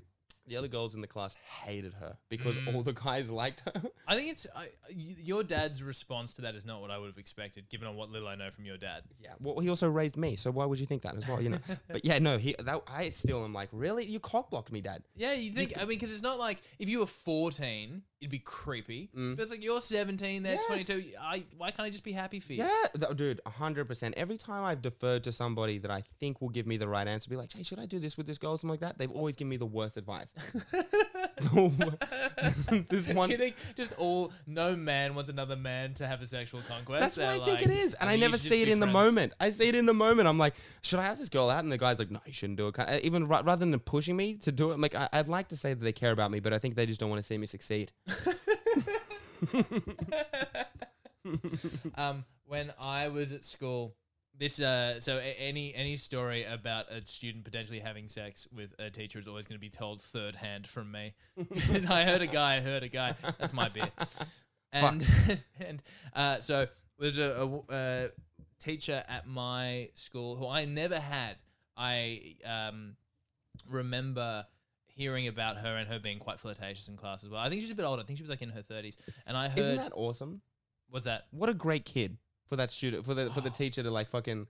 the 0.47 0.55
other 0.57 0.67
girls 0.67 0.93
in 0.95 1.01
the 1.01 1.07
class 1.07 1.35
hated 1.63 1.93
her 1.93 2.17
because 2.29 2.55
Mm. 2.57 2.75
all 2.75 2.83
the 2.83 2.93
guys 2.93 3.29
liked 3.29 3.61
her. 3.61 3.73
I 4.07 4.15
think 4.15 4.31
it's 4.31 4.45
I, 4.55 4.67
y- 4.89 5.15
your 5.23 5.43
dad's 5.43 5.81
response 5.83 6.33
to 6.35 6.41
that 6.43 6.55
is 6.55 6.65
not 6.65 6.81
what 6.81 6.91
I 6.91 6.97
would 6.97 7.07
have 7.07 7.17
expected, 7.17 7.67
given 7.69 7.87
on 7.87 7.95
what 7.95 8.09
little 8.11 8.27
I 8.27 8.35
know 8.35 8.49
from 8.51 8.65
your 8.65 8.77
dad. 8.77 9.03
Yeah. 9.21 9.33
Well, 9.39 9.59
he 9.59 9.69
also 9.69 9.89
raised 9.89 10.17
me, 10.17 10.35
so 10.35 10.51
why 10.51 10.65
would 10.65 10.79
you 10.79 10.85
think 10.85 11.01
that 11.03 11.15
as 11.15 11.27
well? 11.27 11.41
You 11.41 11.49
know. 11.49 11.59
but 11.89 12.05
yeah, 12.05 12.19
no. 12.19 12.37
He 12.37 12.55
that 12.59 12.81
I 12.87 13.09
still 13.09 13.43
am 13.43 13.53
like, 13.53 13.69
really? 13.71 14.05
You 14.05 14.19
cock 14.19 14.49
blocked 14.51 14.71
me, 14.71 14.81
Dad. 14.81 15.03
Yeah, 15.15 15.33
you 15.33 15.51
think? 15.51 15.73
I 15.77 15.79
mean, 15.81 15.87
because 15.89 16.11
it's 16.13 16.21
not 16.21 16.39
like 16.39 16.61
if 16.79 16.87
you 16.89 16.99
were 16.99 17.05
fourteen, 17.07 18.03
it'd 18.25 18.31
be 18.31 18.39
creepy. 18.39 19.09
Mm. 19.15 19.35
But 19.35 19.43
it's 19.43 19.51
like 19.51 19.63
you're 19.63 19.79
seventeen, 19.79 20.41
they're 20.41 20.55
Yes. 20.55 20.65
twenty-two. 20.65 21.03
I 21.21 21.43
why 21.57 21.69
can't 21.69 21.85
I 21.85 21.91
just 21.91 22.03
be 22.03 22.11
happy 22.11 22.39
for 22.39 22.53
you? 22.53 22.63
Yeah, 22.63 22.87
th- 22.99 23.15
dude, 23.15 23.39
hundred 23.45 23.85
percent. 23.85 24.15
Every 24.17 24.37
time 24.37 24.63
I've 24.63 24.81
deferred 24.81 25.23
to 25.25 25.31
somebody 25.31 25.77
that 25.77 25.91
I 25.91 26.03
think 26.19 26.41
will 26.41 26.49
give 26.49 26.65
me 26.65 26.77
the 26.77 26.87
right 26.87 27.07
answer, 27.07 27.29
be 27.29 27.35
like, 27.35 27.53
"Hey, 27.53 27.61
should 27.61 27.77
I 27.77 27.85
do 27.85 27.99
this 27.99 28.17
with 28.17 28.25
this 28.25 28.39
girl?" 28.39 28.57
Something 28.57 28.71
like 28.71 28.79
that. 28.79 28.97
They've 28.97 29.11
always 29.11 29.35
given 29.35 29.49
me 29.49 29.57
the 29.57 29.65
worst 29.67 29.97
advice. 29.97 30.33
this 32.89 33.07
one. 33.09 33.27
Do 33.27 33.33
you 33.33 33.37
think 33.37 33.55
just 33.75 33.93
all 33.97 34.31
no 34.47 34.75
man 34.75 35.15
wants 35.15 35.29
another 35.29 35.55
man 35.55 35.93
to 35.95 36.07
have 36.07 36.21
a 36.21 36.25
sexual 36.25 36.61
conquest? 36.67 37.01
That's 37.01 37.17
what 37.17 37.27
I 37.27 37.45
think 37.45 37.61
it 37.61 37.71
is, 37.71 37.93
and 37.95 38.09
I 38.09 38.15
never 38.15 38.37
see 38.37 38.61
it 38.61 38.69
in 38.69 38.79
the 38.79 38.87
moment. 38.87 39.33
I 39.39 39.51
see 39.51 39.67
it 39.67 39.75
in 39.75 39.85
the 39.85 39.93
moment. 39.93 40.27
I'm 40.27 40.37
like, 40.37 40.55
should 40.81 40.99
I 40.99 41.05
ask 41.05 41.19
this 41.19 41.29
girl 41.29 41.49
out? 41.49 41.63
And 41.63 41.71
the 41.71 41.77
guy's 41.77 41.99
like, 41.99 42.11
no, 42.11 42.19
you 42.25 42.33
shouldn't 42.33 42.57
do 42.57 42.67
it. 42.69 43.03
Even 43.03 43.27
rather 43.27 43.55
than 43.57 43.77
pushing 43.79 44.15
me 44.15 44.35
to 44.35 44.51
do 44.51 44.71
it, 44.71 44.75
I'm 44.75 44.81
like, 44.81 44.95
I'd 45.13 45.27
like 45.27 45.49
to 45.49 45.57
say 45.57 45.73
that 45.73 45.83
they 45.83 45.91
care 45.93 46.11
about 46.11 46.31
me, 46.31 46.39
but 46.39 46.53
I 46.53 46.59
think 46.59 46.75
they 46.75 46.85
just 46.85 46.99
don't 46.99 47.09
want 47.09 47.19
to 47.21 47.27
see 47.27 47.37
me 47.37 47.47
succeed. 47.47 47.91
um, 51.95 52.25
when 52.45 52.71
I 52.79 53.09
was 53.09 53.31
at 53.31 53.43
school, 53.43 53.95
this 54.37 54.59
uh, 54.59 54.99
so 54.99 55.17
a- 55.17 55.39
any 55.39 55.73
any 55.75 55.95
story 55.95 56.43
about 56.43 56.91
a 56.91 57.05
student 57.05 57.43
potentially 57.43 57.79
having 57.79 58.09
sex 58.09 58.47
with 58.55 58.73
a 58.79 58.89
teacher 58.89 59.19
is 59.19 59.27
always 59.27 59.47
going 59.47 59.57
to 59.57 59.61
be 59.61 59.69
told 59.69 60.01
third 60.01 60.35
hand 60.35 60.67
from 60.67 60.91
me. 60.91 61.13
I 61.89 62.03
heard 62.03 62.21
a 62.21 62.27
guy, 62.27 62.57
I 62.57 62.59
heard 62.59 62.83
a 62.83 62.89
guy. 62.89 63.15
That's 63.39 63.53
my 63.53 63.69
bit. 63.69 63.91
And 64.73 65.07
and 65.59 65.81
uh, 66.13 66.39
so 66.39 66.67
there's 66.99 67.17
a 67.17 68.11
teacher 68.59 69.03
at 69.07 69.27
my 69.27 69.89
school 69.95 70.35
who 70.35 70.47
I 70.47 70.65
never 70.65 70.99
had. 70.99 71.35
I 71.77 72.35
um, 72.45 72.95
remember 73.69 74.45
hearing 74.95 75.27
about 75.27 75.57
her 75.57 75.75
and 75.75 75.87
her 75.87 75.99
being 75.99 76.19
quite 76.19 76.39
flirtatious 76.39 76.87
in 76.87 76.95
class 76.97 77.23
as 77.23 77.29
well. 77.29 77.41
I 77.41 77.49
think 77.49 77.61
she's 77.61 77.71
a 77.71 77.75
bit 77.75 77.85
older. 77.85 78.01
I 78.01 78.05
think 78.05 78.17
she 78.17 78.23
was 78.23 78.29
like 78.29 78.41
in 78.41 78.49
her 78.49 78.61
thirties. 78.61 78.97
And 79.27 79.37
I 79.37 79.49
heard 79.49 79.59
Isn't 79.59 79.77
that 79.77 79.91
awesome? 79.93 80.41
what's 80.89 81.05
that? 81.05 81.25
What 81.31 81.49
a 81.49 81.53
great 81.53 81.85
kid 81.85 82.17
for 82.47 82.55
that 82.55 82.71
student, 82.71 83.05
for 83.05 83.13
the 83.13 83.29
for 83.31 83.41
the 83.41 83.49
teacher 83.61 83.83
to 83.83 83.91
like 83.91 84.09
fucking. 84.09 84.47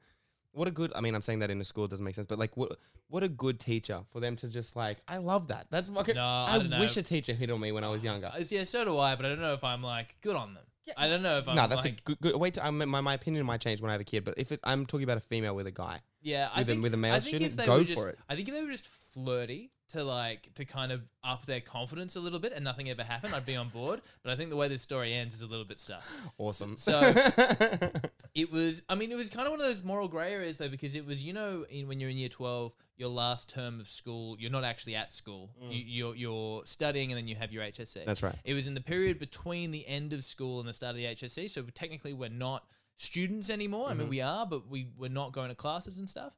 What 0.51 0.69
a 0.69 0.71
good. 0.71 0.93
I 0.95 1.01
mean, 1.01 1.15
I'm 1.15 1.21
saying 1.21 1.39
that 1.39 1.49
in 1.49 1.59
a 1.59 1.65
school 1.65 1.85
doesn't 1.87 2.05
make 2.05 2.15
sense, 2.15 2.27
but 2.27 2.39
like, 2.39 2.55
what 2.55 2.77
what 3.09 3.23
a 3.23 3.27
good 3.27 3.59
teacher 3.59 4.01
for 4.11 4.21
them 4.21 4.37
to 4.37 4.47
just 4.47 4.75
like. 4.75 4.99
I 5.07 5.17
love 5.17 5.49
that. 5.49 5.67
That's 5.69 5.89
fucking. 5.89 6.15
No, 6.15 6.21
I 6.23 6.53
I, 6.53 6.57
don't 6.57 6.69
know. 6.69 6.79
wish 6.79 6.95
a 6.95 7.03
teacher 7.03 7.33
hit 7.33 7.51
on 7.51 7.59
me 7.59 7.73
when 7.73 7.83
I 7.83 7.89
was 7.89 8.03
younger. 8.09 8.31
Yeah, 8.49 8.63
so 8.63 8.85
do 8.85 8.97
I, 8.97 9.15
but 9.15 9.25
I 9.25 9.29
don't 9.29 9.41
know 9.41 9.53
if 9.53 9.63
I'm 9.63 9.83
like 9.83 10.15
good 10.21 10.35
on 10.35 10.53
them. 10.53 10.63
Yeah, 10.85 10.93
I 10.97 11.07
don't 11.07 11.23
know 11.23 11.39
if 11.39 11.47
I'm 11.47 11.55
no, 11.55 11.67
that's 11.67 11.83
like, 11.83 11.99
a 11.99 12.03
good, 12.03 12.21
good 12.21 12.35
wait. 12.35 12.53
To, 12.53 12.65
I 12.65 12.69
mean, 12.71 12.87
my 12.87 13.01
my 13.01 13.15
opinion 13.15 13.45
might 13.45 13.59
change 13.59 13.81
when 13.81 13.89
I 13.89 13.93
have 13.93 14.01
a 14.01 14.05
kid, 14.05 14.23
but 14.23 14.35
if 14.37 14.51
it, 14.51 14.59
I'm 14.63 14.85
talking 14.85 15.03
about 15.03 15.17
a 15.17 15.21
female 15.21 15.55
with 15.55 15.65
a 15.67 15.71
guy, 15.71 15.99
yeah. 16.21 16.49
I 16.53 16.59
with 16.59 16.69
a- 16.69 16.71
think, 16.71 16.83
with 16.83 16.93
a 16.93 16.97
male 16.97 17.13
I 17.15 17.19
think 17.19 17.37
student, 17.37 17.51
if 17.51 17.57
they 17.57 17.65
go 17.65 17.79
were 17.79 17.85
for 17.85 18.09
it. 18.09 18.19
I 18.29 18.35
think 18.35 18.47
if 18.47 18.53
they 18.53 18.63
were 18.63 18.71
just 18.71 18.85
flirty 18.85 19.71
to 19.89 20.03
like 20.03 20.51
to 20.55 20.65
kind 20.65 20.91
of 20.91 21.01
up 21.23 21.45
their 21.45 21.59
confidence 21.61 22.15
a 22.15 22.19
little 22.19 22.39
bit 22.39 22.53
and 22.53 22.63
nothing 22.63 22.89
ever 22.89 23.03
happened, 23.03 23.35
I'd 23.35 23.45
be 23.45 23.55
on 23.55 23.69
board. 23.69 24.01
But 24.23 24.31
I 24.31 24.35
think 24.35 24.49
the 24.49 24.55
way 24.55 24.67
this 24.67 24.81
story 24.81 25.13
ends 25.13 25.35
is 25.35 25.41
a 25.41 25.47
little 25.47 25.65
bit 25.65 25.79
sus. 25.79 26.13
awesome. 26.39 26.75
So 26.77 26.99
it 28.33 28.51
was. 28.51 28.83
I 28.89 28.95
mean, 28.95 29.11
it 29.11 29.15
was 29.15 29.29
kind 29.29 29.45
of 29.47 29.51
one 29.51 29.59
of 29.61 29.65
those 29.67 29.83
moral 29.83 30.07
grey 30.07 30.33
areas 30.33 30.57
though, 30.57 30.69
because 30.69 30.95
it 30.95 31.05
was 31.05 31.23
you 31.23 31.33
know 31.33 31.65
in, 31.69 31.87
when 31.87 31.99
you're 31.99 32.09
in 32.09 32.17
year 32.17 32.29
twelve, 32.29 32.75
your 32.97 33.09
last 33.09 33.49
term 33.53 33.79
of 33.79 33.87
school, 33.87 34.35
you're 34.39 34.51
not 34.51 34.63
actually 34.63 34.95
at 34.95 35.11
school. 35.11 35.51
You, 35.69 35.83
you're 35.85 36.15
you're 36.15 36.65
studying 36.65 37.11
and 37.11 37.17
then 37.17 37.27
you 37.27 37.35
have 37.35 37.51
your 37.51 37.63
HSC. 37.63 37.97
Mm. 37.97 38.05
That's 38.05 38.23
right. 38.23 38.35
It 38.43 38.53
was 38.53 38.67
in 38.67 38.73
the 38.73 38.81
period 38.81 39.19
between 39.19 39.71
the 39.71 39.87
end 39.87 40.13
of 40.13 40.23
school 40.23 40.59
and 40.59 40.67
the 40.67 40.73
start 40.73 40.91
of 40.91 40.97
the 40.97 41.05
HSC, 41.05 41.49
so 41.49 41.63
technically 41.73 42.13
we're 42.13 42.29
not 42.29 42.63
students 42.97 43.49
anymore. 43.49 43.87
I 43.87 43.89
Mm-hmm. 43.91 43.99
mean, 43.99 44.09
we 44.09 44.21
are, 44.21 44.45
but 44.45 44.67
we 44.69 44.87
we're 44.97 45.09
not 45.09 45.31
going 45.31 45.49
to 45.49 45.55
classes 45.55 45.97
and 45.97 46.09
stuff. 46.09 46.33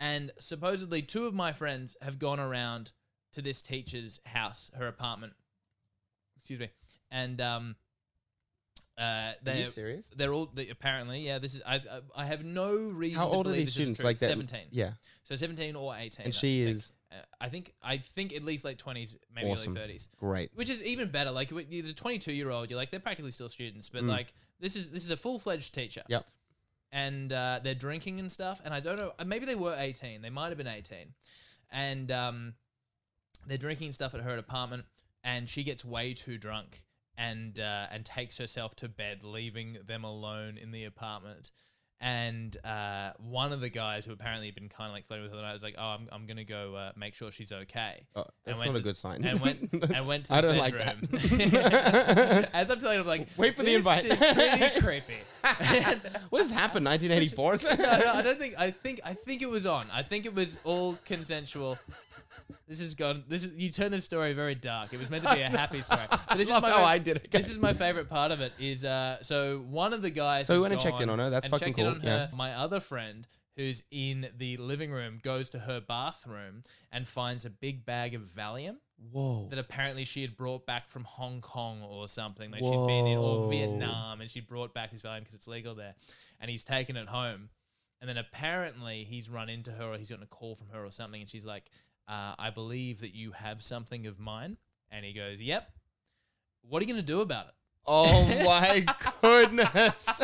And 0.00 0.30
supposedly, 0.38 1.02
two 1.02 1.26
of 1.26 1.34
my 1.34 1.52
friends 1.52 1.96
have 2.02 2.18
gone 2.18 2.38
around 2.40 2.92
to 3.32 3.42
this 3.42 3.62
teacher's 3.62 4.20
house, 4.26 4.70
her 4.76 4.86
apartment. 4.86 5.32
Excuse 6.36 6.60
me, 6.60 6.70
and 7.10 7.40
um, 7.40 7.76
uh, 8.98 9.32
they're 9.42 9.64
serious? 9.66 10.10
they're 10.16 10.32
all 10.32 10.50
they, 10.54 10.68
apparently 10.68 11.20
yeah. 11.20 11.38
This 11.38 11.54
is 11.54 11.62
I 11.66 11.76
I- 11.76 12.00
I 12.22 12.24
have 12.26 12.44
no 12.44 12.74
reason. 12.90 13.18
How 13.18 13.26
to 13.28 13.36
old 13.36 13.46
are 13.46 13.50
believe 13.50 13.66
these 13.66 13.74
this 13.74 13.82
isn't 13.82 13.94
students? 13.96 14.04
Like 14.04 14.18
that? 14.20 14.26
seventeen. 14.26 14.66
Yeah. 14.70 14.92
So 15.22 15.36
seventeen 15.36 15.76
or 15.76 15.94
eighteen. 15.96 16.26
And 16.26 16.34
I 16.34 16.36
she 16.36 16.64
think. 16.64 16.76
is 16.76 16.92
Uh, 17.12 17.16
I 17.40 17.48
think 17.48 17.72
I 17.82 17.98
think 17.98 18.34
at 18.34 18.42
least 18.44 18.64
late 18.64 18.78
twenties, 18.78 19.16
maybe 19.34 19.50
Awesome. 19.50 19.72
early 19.72 19.80
thirties 19.80 20.08
great. 20.18 20.50
which 20.54 20.70
is 20.70 20.82
even 20.82 21.08
better. 21.10 21.30
Like 21.30 21.48
the 21.50 21.92
22 21.94 22.32
year 22.32 22.50
old, 22.50 22.70
you're 22.70 22.76
like 22.78 22.90
they're 22.90 23.00
practically 23.00 23.30
still 23.32 23.48
students, 23.48 23.88
but 23.88 24.02
Mm. 24.02 24.08
like 24.08 24.32
this 24.60 24.76
is 24.76 24.90
this 24.90 25.04
is 25.04 25.10
a 25.10 25.16
full 25.16 25.38
fledged 25.38 25.74
teacher. 25.74 26.02
Yep. 26.08 26.26
And 26.92 27.32
uh, 27.32 27.60
they're 27.62 27.74
drinking 27.74 28.20
and 28.20 28.30
stuff, 28.30 28.60
and 28.64 28.72
I 28.72 28.80
don't 28.80 28.96
know. 28.96 29.12
Maybe 29.24 29.44
they 29.44 29.54
were 29.54 29.74
18. 29.76 30.22
They 30.22 30.30
might 30.30 30.48
have 30.48 30.58
been 30.58 30.66
18, 30.66 31.12
and 31.70 32.10
um, 32.12 32.54
they're 33.46 33.58
drinking 33.58 33.92
stuff 33.92 34.14
at 34.14 34.22
her 34.22 34.36
apartment, 34.38 34.84
and 35.24 35.48
she 35.48 35.64
gets 35.64 35.84
way 35.84 36.14
too 36.14 36.38
drunk, 36.38 36.84
and 37.18 37.58
uh, 37.58 37.86
and 37.90 38.04
takes 38.04 38.38
herself 38.38 38.76
to 38.76 38.88
bed, 38.88 39.24
leaving 39.24 39.78
them 39.86 40.04
alone 40.04 40.58
in 40.58 40.70
the 40.70 40.84
apartment. 40.84 41.50
And 41.98 42.54
uh, 42.62 43.12
one 43.18 43.52
of 43.54 43.62
the 43.62 43.70
guys 43.70 44.04
who 44.04 44.12
apparently 44.12 44.46
had 44.48 44.54
been 44.54 44.68
kind 44.68 44.88
of 44.88 44.94
like 44.94 45.06
flirting 45.06 45.24
with 45.24 45.32
her, 45.32 45.38
and 45.38 45.46
I 45.46 45.54
was 45.54 45.62
like, 45.62 45.76
"Oh, 45.78 45.82
I'm, 45.82 46.08
I'm 46.12 46.26
gonna 46.26 46.44
go 46.44 46.74
uh, 46.74 46.92
make 46.94 47.14
sure 47.14 47.30
she's 47.30 47.52
okay." 47.52 48.06
Oh, 48.14 48.26
And 48.44 48.54
that's 48.54 48.66
not 48.66 48.76
a 48.76 48.80
good 48.80 48.98
sign. 48.98 49.24
And 49.24 49.40
went 49.40 49.70
and 49.94 50.06
went 50.06 50.26
to 50.26 50.34
I 50.34 50.40
the 50.42 50.48
don't 50.48 50.58
like 50.58 50.76
bedroom. 50.76 51.08
that. 51.52 52.50
As 52.54 52.70
I'm 52.70 52.78
telling 52.80 53.00
him, 53.00 53.06
like, 53.06 53.28
Wait 53.38 53.56
for 53.56 53.62
the 53.62 53.74
invite." 53.76 54.04
is 54.04 54.18
pretty 54.18 54.80
creepy. 54.80 55.14
What 56.30 56.42
has 56.42 56.50
happened? 56.50 56.84
1984. 56.86 57.58
no, 57.62 57.74
no, 57.76 58.12
I 58.14 58.20
don't 58.22 58.38
think. 58.38 58.54
I 58.58 58.70
think. 58.72 59.00
I 59.04 59.14
think 59.14 59.40
it 59.42 59.48
was 59.48 59.64
on. 59.64 59.86
I 59.92 60.02
think 60.02 60.26
it 60.26 60.34
was 60.34 60.58
all 60.64 60.98
consensual. 61.04 61.78
This 62.68 62.80
has 62.80 62.94
gone. 62.94 63.24
This 63.28 63.44
is 63.44 63.54
you 63.54 63.70
turn 63.70 63.90
this 63.90 64.04
story 64.04 64.32
very 64.32 64.54
dark. 64.54 64.92
It 64.92 64.98
was 64.98 65.10
meant 65.10 65.24
to 65.24 65.34
be 65.34 65.40
a 65.40 65.48
happy 65.48 65.82
story, 65.82 66.02
but 66.10 66.36
this 66.36 66.48
is 66.48 66.60
my. 66.60 66.70
how 66.70 66.84
I 66.84 66.98
did 66.98 67.16
it. 67.16 67.30
This 67.30 67.48
is 67.48 67.58
my 67.58 67.72
favorite 67.72 68.08
part 68.08 68.32
of 68.32 68.40
it. 68.40 68.52
Is 68.58 68.84
uh, 68.84 69.22
so 69.22 69.64
one 69.68 69.92
of 69.92 70.02
the 70.02 70.10
guys. 70.10 70.46
So 70.46 70.54
we 70.54 70.60
went 70.60 70.72
and 70.72 70.82
checked 70.82 71.00
in 71.00 71.08
on 71.08 71.18
her. 71.18 71.30
That's 71.30 71.46
and 71.46 71.50
fucking 71.52 71.74
checked 71.74 71.78
in 71.78 71.84
cool. 71.84 71.94
on 71.94 72.02
Yeah. 72.02 72.28
My 72.34 72.54
other 72.54 72.80
friend, 72.80 73.26
who's 73.56 73.82
in 73.90 74.28
the 74.36 74.56
living 74.58 74.90
room, 74.90 75.18
goes 75.22 75.50
to 75.50 75.58
her 75.58 75.80
bathroom 75.80 76.62
and 76.92 77.08
finds 77.08 77.44
a 77.44 77.50
big 77.50 77.86
bag 77.86 78.14
of 78.14 78.22
Valium 78.22 78.76
Whoa. 79.12 79.46
that 79.50 79.58
apparently 79.58 80.04
she 80.04 80.22
had 80.22 80.36
brought 80.36 80.66
back 80.66 80.88
from 80.88 81.04
Hong 81.04 81.40
Kong 81.40 81.82
or 81.82 82.08
something. 82.08 82.50
Like 82.50 82.62
she'd 82.62 82.86
been 82.86 83.06
in 83.06 83.18
or 83.18 83.50
Vietnam 83.50 84.20
and 84.20 84.30
she 84.30 84.40
brought 84.40 84.74
back 84.74 84.90
this 84.90 85.02
Valium 85.02 85.20
because 85.20 85.34
it's 85.34 85.48
legal 85.48 85.74
there, 85.74 85.94
and 86.40 86.50
he's 86.50 86.64
taken 86.64 86.96
it 86.96 87.08
home. 87.08 87.48
And 88.02 88.10
then 88.10 88.18
apparently 88.18 89.04
he's 89.04 89.30
run 89.30 89.48
into 89.48 89.70
her 89.72 89.84
or 89.84 89.96
he's 89.96 90.10
gotten 90.10 90.22
a 90.22 90.26
call 90.26 90.54
from 90.54 90.68
her 90.68 90.84
or 90.84 90.90
something, 90.90 91.20
and 91.20 91.30
she's 91.30 91.46
like, 91.46 91.70
uh, 92.08 92.34
"I 92.38 92.50
believe 92.50 93.00
that 93.00 93.14
you 93.14 93.32
have 93.32 93.62
something 93.62 94.06
of 94.06 94.18
mine." 94.18 94.56
And 94.90 95.04
he 95.04 95.12
goes, 95.12 95.40
"Yep." 95.42 95.70
What 96.68 96.80
are 96.82 96.84
you 96.84 96.92
gonna 96.92 97.02
do 97.02 97.20
about 97.20 97.46
it? 97.48 97.54
Oh 97.86 98.24
my 98.44 98.84
goodness. 99.22 100.20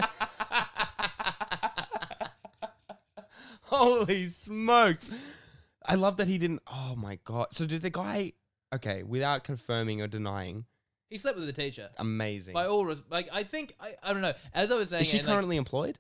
Holy 3.63 4.29
smokes. 4.29 5.11
I 5.87 5.95
love 5.95 6.17
that 6.19 6.29
he 6.29 6.39
didn't. 6.39 6.63
Oh 6.71 6.95
my 6.97 7.19
god. 7.25 7.49
So 7.53 7.67
did 7.67 7.83
the 7.83 7.91
guy. 7.91 8.33
Okay, 8.75 9.03
without 9.03 9.45
confirming 9.45 10.01
or 10.01 10.07
denying, 10.07 10.65
He 11.11 11.19
slept 11.19 11.37
with 11.37 11.47
the 11.47 11.53
teacher. 11.53 11.91
amazing. 11.99 12.55
By 12.55 12.67
all, 12.67 12.87
res- 12.87 13.03
like 13.11 13.29
I 13.33 13.43
think 13.43 13.75
I, 13.81 13.93
I 14.03 14.13
don't 14.13 14.23
know. 14.23 14.33
As 14.55 14.71
I 14.71 14.77
was 14.77 14.89
saying, 14.89 15.03
Is 15.03 15.09
she 15.09 15.19
and, 15.19 15.27
like, 15.27 15.35
currently 15.35 15.57
employed? 15.59 15.99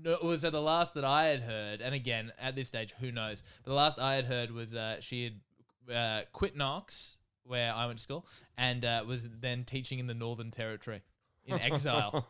No, 0.00 0.18
was 0.22 0.42
so 0.42 0.50
the 0.50 0.60
last 0.60 0.94
that 0.94 1.04
I 1.04 1.24
had 1.24 1.40
heard, 1.40 1.80
and 1.80 1.94
again 1.94 2.32
at 2.40 2.54
this 2.54 2.68
stage, 2.68 2.94
who 3.00 3.10
knows? 3.10 3.42
But 3.64 3.70
the 3.70 3.76
last 3.76 3.98
I 3.98 4.14
had 4.14 4.26
heard 4.26 4.50
was 4.50 4.74
uh, 4.74 5.00
she 5.00 5.24
had 5.24 5.94
uh, 5.94 6.22
quit 6.32 6.56
Knox, 6.56 7.16
where 7.44 7.72
I 7.72 7.86
went 7.86 7.98
to 7.98 8.02
school, 8.02 8.26
and 8.56 8.84
uh, 8.84 9.04
was 9.06 9.28
then 9.40 9.64
teaching 9.64 9.98
in 9.98 10.06
the 10.06 10.14
Northern 10.14 10.50
Territory 10.50 11.02
in 11.46 11.58
exile. 11.60 12.26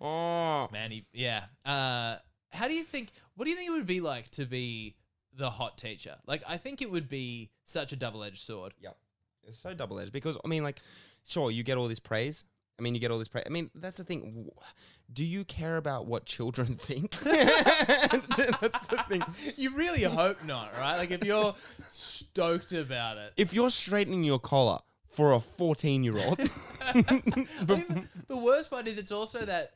Man, 0.72 0.90
he, 0.90 1.04
yeah. 1.12 1.44
Uh, 1.64 2.16
how 2.50 2.68
do 2.68 2.74
you 2.74 2.84
think? 2.84 3.10
What 3.36 3.44
do 3.44 3.50
you 3.50 3.56
think 3.56 3.68
it 3.68 3.72
would 3.72 3.86
be 3.86 4.00
like 4.00 4.30
to 4.32 4.46
be 4.46 4.96
the 5.36 5.50
hot 5.50 5.78
teacher? 5.78 6.16
Like, 6.26 6.42
I 6.48 6.56
think 6.56 6.82
it 6.82 6.90
would 6.90 7.08
be 7.08 7.50
such 7.64 7.92
a 7.92 7.96
double-edged 7.96 8.38
sword. 8.38 8.74
Yep. 8.80 8.96
It's 9.46 9.58
so 9.58 9.74
double 9.74 10.00
edged 10.00 10.12
because 10.12 10.36
I 10.44 10.48
mean, 10.48 10.62
like, 10.62 10.80
sure, 11.24 11.50
you 11.50 11.62
get 11.62 11.76
all 11.76 11.88
this 11.88 12.00
praise. 12.00 12.44
I 12.78 12.82
mean, 12.82 12.94
you 12.94 13.00
get 13.00 13.10
all 13.10 13.18
this 13.18 13.28
praise. 13.28 13.44
I 13.46 13.50
mean, 13.50 13.70
that's 13.74 13.96
the 13.96 14.04
thing. 14.04 14.50
Do 15.12 15.24
you 15.24 15.44
care 15.44 15.76
about 15.76 16.06
what 16.06 16.26
children 16.26 16.76
think? 16.78 17.18
that's 17.20 18.86
the 18.88 19.04
thing. 19.08 19.22
You 19.56 19.70
really 19.70 20.02
hope 20.02 20.44
not, 20.44 20.70
right? 20.78 20.96
Like, 20.96 21.10
if 21.10 21.24
you're 21.24 21.54
stoked 21.86 22.72
about 22.72 23.16
it. 23.16 23.32
If 23.36 23.54
you're 23.54 23.70
straightening 23.70 24.24
your 24.24 24.38
collar 24.38 24.78
for 25.08 25.32
a 25.32 25.40
14 25.40 26.04
year 26.04 26.16
old, 26.26 26.40
I 26.80 27.02
think 27.02 27.48
the, 27.62 28.04
the 28.28 28.36
worst 28.36 28.70
part 28.70 28.86
is 28.86 28.98
it's 28.98 29.12
also 29.12 29.44
that 29.44 29.72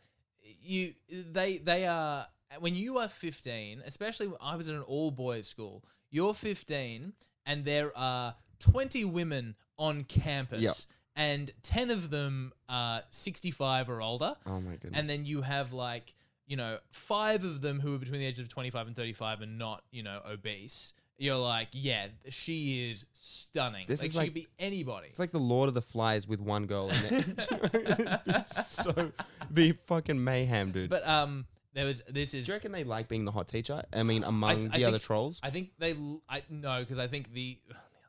you 0.63 0.93
they 1.11 1.59
they 1.59 1.87
are 1.87 2.27
when 2.59 2.75
you 2.75 2.99
are 2.99 3.09
15 3.09 3.83
especially 3.87 4.27
when 4.27 4.37
I 4.41 4.57
was 4.57 4.69
in 4.69 4.75
an 4.75 4.83
all 4.83 5.11
boys 5.11 5.47
school 5.47 5.85
you're 6.11 6.35
15 6.35 7.13
and 7.47 7.65
there 7.65 7.97
are 7.97 8.35
20 8.59 9.05
women 9.07 9.55
on 9.79 10.05
campus 10.05 10.63
Yep. 10.63 10.75
And 11.21 11.51
10 11.63 11.91
of 11.91 12.11
them 12.11 12.53
are 12.69 13.03
65 13.11 13.89
or 13.91 14.01
older 14.01 14.35
oh 14.47 14.61
my 14.61 14.73
goodness. 14.77 14.99
and 14.99 15.09
then 15.09 15.25
you 15.27 15.43
have 15.43 15.73
like 15.73 16.15
you 16.47 16.57
know 16.57 16.79
five 16.93 17.45
of 17.45 17.61
them 17.61 17.79
who 17.81 17.95
are 17.95 17.99
between 17.99 18.21
the 18.21 18.27
ages 18.27 18.41
of 18.41 18.49
25 18.49 18.87
and 18.89 18.97
35 18.97 19.43
and 19.43 19.59
not 19.59 19.83
you 19.91 20.03
know 20.03 20.21
obese 20.29 20.93
you're 21.19 21.37
like 21.37 21.69
yeah 21.73 22.07
she 22.31 22.91
is 22.91 23.05
stunning 23.13 23.85
This 23.87 24.01
like 24.01 24.07
is 24.07 24.13
she 24.13 24.19
like- 24.19 24.27
could 24.29 24.35
be 24.35 24.49
anybody 24.59 25.09
it's 25.09 25.19
like 25.19 25.33
the 25.33 25.39
Lord 25.39 25.69
of 25.69 25.75
the 25.75 25.83
Flies 25.83 26.27
with 26.27 26.41
one 26.41 26.65
girl 26.67 26.89
in 26.89 26.97
it. 27.11 28.47
So 28.53 29.13
be 29.53 29.73
fucking 29.73 30.23
mayhem, 30.23 30.71
dude. 30.73 30.89
but 30.91 31.07
um 31.07 31.47
there 31.75 31.85
was 31.87 32.03
this 32.09 32.35
is 32.35 32.47
Do 32.47 32.53
you 32.53 32.57
reckon 32.57 32.73
they 32.73 32.85
like 32.85 33.07
being 33.09 33.25
the 33.25 33.31
hot 33.33 33.47
teacher? 33.49 33.83
I 33.93 34.03
mean, 34.03 34.25
among 34.25 34.71
I 34.73 34.79
the 34.79 34.85
other 34.87 34.97
think- 34.99 35.05
trolls. 35.07 35.41
I 35.43 35.51
think 35.51 35.71
they. 35.79 35.93
l- 35.93 36.21
I 36.29 36.43
no, 36.51 36.81
because 36.81 36.99
I 36.99 37.07
think 37.07 37.31
the 37.33 37.59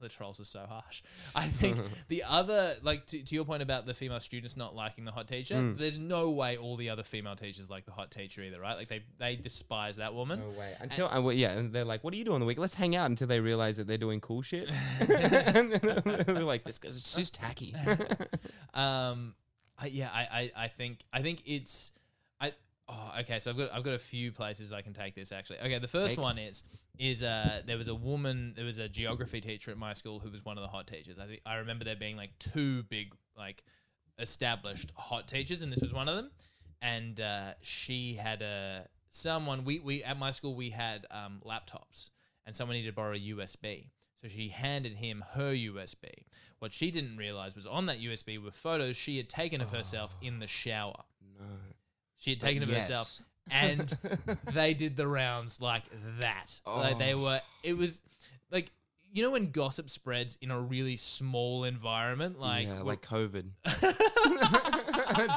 the 0.02 0.10
trolls 0.10 0.40
are 0.40 0.46
so 0.46 0.66
harsh. 0.68 1.02
I 1.36 1.44
think 1.44 1.78
the 2.10 2.24
other, 2.28 2.76
like 2.82 3.06
to, 3.08 3.24
to 3.24 3.36
your 3.36 3.46
point 3.46 3.62
about 3.62 3.86
the 3.86 3.94
female 3.94 4.20
students 4.20 4.58
not 4.58 4.76
liking 4.76 5.06
the 5.06 5.12
hot 5.12 5.28
teacher, 5.28 5.56
Mm. 5.56 5.78
there's 5.78 5.98
no 5.98 6.32
way 6.32 6.58
all 6.58 6.76
the 6.76 6.90
other 6.90 7.04
female 7.04 7.36
teachers 7.36 7.70
like 7.70 7.86
the 7.86 7.92
hot 7.92 8.12
teacher 8.12 8.42
either, 8.42 8.60
right? 8.60 8.76
Like 8.78 8.88
they 8.90 9.04
they 9.20 9.36
despise 9.36 9.98
that 9.98 10.14
woman. 10.14 10.40
No 10.40 10.60
way. 10.60 10.74
Until 10.80 11.08
I, 11.08 11.20
well, 11.20 11.34
yeah, 11.34 11.52
and 11.52 11.72
they're 11.72 11.86
like, 11.86 12.04
"What 12.04 12.12
do 12.14 12.18
you 12.18 12.26
do 12.26 12.34
on 12.34 12.40
the 12.40 12.46
week? 12.46 12.58
Let's 12.58 12.76
hang 12.76 12.96
out." 12.96 13.10
Until 13.10 13.28
they 13.28 13.40
realize 13.40 13.78
that 13.78 13.88
they're 13.88 13.98
doing 13.98 14.20
cool 14.20 14.42
shit. 14.42 14.70
and 15.00 15.72
they're 15.72 16.44
like, 16.44 16.64
"This 16.64 16.80
guy's 16.80 17.16
just 17.16 17.36
tacky." 17.36 17.76
Um, 18.74 19.36
I, 19.78 19.88
yeah, 19.88 20.10
I, 20.14 20.22
I, 20.22 20.52
I 20.66 20.68
think 20.68 21.00
I 21.12 21.22
think 21.22 21.44
it's. 21.46 21.92
Oh, 22.92 23.14
okay. 23.22 23.40
So 23.40 23.52
I've 23.52 23.58
got 23.58 23.74
I've 23.74 23.84
got 23.84 23.94
a 23.94 24.00
few 24.00 24.32
places 24.32 24.74
I 24.74 24.82
can 24.82 24.94
take 24.94 25.16
this 25.16 25.32
actually. 25.32 25.60
Okay, 25.60 25.80
the 25.80 25.88
first 25.88 26.10
Take 26.10 26.18
one 26.20 26.38
is 26.38 26.64
is 27.00 27.24
uh 27.24 27.62
there 27.66 27.78
was 27.78 27.88
a 27.88 27.96
woman 27.96 28.54
there 28.56 28.66
was 28.66 28.80
a 28.80 28.90
geography 28.90 29.40
teacher 29.40 29.72
at 29.72 29.78
my 29.78 29.94
school 29.94 30.20
who 30.20 30.30
was 30.30 30.44
one 30.44 30.58
of 30.58 30.64
the 30.64 30.70
hot 30.70 30.88
teachers. 30.88 31.18
I 31.18 31.26
think 31.26 31.42
I 31.46 31.56
remember 31.56 31.86
there 31.86 31.96
being 31.96 32.18
like 32.18 32.38
two 32.40 32.84
big 32.84 33.14
like 33.38 33.64
established 34.20 34.92
hot 34.96 35.28
teachers, 35.28 35.62
and 35.62 35.72
this 35.72 35.82
was 35.82 35.94
one 35.94 36.10
of 36.10 36.16
them. 36.16 36.32
And 36.82 37.20
uh, 37.20 37.54
she 37.62 38.16
had 38.16 38.42
a 38.42 38.88
someone 39.12 39.64
we 39.64 39.80
we 39.80 40.04
at 40.04 40.18
my 40.18 40.32
school 40.32 40.56
we 40.56 40.70
had 40.70 41.06
um, 41.12 41.42
laptops, 41.46 42.10
and 42.46 42.56
someone 42.56 42.76
needed 42.76 42.90
to 42.90 42.96
borrow 42.96 43.16
a 43.16 43.20
USB. 43.20 43.88
So 44.22 44.28
she 44.28 44.50
handed 44.50 44.94
him 44.94 45.24
her 45.32 45.52
USB. 45.54 46.06
What 46.60 46.72
she 46.72 46.92
didn't 46.92 47.18
realize 47.18 47.56
was 47.56 47.66
on 47.66 47.88
that 47.88 48.00
USB 48.00 48.44
were 48.44 48.52
photos 48.52 48.96
she 48.96 49.18
had 49.18 49.30
taken 49.30 49.62
of 49.62 49.72
herself 49.72 50.16
in 50.22 50.40
the 50.40 50.46
shower. 50.46 51.04
no. 51.40 51.46
She 52.22 52.30
had 52.32 52.40
taken 52.40 52.64
of 52.64 52.70
herself, 52.70 53.20
and 53.52 53.96
they 54.54 54.74
did 54.74 54.96
the 54.96 55.08
rounds 55.08 55.60
like 55.60 55.84
that. 56.22 56.60
Like 56.66 56.98
they 56.98 57.14
Oh. 57.14 57.22
were. 57.24 57.42
It 57.64 57.74
was 57.76 58.02
like 58.52 58.72
you 59.14 59.24
know 59.24 59.32
when 59.32 59.52
gossip 59.52 59.90
spreads 59.90 60.38
in 60.42 60.52
a 60.52 60.60
really 60.60 60.96
small 60.96 61.66
environment, 61.66 62.40
like 62.40 62.68
yeah, 62.68 62.82
like 62.84 63.02
COVID. 63.02 63.46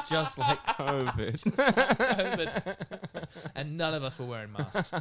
just 0.09 0.37
like 0.37 0.63
COVID. 0.65 1.41
COVID. 1.55 3.25
and 3.55 3.77
none 3.77 3.93
of 3.93 4.03
us 4.03 4.17
were 4.19 4.25
wearing 4.25 4.51
masks. 4.51 4.91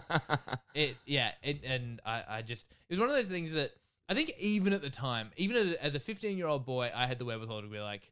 It 0.74 0.96
yeah, 1.06 1.32
it, 1.42 1.60
and 1.64 2.00
I, 2.04 2.22
I 2.28 2.42
just 2.42 2.66
it 2.88 2.92
was 2.92 2.98
one 2.98 3.08
of 3.08 3.14
those 3.14 3.28
things 3.28 3.52
that 3.52 3.70
I 4.08 4.14
think 4.14 4.34
even 4.38 4.72
at 4.72 4.82
the 4.82 4.90
time, 4.90 5.30
even 5.36 5.76
as 5.80 5.94
a 5.94 6.00
15 6.00 6.36
year 6.36 6.46
old 6.46 6.64
boy, 6.64 6.90
I 6.94 7.06
had 7.06 7.18
the 7.18 7.24
wherewithal 7.24 7.62
to 7.62 7.68
be 7.68 7.80
like, 7.80 8.10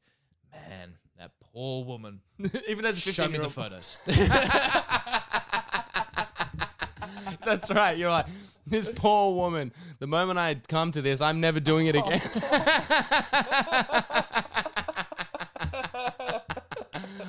man, 0.52 0.94
that 1.22 1.30
poor 1.52 1.84
woman. 1.84 2.20
Even 2.68 2.84
as 2.84 2.98
a 2.98 3.00
15 3.00 3.12
Show 3.12 3.28
me 3.28 3.38
the 3.38 3.44
15-year-old 3.44 3.54
photos. 3.54 3.96
That's 7.44 7.70
right. 7.70 7.96
You're 7.96 8.10
like 8.10 8.26
this 8.66 8.90
poor 8.90 9.32
woman. 9.34 9.72
The 10.00 10.08
moment 10.08 10.40
I 10.40 10.56
come 10.56 10.90
to 10.92 11.02
this, 11.02 11.20
I'm 11.20 11.40
never 11.40 11.60
doing 11.60 11.86
it 11.86 11.94
again. 11.94 12.20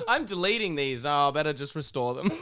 I'm 0.08 0.24
deleting 0.24 0.74
these. 0.74 1.06
Oh, 1.06 1.30
better 1.32 1.52
just 1.52 1.76
restore 1.76 2.14
them. 2.14 2.32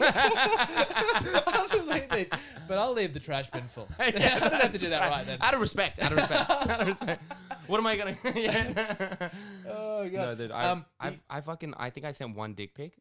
I'll 1.72 1.84
delete 1.86 2.10
these, 2.10 2.30
but 2.68 2.78
I'll 2.78 2.92
leave 2.92 3.12
the 3.14 3.20
trash 3.20 3.50
bin 3.50 3.66
full. 3.68 3.88
I 3.98 4.10
don't 4.10 4.20
have 4.20 4.72
to 4.72 4.78
do 4.78 4.88
that 4.90 5.10
right 5.10 5.26
then. 5.26 5.38
Out 5.40 5.54
of 5.54 5.60
respect. 5.60 6.02
Out 6.02 6.12
of 6.12 6.18
respect. 6.18 6.50
out 6.50 6.80
of 6.80 6.86
respect. 6.86 7.22
What 7.66 7.78
am 7.78 7.86
I 7.86 7.96
gonna? 7.96 8.16
yeah. 8.34 9.30
Oh 9.68 10.08
god. 10.08 10.12
No, 10.12 10.34
dude. 10.34 10.50
I, 10.50 10.70
Um, 10.70 10.84
I've, 11.00 11.20
I 11.28 11.40
fucking. 11.40 11.74
I 11.76 11.90
think 11.90 12.06
I 12.06 12.12
sent 12.12 12.36
one 12.36 12.54
dick 12.54 12.74
pic 12.74 12.96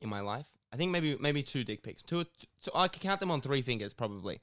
in 0.00 0.08
my 0.08 0.20
life. 0.20 0.48
I 0.72 0.76
think 0.76 0.90
maybe 0.90 1.16
maybe 1.20 1.42
two 1.42 1.64
dick 1.64 1.82
pics. 1.82 2.02
Two. 2.02 2.24
two 2.62 2.70
I 2.74 2.88
can 2.88 3.00
count 3.00 3.20
them 3.20 3.30
on 3.30 3.40
three 3.40 3.62
fingers 3.62 3.94
probably. 3.94 4.40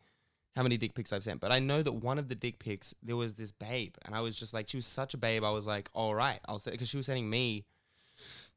How 0.55 0.63
many 0.63 0.75
dick 0.75 0.93
pics 0.93 1.13
I've 1.13 1.23
sent? 1.23 1.39
But 1.39 1.53
I 1.53 1.59
know 1.59 1.81
that 1.81 1.93
one 1.93 2.19
of 2.19 2.27
the 2.27 2.35
dick 2.35 2.59
pics 2.59 2.93
there 3.01 3.15
was 3.15 3.35
this 3.35 3.51
babe, 3.51 3.95
and 4.05 4.13
I 4.13 4.19
was 4.19 4.35
just 4.35 4.53
like, 4.53 4.67
she 4.67 4.77
was 4.77 4.85
such 4.85 5.13
a 5.13 5.17
babe. 5.17 5.45
I 5.45 5.51
was 5.51 5.65
like, 5.65 5.89
all 5.93 6.13
right, 6.13 6.39
I'll 6.45 6.59
say 6.59 6.71
because 6.71 6.89
she 6.89 6.97
was 6.97 7.05
sending 7.05 7.29
me, 7.29 7.63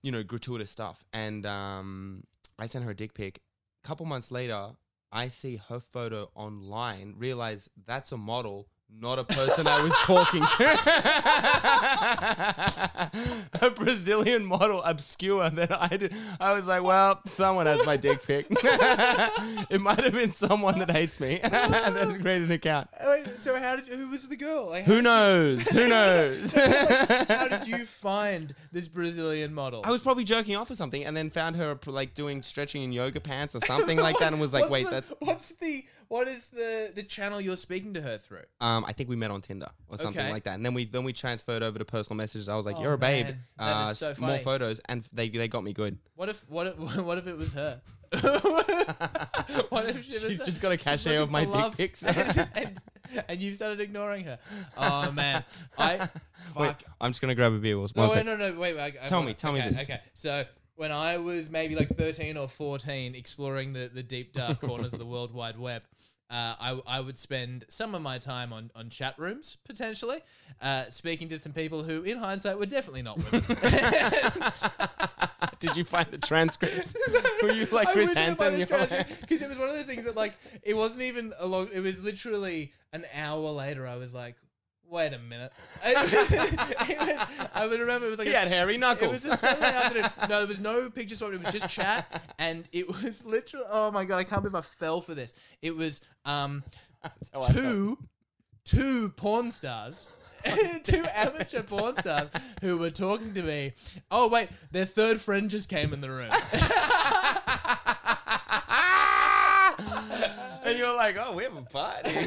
you 0.03 0.11
know, 0.11 0.25
gratuitous 0.25 0.73
stuff, 0.73 1.05
and 1.13 1.47
um, 1.47 2.25
I 2.59 2.67
sent 2.67 2.85
her 2.85 2.91
a 2.91 2.97
dick 2.97 3.15
pic. 3.15 3.41
Couple 3.85 4.07
months 4.07 4.31
later, 4.31 4.71
I 5.13 5.29
see 5.29 5.61
her 5.69 5.79
photo 5.79 6.31
online. 6.35 7.17
Realize 7.19 7.69
that's 7.87 8.13
a 8.13 8.17
model. 8.17 8.67
Not 9.01 9.19
a 9.19 9.25
person 9.25 9.67
I 9.67 9.83
was 9.83 9.95
talking 10.03 10.43
to. 10.43 10.65
a 13.67 13.71
Brazilian 13.71 14.45
model, 14.45 14.83
obscure. 14.83 15.51
Then 15.51 15.69
I 15.73 15.97
did. 15.97 16.15
I 16.41 16.53
was 16.53 16.67
like, 16.67 16.83
well, 16.83 17.21
someone 17.27 17.67
has 17.67 17.85
my 17.85 17.97
dick 17.97 18.25
pic. 18.27 18.47
it 18.51 19.81
might 19.81 20.01
have 20.01 20.13
been 20.13 20.33
someone 20.33 20.79
that 20.79 20.91
hates 20.91 21.21
me 21.21 21.41
and 21.43 21.97
then 21.97 22.21
created 22.23 22.49
an 22.49 22.53
account. 22.53 22.89
Uh, 22.99 23.05
wait, 23.09 23.41
so 23.41 23.59
how 23.59 23.77
did 23.77 23.87
who 23.89 24.09
was 24.09 24.27
the 24.29 24.37
girl? 24.37 24.69
Like, 24.71 24.85
Who 24.85 25.03
knows? 25.03 25.69
Who 25.71 25.87
knows? 25.89 26.53
How 26.55 27.49
did 27.49 27.67
you 27.69 27.85
find 27.87 28.55
this 28.73 28.89
Brazilian 28.89 29.53
model? 29.55 29.83
I 29.85 29.91
was 29.91 30.01
probably 30.01 30.25
jerking 30.25 30.57
off 30.57 30.71
or 30.71 30.75
something, 30.75 31.05
and 31.05 31.17
then 31.17 31.31
found 31.31 31.57
her 31.57 31.79
like 31.87 32.15
doing 32.15 32.43
stretching 32.43 32.83
in 32.83 32.93
yoga 32.93 33.21
pants 33.21 33.55
or 33.55 33.61
something 33.61 33.99
like 33.99 34.19
that, 34.19 34.33
and 34.33 34.41
was 34.41 34.53
like, 34.53 34.71
"Wait, 34.71 34.85
the- 34.85 34.91
that's." 34.91 35.13
what's 35.21 35.49
the 35.57 35.85
what 36.15 36.29
is 36.29 36.47
the 36.47 36.93
the 36.95 37.03
channel 37.03 37.41
you're 37.41 37.57
speaking 37.57 37.93
to 37.95 38.01
her 38.01 38.17
through? 38.19 38.45
Um, 38.61 38.85
I 38.87 38.93
think 38.93 39.09
we 39.09 39.17
met 39.17 39.33
on 39.33 39.41
Tinder 39.41 39.69
or 39.89 39.99
something 39.99 40.21
Okay. 40.23 40.31
like 40.31 40.45
that, 40.45 40.55
and 40.55 40.65
then 40.65 40.73
we 40.73 40.85
then 40.85 41.03
we 41.03 41.13
transferred 41.13 41.65
over 41.65 41.77
to 41.79 41.85
personal 41.85 42.17
messages. 42.17 42.49
I 42.49 42.55
was 42.55 42.67
like, 42.67 42.77
Oh, 42.77 42.83
"You're 42.83 42.93
a 42.93 42.99
babe." 42.99 43.27
man. 43.27 43.39
That 43.59 43.77
Uh, 43.87 43.91
is 43.91 43.99
so 43.99 44.11
s- 44.13 44.19
more 44.19 44.31
funny. 44.31 44.43
photos, 44.45 44.81
and 44.89 45.03
they 45.13 45.29
they 45.29 45.49
got 45.49 45.65
me 45.65 45.73
good. 45.73 45.99
What 46.15 46.29
if 46.29 46.49
what 46.49 46.69
if 46.69 46.77
what 47.09 47.19
if 47.19 47.27
it 47.27 47.37
was 47.37 47.53
her? 47.55 47.81
what 48.15 49.87
if 49.87 50.05
she 50.05 50.13
was 50.13 50.23
She's 50.23 50.45
just 50.45 50.63
got 50.63 50.71
a 50.71 50.77
cachet 50.77 51.19
looking 51.19 51.23
of 51.23 51.31
my 51.33 51.45
for 51.47 51.51
dick 51.53 51.61
love 51.61 51.77
pics. 51.77 52.05
and, 52.05 52.49
and, 52.55 52.81
and 53.29 53.41
you've 53.41 53.57
started 53.57 53.81
ignoring 53.81 54.25
her. 54.25 54.39
Oh 54.77 55.11
man, 55.11 55.43
I 55.77 55.97
fuck. 55.99 56.11
Wait, 56.57 56.75
I'm 57.01 57.11
just 57.11 57.21
gonna 57.21 57.35
grab 57.35 57.53
a 57.53 57.59
beer. 57.59 57.77
One 57.79 57.89
No, 57.97 58.09
wait, 58.09 58.25
no, 58.25 58.37
no, 58.37 58.53
wait, 58.59 58.77
wait. 58.77 58.81
I, 58.81 59.05
I 59.05 59.09
Tell 59.09 59.23
me, 59.23 59.35
tell 59.35 59.53
me 59.53 59.59
okay, 59.61 59.69
this. 59.69 59.81
Okay, 59.81 60.01
so 60.15 60.45
when 60.77 60.93
I 60.93 61.19
was 61.19 61.51
maybe 61.51 61.75
like 61.75 61.89
13 61.89 62.37
or 62.37 62.49
14, 62.49 63.15
exploring 63.15 63.73
the, 63.73 63.91
the 63.93 64.03
deep 64.03 64.33
dark 64.33 64.61
corners 64.61 64.93
of 64.93 64.99
the 64.99 65.07
World 65.07 65.33
Wide 65.33 65.59
Web, 65.59 65.83
uh, 66.31 66.55
I, 66.59 66.81
I 66.87 67.01
would 67.01 67.19
spend 67.19 67.65
some 67.69 67.95
of 67.95 68.03
my 68.03 68.19
time 68.19 68.53
on, 68.53 68.71
on 68.75 68.91
chat 68.91 69.15
rooms, 69.19 69.59
potentially, 69.65 70.19
uh, 70.61 70.85
speaking 70.89 71.29
to 71.29 71.39
some 71.39 71.53
people 71.53 71.83
who, 71.83 72.03
in 72.03 72.19
hindsight, 72.19 72.59
were 72.59 72.67
definitely 72.67 73.03
not 73.03 73.19
women. 73.31 73.45
Did 75.61 75.77
you 75.77 75.85
find 75.85 76.07
the 76.11 76.19
transcripts? 76.19 76.97
Were 77.43 77.53
you 77.53 77.67
like 77.67 77.89
Chris 77.89 78.13
Hansen? 78.15 78.37
Because 79.21 79.43
it 79.43 79.49
was 79.49 79.59
one 79.59 79.69
of 79.69 79.75
those 79.75 79.87
things 79.87 80.05
that, 80.05 80.17
like, 80.17 80.33
it 80.63 80.75
wasn't 80.75 81.03
even 81.03 81.33
a 81.39 81.47
long, 81.47 81.69
it 81.73 81.81
was 81.81 82.03
literally 82.03 82.73
an 82.93 83.05
hour 83.15 83.51
later. 83.51 83.87
I 83.87 83.97
was 83.97 84.15
like, 84.15 84.37
wait 84.95 85.13
a 85.13 85.19
minute. 85.19 85.53
It 85.87 86.99
was- 86.99 87.49
I 87.55 87.67
would 87.67 87.81
remember 87.81 88.07
it 88.07 88.11
was 88.11 88.19
like 88.19 88.29
He 88.29 88.35
a- 88.35 88.39
had 88.39 88.49
hairy 88.49 88.77
It 88.77 88.81
knuckles. 88.81 89.13
was 89.13 89.25
a 89.27 89.37
Saturday 89.37 89.67
afternoon. 89.67 90.11
No, 90.29 90.39
there 90.39 90.47
was 90.47 90.61
no 90.61 90.91
picture 90.91 91.15
swap. 91.17 91.33
It 91.33 91.45
was 91.45 91.53
just 91.53 91.69
chat, 91.69 92.23
and 92.39 92.69
it 92.73 92.87
was 92.89 93.25
literally. 93.25 93.67
Oh 93.71 93.91
my 93.91 94.05
god, 94.05 94.19
I 94.19 94.25
can't 94.25 94.43
believe 94.43 94.55
I 94.55 94.61
fell 94.63 95.01
for 95.01 95.15
this. 95.15 95.35
It 95.63 95.77
was 95.77 96.01
um 96.25 96.63
how 97.33 97.43
I 97.43 97.53
two 97.53 97.99
two 98.65 99.11
porn 99.11 99.51
stars. 99.51 100.09
two 100.83 101.03
amateur 101.15 101.63
porn 101.63 101.97
stars 101.97 102.29
who 102.61 102.77
were 102.77 102.91
talking 102.91 103.33
to 103.35 103.43
me. 103.43 103.73
Oh 104.11 104.29
wait, 104.29 104.49
their 104.73 104.85
third 104.85 105.19
friend 105.21 105.49
just 105.51 105.69
came 105.71 105.93
in 105.95 106.01
the 106.03 106.11
room. 106.11 106.29
and 110.65 110.79
you're 110.79 110.95
like, 110.97 111.17
"Oh, 111.19 111.35
we 111.35 111.45
have 111.45 111.57
a 111.57 111.63
party." 111.63 112.11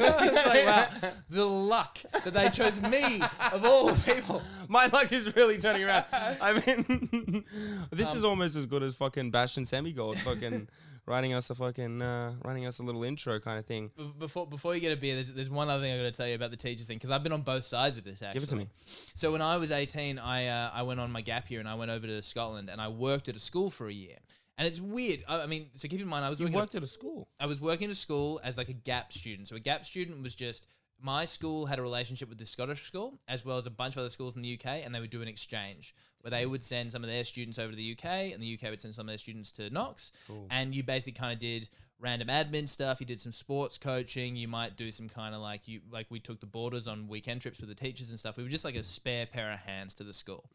Like, 0.48 0.66
wow, 0.66 0.88
the 1.30 1.46
luck 1.46 2.00
that 2.24 2.34
they 2.34 2.50
chose 2.50 2.80
me 2.82 3.22
of 3.52 3.66
all 3.66 3.94
people. 3.98 4.42
My 4.68 4.86
luck 4.88 5.12
is 5.12 5.36
really 5.36 5.58
turning 5.58 5.84
around. 5.84 6.06
I 6.12 6.54
mean, 6.66 7.44
this 7.92 8.16
is 8.16 8.24
almost 8.24 8.56
as 8.56 8.66
good 8.66 8.84
as 8.84 8.96
fucking 8.96 9.32
Bastian 9.32 9.66
Semigold 9.66 10.18
fucking 10.20 10.68
writing 11.06 11.34
us 11.34 11.50
a 11.50 11.56
fucking 11.56 12.02
uh, 12.02 12.34
writing 12.44 12.66
us 12.66 12.80
a 12.80 12.84
little 12.84 13.04
intro 13.04 13.40
kind 13.40 13.58
of 13.58 13.66
thing. 13.66 13.92
Before 14.20 14.46
before 14.48 14.76
you 14.76 14.82
get 14.82 14.92
a 14.92 15.00
beer, 15.00 15.16
there's, 15.16 15.32
there's 15.32 15.50
one 15.50 15.70
other 15.70 15.82
thing 15.82 15.94
I 15.94 15.98
got 15.98 16.04
to 16.04 16.12
tell 16.12 16.28
you 16.28 16.36
about 16.36 16.52
the 16.52 16.58
teachers 16.58 16.88
thing 16.88 16.98
because 16.98 17.12
I've 17.12 17.24
been 17.24 17.34
on 17.34 17.42
both 17.42 17.66
sides 17.66 17.98
of 17.98 18.04
this. 18.04 18.22
Actually, 18.22 18.34
Give 18.40 18.44
it 18.44 18.50
to 18.50 18.56
me. 18.56 18.68
So 19.14 19.32
when 19.32 19.42
I 19.42 19.58
was 19.58 19.72
18, 19.72 20.20
I 20.20 20.48
uh, 20.48 20.72
I 20.74 20.84
went 20.84 21.00
on 21.00 21.12
my 21.12 21.22
gap 21.22 21.50
year 21.50 21.60
and 21.60 21.68
I 21.70 21.76
went 21.76 21.92
over 21.92 22.06
to 22.08 22.22
Scotland 22.22 22.70
and 22.70 22.80
I 22.80 22.90
worked 22.90 23.28
at 23.30 23.36
a 23.36 23.40
school 23.40 23.70
for 23.70 23.88
a 23.88 23.94
year. 23.94 24.18
And 24.58 24.68
it's 24.68 24.82
weird. 24.82 25.24
I, 25.28 25.42
I 25.44 25.48
mean, 25.48 25.70
so 25.76 25.88
keep 25.88 26.02
in 26.02 26.08
mind, 26.08 26.26
I 26.26 26.30
was 26.30 26.40
You 26.40 26.46
working 26.46 26.56
at- 26.56 26.62
worked 26.62 26.76
at 26.76 26.84
a 26.84 26.88
school. 26.88 27.28
I 27.40 27.46
was 27.46 27.62
working 27.62 27.86
at 27.86 27.92
a 27.92 27.96
school 27.96 28.40
as 28.44 28.58
like 28.58 28.70
a 28.70 28.74
gap 28.74 29.14
student. 29.14 29.48
So 29.48 29.56
a 29.56 29.60
gap 29.60 29.86
student 29.86 30.24
was 30.24 30.34
just 30.36 30.66
my 31.02 31.26
school 31.26 31.66
had 31.66 31.80
a 31.80 31.82
relationship 31.82 32.28
with 32.30 32.38
the 32.38 32.46
Scottish 32.46 32.84
school 32.84 33.20
as 33.28 33.46
well 33.46 33.58
as 33.58 33.66
a 33.68 33.72
bunch 33.72 33.96
of 33.96 34.00
other 34.00 34.10
schools 34.10 34.36
in 34.36 34.42
the 34.42 34.54
UK, 34.60 34.84
and 34.84 34.94
they 34.94 35.00
would 35.00 35.10
do 35.10 35.22
an 35.22 35.28
exchange 35.28 35.94
where 36.22 36.32
they 36.32 36.46
would 36.46 36.64
send 36.64 36.92
some 36.92 37.04
of 37.04 37.10
their 37.10 37.24
students 37.24 37.60
over 37.60 37.70
to 37.72 37.76
the 37.76 37.92
UK, 37.92 38.34
and 38.34 38.42
the 38.42 38.54
UK 38.56 38.70
would 38.70 38.80
send 38.80 38.96
some 38.96 39.08
of 39.08 39.12
their 39.12 39.18
students 39.18 39.52
to 39.54 39.70
Knox, 39.70 40.12
and 40.50 40.74
you 40.74 40.84
basically 40.84 41.14
kind 41.14 41.34
of 41.34 41.40
did 41.40 41.70
random 42.00 42.28
admin 42.28 42.68
stuff. 42.70 43.00
You 43.00 43.06
did 43.06 43.20
some 43.20 43.32
sports 43.32 43.78
coaching. 43.78 44.36
You 44.36 44.48
might 44.48 44.76
do 44.78 44.92
some 44.92 45.10
kind 45.10 45.34
of 45.34 45.42
like 45.42 45.68
you 45.68 45.82
like 45.92 46.08
we 46.10 46.20
took 46.20 46.40
the 46.40 46.46
boarders 46.46 46.88
on 46.88 47.08
weekend 47.08 47.42
trips 47.42 47.60
with 47.60 47.70
the 47.70 47.76
teachers 47.76 48.10
and 48.10 48.20
stuff. 48.20 48.38
We 48.38 48.44
were 48.44 48.50
just 48.50 48.66
like 48.66 48.76
a 48.76 48.84
spare 48.84 49.26
pair 49.26 49.52
of 49.52 49.60
hands 49.60 49.94
to 49.96 50.04
the 50.04 50.14
school. 50.14 50.50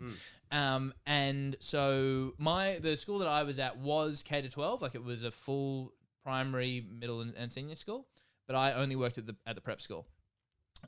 Um, 0.50 0.92
and 1.06 1.56
so 1.60 2.34
my 2.38 2.78
the 2.80 2.96
school 2.96 3.18
that 3.18 3.28
I 3.28 3.42
was 3.44 3.58
at 3.58 3.76
was 3.78 4.22
K 4.22 4.42
to 4.42 4.48
twelve, 4.48 4.82
like 4.82 4.94
it 4.94 5.04
was 5.04 5.24
a 5.24 5.30
full 5.30 5.92
primary, 6.24 6.86
middle, 7.00 7.20
and, 7.20 7.34
and 7.36 7.50
senior 7.50 7.74
school. 7.74 8.06
But 8.46 8.56
I 8.56 8.74
only 8.74 8.96
worked 8.96 9.18
at 9.18 9.26
the 9.26 9.36
at 9.46 9.54
the 9.54 9.60
prep 9.62 9.80
school, 9.80 10.06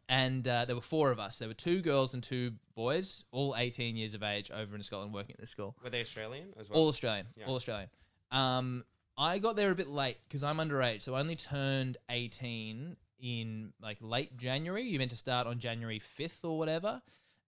and 0.09 0.47
uh, 0.47 0.65
there 0.65 0.77
were 0.77 0.83
four 0.83 1.11
of 1.11 1.19
us. 1.19 1.39
There 1.39 1.49
were 1.49 1.55
two 1.55 1.81
girls 1.81 2.15
and 2.15 2.23
two 2.23 2.53
boys, 2.75 3.25
all 3.33 3.55
eighteen 3.57 3.97
years 3.97 4.15
of 4.15 4.23
age, 4.23 4.51
over 4.51 4.75
in 4.75 4.83
Scotland 4.83 5.15
working 5.15 5.35
at 5.35 5.41
this 5.41 5.51
school. 5.51 5.77
Were 5.83 5.91
they 5.91 6.01
Australian 6.01 6.53
as 6.59 6.71
well? 6.71 6.81
All 6.81 6.89
Australian. 6.89 7.27
Yeah. 7.37 7.47
All 7.47 7.57
Australian. 7.57 7.89
Um, 8.31 8.85
I 9.17 9.39
got 9.39 9.57
there 9.57 9.71
a 9.71 9.75
bit 9.75 9.89
late 9.89 10.19
because 10.27 10.43
I'm 10.43 10.59
underage, 10.59 11.03
so 11.03 11.15
I 11.15 11.21
only 11.21 11.37
turned 11.37 11.99
18 12.11 12.97
in 13.21 13.73
like 13.81 13.99
late 14.01 14.37
January. 14.37 14.83
You 14.83 14.99
meant 14.99 15.11
to 15.13 15.17
start 15.17 15.47
on 15.47 15.59
January 15.59 16.01
5th 16.01 16.45
or 16.45 16.59
whatever, 16.59 17.01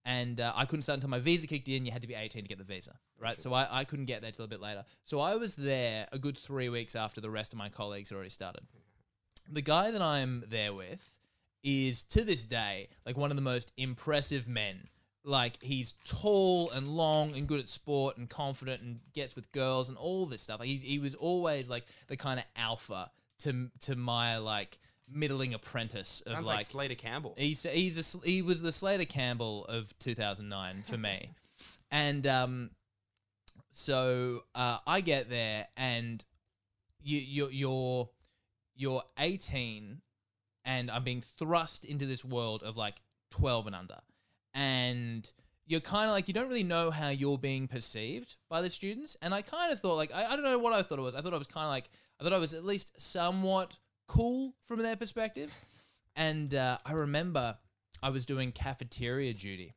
and 0.05 0.39
uh, 0.39 0.53
I 0.55 0.65
couldn't 0.65 0.83
start 0.83 0.97
until 0.97 1.09
my 1.09 1.19
visa 1.19 1.45
kicked 1.45 1.67
in. 1.67 1.85
You 1.85 1.91
had 1.91 2.01
to 2.01 2.07
be 2.07 2.15
18 2.15 2.43
to 2.43 2.47
get 2.47 2.57
the 2.57 2.63
visa, 2.63 2.95
right? 3.19 3.39
So 3.39 3.53
I, 3.53 3.67
I 3.69 3.83
couldn't 3.83 4.05
get 4.05 4.21
there 4.21 4.31
till 4.31 4.45
a 4.45 4.47
bit 4.47 4.61
later. 4.61 4.85
So 5.03 5.19
I 5.19 5.35
was 5.35 5.55
there 5.55 6.07
a 6.11 6.17
good 6.17 6.37
three 6.37 6.69
weeks 6.69 6.95
after 6.95 7.19
the 7.19 7.29
rest 7.29 7.51
of 7.51 7.59
my 7.59 7.69
colleagues 7.69 8.09
had 8.09 8.15
already 8.15 8.29
started. 8.29 8.61
The 9.49 9.61
guy 9.61 9.91
that 9.91 10.01
I'm 10.01 10.43
there 10.47 10.73
with 10.73 11.16
is 11.63 12.03
to 12.03 12.23
this 12.23 12.45
day 12.45 12.89
like 13.05 13.17
one 13.17 13.31
of 13.31 13.35
the 13.37 13.41
most 13.41 13.71
impressive 13.77 14.47
men. 14.47 14.87
Like 15.23 15.61
he's 15.61 15.93
tall 16.05 16.71
and 16.71 16.87
long 16.87 17.35
and 17.35 17.47
good 17.47 17.59
at 17.59 17.67
sport 17.67 18.17
and 18.17 18.29
confident 18.29 18.81
and 18.81 18.99
gets 19.13 19.35
with 19.35 19.51
girls 19.51 19.89
and 19.89 19.97
all 19.97 20.25
this 20.25 20.41
stuff. 20.41 20.59
Like 20.59 20.69
he's 20.69 20.81
he 20.81 20.99
was 20.99 21.15
always 21.15 21.69
like 21.69 21.85
the 22.07 22.15
kind 22.15 22.39
of 22.39 22.45
alpha 22.55 23.11
to 23.39 23.69
to 23.81 23.95
my 23.95 24.37
like 24.37 24.79
middling 25.09 25.53
apprentice 25.53 26.21
of 26.21 26.33
Sounds 26.33 26.45
like, 26.45 26.57
like 26.57 26.65
Slater 26.65 26.95
Campbell. 26.95 27.35
He's 27.37 27.63
he's 27.63 28.15
a, 28.15 28.25
he 28.25 28.41
was 28.41 28.61
the 28.61 28.71
Slater 28.71 29.05
Campbell 29.05 29.65
of 29.65 29.97
2009 29.99 30.83
for 30.83 30.97
me, 30.97 31.29
and 31.91 32.25
um, 32.25 32.69
so 33.71 34.43
uh, 34.55 34.79
I 34.87 35.01
get 35.01 35.29
there 35.29 35.67
and 35.77 36.23
you 37.01 37.19
you 37.19 37.49
you're 37.51 38.09
you're 38.75 39.03
18 39.19 40.01
and 40.67 40.91
I'm 40.91 41.03
being 41.03 41.23
thrust 41.39 41.85
into 41.85 42.05
this 42.05 42.23
world 42.23 42.61
of 42.61 42.77
like 42.77 43.01
12 43.31 43.65
and 43.67 43.75
under, 43.75 43.97
and 44.53 45.31
you're 45.65 45.79
kind 45.79 46.05
of 46.05 46.11
like 46.11 46.27
you 46.27 46.33
don't 46.33 46.49
really 46.49 46.63
know 46.63 46.91
how 46.91 47.09
you're 47.09 47.39
being 47.39 47.67
perceived 47.67 48.35
by 48.49 48.61
the 48.61 48.69
students, 48.69 49.17
and 49.23 49.33
I 49.33 49.41
kind 49.41 49.73
of 49.73 49.79
thought 49.79 49.95
like 49.95 50.13
I, 50.13 50.25
I 50.25 50.35
don't 50.35 50.43
know 50.43 50.59
what 50.59 50.73
I 50.73 50.83
thought 50.83 50.99
it 50.99 51.01
was. 51.01 51.15
I 51.15 51.21
thought 51.21 51.33
I 51.33 51.37
was 51.37 51.47
kind 51.47 51.65
of 51.65 51.71
like 51.71 51.89
I 52.19 52.23
thought 52.23 52.33
I 52.33 52.37
was 52.37 52.53
at 52.53 52.63
least 52.63 52.91
somewhat 53.01 53.73
cool 54.07 54.53
from 54.67 54.81
their 54.81 54.95
perspective. 54.95 55.51
And 56.15 56.55
uh, 56.55 56.79
I 56.85 56.93
remember 56.93 57.57
I 58.01 58.09
was 58.09 58.25
doing 58.25 58.51
cafeteria 58.51 59.33
duty, 59.33 59.73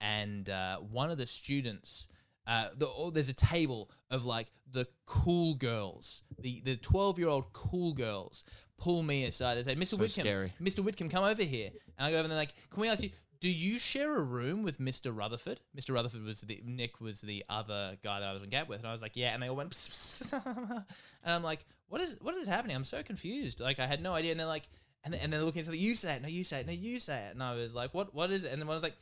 and 0.00 0.48
uh, 0.48 0.78
one 0.78 1.10
of 1.10 1.18
the 1.18 1.26
students, 1.26 2.06
uh, 2.46 2.68
the, 2.76 2.88
oh, 2.88 3.10
there's 3.10 3.28
a 3.28 3.34
table 3.34 3.90
of 4.10 4.24
like 4.24 4.48
the 4.70 4.86
cool 5.06 5.54
girls, 5.54 6.22
the 6.40 6.60
the 6.64 6.76
12 6.76 7.18
year 7.18 7.28
old 7.28 7.52
cool 7.52 7.92
girls, 7.94 8.44
pull 8.78 9.02
me 9.02 9.24
aside. 9.24 9.56
They 9.56 9.62
say, 9.62 9.76
"Mr. 9.76 9.86
So 9.86 9.96
Whitcomb, 9.98 10.24
scary. 10.24 10.52
Mr. 10.60 10.80
Whitcomb, 10.80 11.08
come 11.08 11.24
over 11.24 11.42
here." 11.42 11.70
And 11.98 12.06
I 12.06 12.10
go 12.10 12.16
over 12.16 12.24
and 12.24 12.30
they're 12.30 12.38
like, 12.38 12.54
"Can 12.70 12.80
we 12.80 12.88
ask 12.88 13.02
you?" 13.02 13.10
Do 13.40 13.50
you 13.50 13.76
share 13.80 14.16
a 14.16 14.22
room 14.22 14.62
with 14.62 14.78
Mr. 14.78 15.14
Rutherford? 15.16 15.58
Mr. 15.76 15.92
Rutherford 15.92 16.22
was 16.22 16.42
the 16.42 16.62
Nick 16.64 17.00
was 17.00 17.20
the 17.22 17.44
other 17.48 17.96
guy 18.00 18.20
that 18.20 18.28
I 18.28 18.32
was 18.32 18.40
on 18.40 18.48
gap 18.50 18.68
with, 18.68 18.78
and 18.78 18.86
I 18.86 18.92
was 18.92 19.02
like, 19.02 19.16
yeah. 19.16 19.34
And 19.34 19.42
they 19.42 19.48
all 19.48 19.56
went, 19.56 19.70
"Psst, 19.70 20.32
psst," 20.32 20.84
and 21.24 21.34
I'm 21.34 21.42
like, 21.42 21.66
what 21.88 22.00
is 22.00 22.16
what 22.20 22.36
is 22.36 22.46
happening? 22.46 22.76
I'm 22.76 22.84
so 22.84 23.02
confused. 23.02 23.60
Like 23.60 23.80
I 23.80 23.86
had 23.86 24.00
no 24.00 24.14
idea. 24.14 24.30
And 24.30 24.38
they're 24.38 24.46
like, 24.46 24.68
and, 25.04 25.14
and 25.14 25.32
they're 25.32 25.42
looking 25.42 25.60
at 25.60 25.66
something. 25.66 25.82
You 25.82 25.94
say 25.94 26.14
it. 26.14 26.22
No, 26.22 26.28
you 26.28 26.44
say 26.44 26.60
it. 26.60 26.66
No, 26.66 26.72
you 26.72 26.98
say 27.00 27.26
it. 27.26 27.34
And 27.34 27.42
I 27.42 27.54
was 27.54 27.74
like, 27.74 27.92
what 27.94 28.14
what 28.14 28.30
is 28.30 28.44
it? 28.44 28.52
And 28.52 28.62
then 28.62 28.68
I 28.68 28.74
was 28.74 28.82
like, 28.82 28.96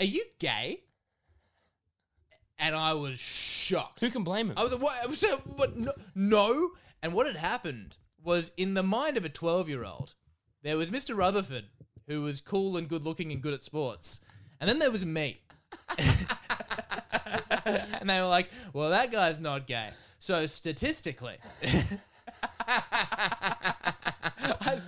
are 0.00 0.04
you 0.04 0.24
gay? 0.38 0.80
And 2.58 2.74
I 2.74 2.94
was 2.94 3.18
shocked. 3.18 4.00
Who 4.00 4.10
can 4.10 4.24
blame 4.24 4.48
him? 4.48 4.54
I 4.56 4.62
was 4.62 4.72
like, 4.72 4.82
what? 4.82 5.22
Like, 5.22 5.40
what? 5.56 5.76
No, 5.76 5.92
no. 6.14 6.70
And 7.02 7.12
what 7.12 7.26
had 7.26 7.36
happened 7.36 7.96
was 8.24 8.50
in 8.56 8.74
the 8.74 8.82
mind 8.82 9.16
of 9.16 9.24
a 9.24 9.28
12 9.28 9.68
year 9.68 9.84
old, 9.84 10.14
there 10.62 10.76
was 10.76 10.90
Mr. 10.90 11.16
Rutherford, 11.16 11.66
who 12.08 12.22
was 12.22 12.40
cool 12.40 12.76
and 12.76 12.88
good 12.88 13.04
looking 13.04 13.30
and 13.30 13.42
good 13.42 13.54
at 13.54 13.62
sports. 13.62 14.20
And 14.60 14.68
then 14.68 14.78
there 14.78 14.90
was 14.90 15.04
me. 15.04 15.40
and 17.78 18.08
they 18.08 18.20
were 18.20 18.26
like, 18.26 18.48
well, 18.72 18.90
that 18.90 19.10
guy's 19.12 19.38
not 19.38 19.66
gay. 19.66 19.90
So 20.18 20.46
statistically, 20.46 21.36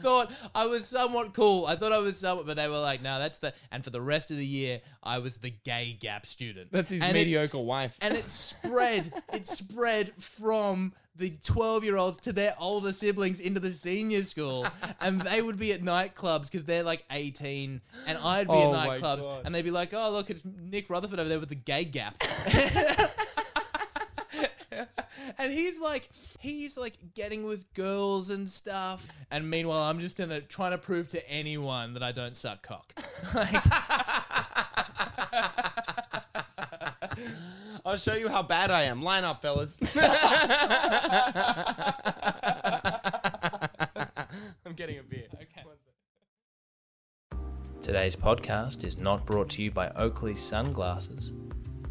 thought 0.02 0.32
thought 0.32 0.50
I 0.54 0.66
was 0.66 0.86
somewhat 0.86 1.34
cool. 1.34 1.66
I 1.66 1.76
thought 1.76 1.92
I 1.92 1.98
was 1.98 2.18
somewhat, 2.18 2.46
but 2.46 2.56
they 2.56 2.68
were 2.68 2.78
like, 2.78 3.02
no, 3.02 3.18
that's 3.18 3.38
the. 3.38 3.52
And 3.70 3.84
for 3.84 3.90
the 3.90 4.00
rest 4.00 4.30
of 4.30 4.36
the 4.36 4.46
year, 4.46 4.80
I 5.02 5.18
was 5.18 5.36
the 5.38 5.50
gay 5.50 5.96
gap 5.98 6.26
student. 6.26 6.72
That's 6.72 6.90
his 6.90 7.02
And 7.02 7.10
it- 7.16 7.20
mediocre 7.20 7.58
wife. 7.58 7.96
and 8.00 8.14
it 8.14 8.28
spread. 8.28 9.12
it 9.32 9.46
spread 9.46 10.12
from 10.22 10.92
the 11.16 11.30
twelve-year-olds 11.44 12.18
to 12.18 12.32
their 12.32 12.54
older 12.60 12.92
siblings 12.92 13.40
into 13.40 13.58
the 13.58 13.70
senior 13.72 14.22
school, 14.22 14.64
and 15.00 15.20
they 15.22 15.42
would 15.42 15.58
be 15.58 15.72
at 15.72 15.82
nightclubs 15.82 16.44
because 16.44 16.62
they're 16.64 16.84
like 16.84 17.04
eighteen, 17.10 17.80
and 18.06 18.16
I'd 18.18 18.46
be 18.46 18.52
Oh 18.52 18.72
at 18.72 19.00
nightclubs, 19.00 19.26
and 19.44 19.52
they'd 19.52 19.62
be 19.62 19.72
like, 19.72 19.92
"Oh, 19.92 20.12
look, 20.12 20.30
it's 20.30 20.44
Nick 20.44 20.88
Rutherford 20.88 21.18
over 21.18 21.28
there 21.28 21.40
with 21.40 21.48
the 21.48 21.56
gay 21.56 21.84
gap." 21.84 22.22
And 25.36 25.52
he's 25.52 25.78
like, 25.78 26.08
he's 26.38 26.78
like 26.78 26.94
getting 27.14 27.44
with 27.44 27.70
girls 27.74 28.30
and 28.30 28.48
stuff. 28.48 29.06
And 29.30 29.50
meanwhile, 29.50 29.82
I'm 29.82 30.00
just 30.00 30.16
gonna 30.16 30.40
trying 30.40 30.70
to 30.72 30.78
prove 30.78 31.08
to 31.08 31.30
anyone 31.30 31.94
that 31.94 32.02
I 32.02 32.12
don't 32.12 32.36
suck 32.36 32.62
cock. 32.62 32.94
Like, 33.34 33.54
I'll 37.84 37.96
show 37.96 38.14
you 38.14 38.28
how 38.28 38.42
bad 38.42 38.70
I 38.70 38.82
am. 38.82 39.02
Line 39.02 39.24
up, 39.24 39.42
fellas. 39.42 39.76
I'm 44.66 44.74
getting 44.74 44.98
a 44.98 45.02
beer. 45.02 45.24
Okay. 45.34 45.64
Today's 47.80 48.14
podcast 48.14 48.84
is 48.84 48.98
not 48.98 49.24
brought 49.24 49.48
to 49.50 49.62
you 49.62 49.70
by 49.70 49.88
Oakley 49.90 50.34
Sunglasses. 50.34 51.32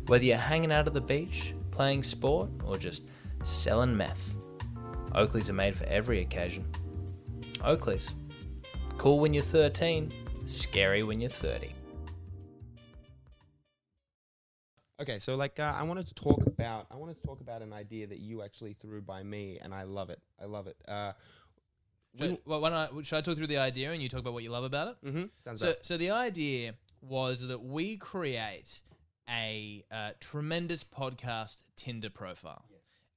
Whether 0.05 0.25
you're 0.25 0.37
hanging 0.37 0.71
out 0.71 0.85
at 0.85 0.93
the 0.93 1.01
beach, 1.01 1.55
playing 1.71 2.03
sport, 2.03 2.49
or 2.63 2.77
just 2.77 3.03
selling 3.43 3.95
meth, 3.95 4.31
Oakleys 5.15 5.49
are 5.49 5.53
made 5.53 5.75
for 5.75 5.85
every 5.85 6.21
occasion. 6.21 6.65
Oakleys. 7.59 8.11
Cool 8.97 9.19
when 9.19 9.33
you're 9.33 9.43
13, 9.43 10.09
scary 10.47 11.03
when 11.03 11.19
you're 11.19 11.29
30. 11.29 11.73
Okay, 14.99 15.19
so 15.19 15.35
like 15.35 15.59
uh, 15.59 15.73
I 15.77 15.83
wanted 15.83 16.07
to 16.07 16.13
talk 16.15 16.43
about 16.47 16.87
I 16.89 16.95
wanted 16.95 17.21
to 17.21 17.27
talk 17.27 17.39
about 17.41 17.61
an 17.61 17.71
idea 17.71 18.07
that 18.07 18.17
you 18.19 18.41
actually 18.41 18.73
threw 18.73 18.99
by 19.01 19.21
me, 19.21 19.59
and 19.61 19.73
I 19.73 19.83
love 19.83 20.09
it. 20.09 20.19
I 20.41 20.45
love 20.45 20.65
it. 20.67 20.75
Uh, 20.87 21.11
should, 22.17 22.39
well, 22.47 22.61
why 22.61 22.69
don't 22.71 22.77
I, 22.99 23.01
should 23.03 23.17
I 23.17 23.21
talk 23.21 23.37
through 23.37 23.45
the 23.47 23.59
idea 23.59 23.91
and 23.91 24.01
you 24.01 24.09
talk 24.09 24.21
about 24.21 24.33
what 24.33 24.41
you 24.41 24.49
love 24.49 24.63
about 24.63 24.87
it? 24.87 25.05
mm-hmm, 25.07 25.23
sounds 25.45 25.61
So, 25.61 25.67
good. 25.67 25.75
so 25.85 25.97
the 25.97 26.09
idea 26.09 26.73
was 27.01 27.47
that 27.47 27.61
we 27.63 27.97
create 27.97 28.81
a 29.29 29.83
uh, 29.91 30.11
tremendous 30.19 30.83
podcast 30.83 31.61
Tinder 31.75 32.09
profile, 32.09 32.65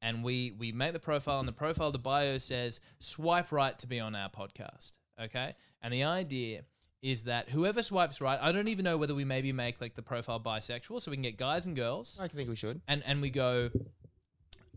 and 0.02 0.24
we 0.24 0.52
we 0.58 0.72
make 0.72 0.92
the 0.92 1.00
profile, 1.00 1.38
and 1.38 1.48
the 1.48 1.52
profile, 1.52 1.92
the 1.92 1.98
bio 1.98 2.38
says 2.38 2.80
swipe 2.98 3.52
right 3.52 3.78
to 3.78 3.86
be 3.86 4.00
on 4.00 4.14
our 4.14 4.30
podcast. 4.30 4.92
Okay, 5.20 5.50
and 5.82 5.92
the 5.92 6.04
idea 6.04 6.62
is 7.02 7.24
that 7.24 7.48
whoever 7.48 7.82
swipes 7.82 8.20
right, 8.20 8.38
I 8.40 8.52
don't 8.52 8.68
even 8.68 8.84
know 8.84 8.98
whether 8.98 9.14
we 9.14 9.24
maybe 9.24 9.52
make 9.52 9.80
like 9.80 9.94
the 9.94 10.02
profile 10.02 10.40
bisexual, 10.40 11.00
so 11.00 11.10
we 11.10 11.16
can 11.16 11.22
get 11.22 11.36
guys 11.36 11.66
and 11.66 11.76
girls, 11.76 12.18
I 12.20 12.28
think 12.28 12.48
we 12.48 12.56
should. 12.56 12.80
and 12.88 13.02
and 13.06 13.20
we 13.20 13.30
go 13.30 13.70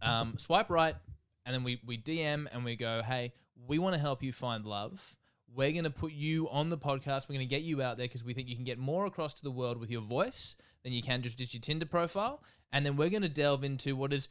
um, 0.01 0.37
swipe 0.37 0.69
right, 0.69 0.95
and 1.45 1.55
then 1.55 1.63
we 1.63 1.79
we 1.85 1.97
DM 1.97 2.47
and 2.53 2.63
we 2.63 2.75
go, 2.75 3.01
hey, 3.03 3.33
we 3.67 3.79
want 3.79 3.95
to 3.95 3.99
help 4.01 4.23
you 4.23 4.31
find 4.31 4.65
love. 4.65 5.15
We're 5.55 5.71
going 5.71 5.83
to 5.83 5.91
put 5.91 6.13
you 6.13 6.49
on 6.49 6.69
the 6.69 6.77
podcast. 6.77 7.29
We're 7.29 7.35
going 7.35 7.47
to 7.47 7.55
get 7.55 7.61
you 7.61 7.81
out 7.83 7.97
there 7.97 8.05
because 8.05 8.23
we 8.23 8.33
think 8.33 8.49
you 8.49 8.55
can 8.55 8.63
get 8.63 8.79
more 8.79 9.05
across 9.05 9.35
to 9.35 9.43
the 9.43 9.51
world 9.51 9.77
with 9.77 9.91
your 9.91 10.01
voice 10.01 10.55
than 10.83 10.93
you 10.93 11.03
can 11.03 11.21
just, 11.21 11.37
just 11.37 11.53
your 11.53 11.61
Tinder 11.61 11.85
profile. 11.85 12.41
And 12.71 12.83
then 12.83 12.95
we're 12.95 13.09
going 13.09 13.21
to 13.21 13.29
delve 13.29 13.63
into 13.63 13.95
what 13.95 14.13
is 14.13 14.29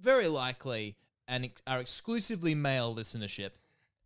very 0.00 0.28
likely 0.28 0.96
and 1.28 1.44
ex- 1.44 1.62
our 1.66 1.78
exclusively 1.80 2.54
male 2.54 2.94
listenership, 2.94 3.50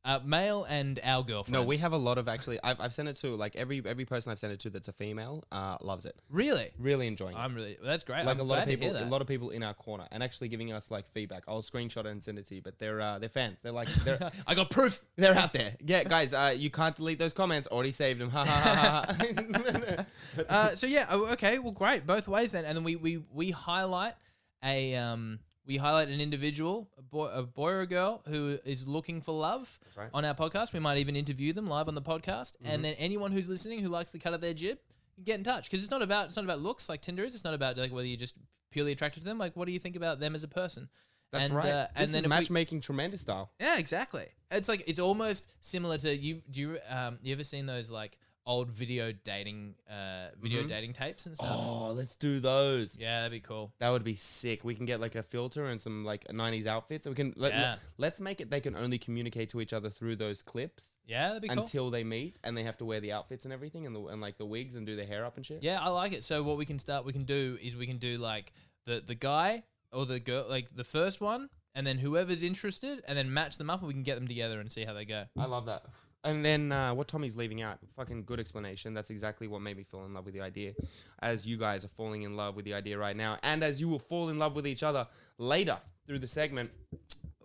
uh, 0.05 0.21
male 0.23 0.65
and 0.65 1.01
our 1.03 1.23
girlfriends. 1.23 1.53
No, 1.53 1.63
we 1.63 1.79
have 1.79 1.95
a 1.95 1.97
lot 1.97 2.19
of 2.19 2.29
actually. 2.29 2.59
I've, 2.63 2.79
I've 2.79 2.93
sent 2.93 3.09
it 3.09 3.15
to 3.17 3.29
like 3.29 3.57
every 3.57 3.83
every 3.87 4.05
person 4.05 4.31
I've 4.33 4.39
sent 4.39 4.53
it 4.53 4.61
to 4.61 4.69
that's 4.71 4.89
a 4.89 4.93
female 4.93 5.43
uh, 5.51 5.79
loves 5.81 6.05
it. 6.05 6.15
really. 6.29 6.69
Really 6.79 7.07
enjoying 7.07 7.35
it. 7.35 7.39
I'm 7.39 7.55
really. 7.55 7.79
That's 7.83 8.05
great. 8.05 8.27
like 8.27 8.37
I'm 8.37 8.41
a 8.41 8.43
lot 8.43 8.57
glad 8.57 8.63
of 8.65 8.69
people, 8.69 8.89
to 8.89 8.93
hear 8.93 9.01
a 9.01 9.05
that. 9.05 9.11
lot 9.11 9.23
of 9.23 9.27
people 9.27 9.49
in 9.49 9.63
our 9.63 9.73
corner, 9.73 10.05
and 10.11 10.23
actually 10.23 10.49
giving 10.49 10.71
us 10.75 10.91
like 10.91 11.07
feedback. 11.09 11.45
I'll 11.49 11.63
screenshot 11.63 12.01
it 12.01 12.07
and 12.09 12.23
send 12.23 12.39
it 12.39 12.45
to 12.49 12.55
you. 12.57 12.61
But 12.61 12.79
they're 12.79 13.01
uh, 13.01 13.19
they're 13.19 13.31
fans. 13.31 13.57
They're 13.63 13.73
like 13.73 13.89
they're 13.89 14.31
I 14.47 14.55
got 14.55 14.69
proof. 14.69 15.01
they're 15.17 15.35
out 15.35 15.55
there. 15.55 15.75
Yeah, 15.83 16.05
guys, 16.05 16.35
uh, 16.35 16.53
you 16.55 16.69
can't 16.69 16.95
delete 16.95 17.19
those 17.19 17.33
comments. 17.33 17.67
Already 17.69 17.93
saved 17.93 18.21
them. 18.21 18.29
Ha 18.35 18.45
ha 18.45 19.07
ha 19.07 19.15
ha. 19.97 20.05
uh, 20.51 20.75
so 20.75 20.87
yeah, 20.87 21.07
oh, 21.09 21.33
okay, 21.33 21.59
well, 21.59 21.73
great, 21.73 22.07
both 22.07 22.29
ways 22.29 22.53
then, 22.53 22.67
and 22.67 22.77
then 22.77 22.85
we 22.85 22.97
we 22.97 23.23
we 23.33 23.53
highlight 23.53 24.13
a 24.63 24.97
um 24.97 25.39
we 25.67 25.77
highlight 25.77 26.09
an 26.09 26.21
individual, 26.21 26.89
a 26.99 27.03
boy, 27.03 27.27
a 27.29 27.43
boy 27.43 27.71
or 27.71 27.81
a 27.81 27.87
girl 27.87 28.23
who 28.29 28.59
is 28.65 28.87
looking 28.87 29.21
for 29.21 29.33
love 29.33 29.79
right. 29.97 30.11
on 30.13 30.25
our 30.25 30.35
podcast. 30.35 30.73
We 30.73 30.81
might 30.81 30.99
even 30.99 31.17
interview 31.17 31.53
them 31.53 31.69
live 31.69 31.89
on 31.89 31.95
the 31.95 32.03
podcast, 32.03 32.55
and 32.65 32.85
then 32.85 32.95
anyone 32.95 33.33
who's 33.33 33.49
listening 33.49 33.81
who 33.81 33.89
likes 33.89 34.11
the 34.11 34.19
cut 34.19 34.35
of 34.35 34.41
their 34.41 34.55
jib, 34.55 34.79
get 35.23 35.39
in 35.39 35.45
touch 35.45 35.71
because 35.71 35.83
it's 35.83 35.91
not 35.91 36.03
about 36.03 36.27
it's 36.27 36.37
not 36.37 36.45
about 36.45 36.61
looks 36.61 36.89
like 36.89 37.01
Tinder 37.01 37.25
is. 37.25 37.35
It's 37.35 37.45
not 37.45 37.55
about 37.55 37.77
like 37.79 37.93
whether 37.93 38.07
you're 38.07 38.17
just 38.17 38.35
purely 38.71 38.93
attracted 38.93 39.21
to 39.21 39.27
them. 39.27 39.39
Like, 39.39 39.57
what 39.57 39.67
do 39.67 39.73
you 39.73 39.79
think 39.79 39.97
about 39.97 40.21
them 40.21 40.35
as 40.35 40.45
a 40.45 40.49
person? 40.49 40.89
That's 41.31 41.47
and, 41.47 41.55
right. 41.55 41.67
Uh, 41.67 41.87
this 41.87 41.91
and 41.97 42.09
then 42.09 42.09
is 42.09 42.15
if 42.15 42.25
we- 42.25 42.29
matchmaking 42.29 42.81
tremendous 42.81 43.23
style. 43.23 43.51
yeah, 43.61 43.79
exactly. 43.79 44.27
It's 44.51 44.69
like 44.69 44.85
it's 44.87 45.01
almost 45.01 45.53
similar 45.61 45.99
to 45.99 46.15
you. 46.15 46.43
Do 46.51 46.61
you 46.61 46.79
um 46.89 47.19
you 47.23 47.33
ever 47.33 47.45
seen 47.45 47.67
those 47.67 47.91
like 47.91 48.19
old 48.47 48.71
video 48.71 49.11
dating 49.11 49.75
uh 49.89 50.29
video 50.41 50.63
Mhm. 50.63 50.69
dating 50.69 50.93
tapes 50.93 51.25
and 51.27 51.35
stuff? 51.35 51.57
Oh, 51.59 51.93
let's 51.93 52.15
do 52.17 52.41
those. 52.41 52.97
Yeah, 52.99 53.21
that'd 53.21 53.33
be 53.33 53.41
cool. 53.41 53.73
That 53.79 53.89
would 53.91 54.05
be 54.05 54.15
sick. 54.15 54.65
We 54.65 54.75
can 54.75 54.85
get 54.87 55.01
like 55.01 55.15
a 55.15 55.23
filter 55.23 55.67
and 55.67 55.81
some 55.81 56.05
like 56.05 56.27
'90s 56.29 56.67
outfits. 56.67 57.09
We 57.09 57.15
can 57.15 57.33
let, 57.37 57.53
Yeah. 57.53 57.77
let, 57.97 58.13
us 58.15 58.21
make 58.21 58.41
it. 58.41 58.51
They 58.51 58.61
can 58.61 58.77
only 58.77 58.99
communicate 58.99 59.49
to 59.51 59.61
each 59.61 59.73
other 59.73 59.89
through 59.91 60.17
those 60.17 60.43
clips 60.43 60.97
Yeah, 61.07 61.29
that'd 61.29 61.43
be 61.43 61.49
cool. 61.49 61.61
until 61.61 61.91
they 61.91 62.05
meet, 62.05 62.37
and 62.45 62.57
they 62.57 62.65
have 62.65 62.77
to 62.79 62.85
wear 62.85 63.01
the 63.01 63.13
outfits 63.13 63.45
and 63.47 63.53
everything, 63.53 63.87
and 63.87 63.97
the 63.97 64.05
and 64.07 64.21
like 64.21 64.37
the 64.37 64.47
wigs 64.47 64.75
and 64.75 64.87
do 64.87 64.95
their 64.97 65.07
hair 65.07 65.25
up 65.25 65.37
and 65.37 65.47
shit. 65.47 65.63
yeah, 65.63 65.81
I 65.81 65.89
like 65.89 66.13
it. 66.13 66.23
So 66.23 66.43
what 66.43 66.57
we 66.59 66.67
can 66.67 66.79
start, 66.79 67.05
we 67.07 67.13
can 67.13 67.25
do 67.25 67.59
is 67.63 67.75
we 67.77 67.87
can 67.87 67.99
do 67.99 68.19
like 68.19 68.53
the 68.85 69.01
the 69.01 69.15
guy 69.15 69.65
or 69.93 70.05
the 70.05 70.21
girl, 70.21 70.45
like 70.49 70.75
the 70.75 70.85
first 70.85 71.21
one, 71.21 71.49
and 71.75 71.87
then 71.87 71.99
whoever's 71.99 72.43
interested, 72.43 73.03
and 73.09 73.17
then 73.17 73.33
match 73.33 73.57
them 73.59 73.71
up, 73.71 73.79
and 73.81 73.89
we 73.89 73.95
can 73.95 74.03
get 74.03 74.17
them 74.17 74.27
together 74.29 74.61
and 74.61 74.71
see 74.73 74.85
how 74.85 74.93
they 74.93 75.05
go. 75.05 75.25
I 75.39 75.47
love 75.47 75.67
that. 75.67 75.85
And 76.25 76.43
then 76.43 76.73
uh, 76.73 76.95
what 76.95 77.07
Tommy's 77.07 77.37
leaving 77.37 77.61
out, 77.61 77.79
fucking 77.97 78.25
good 78.25 78.41
explanation. 78.41 78.95
That's 78.95 79.11
exactly 79.11 79.47
what 79.47 79.61
made 79.61 79.77
me 79.77 79.83
fall 79.83 80.07
in 80.07 80.15
love 80.15 80.25
with 80.25 80.33
the 80.33 80.41
idea. 80.41 80.73
As 81.21 81.47
you 81.47 81.59
guys 81.59 81.85
are 81.85 81.89
falling 81.89 82.23
in 82.23 82.35
love 82.35 82.57
with 82.57 82.65
the 82.65 82.73
idea 82.73 82.97
right 82.99 83.15
now, 83.17 83.39
and 83.43 83.63
as 83.63 83.79
you 83.79 83.89
will 83.89 83.99
fall 83.99 84.31
in 84.31 84.39
love 84.39 84.57
with 84.57 84.67
each 84.67 84.83
other 84.83 85.07
later 85.37 85.79
through 86.07 86.21
the 86.21 86.27
segment. 86.27 86.71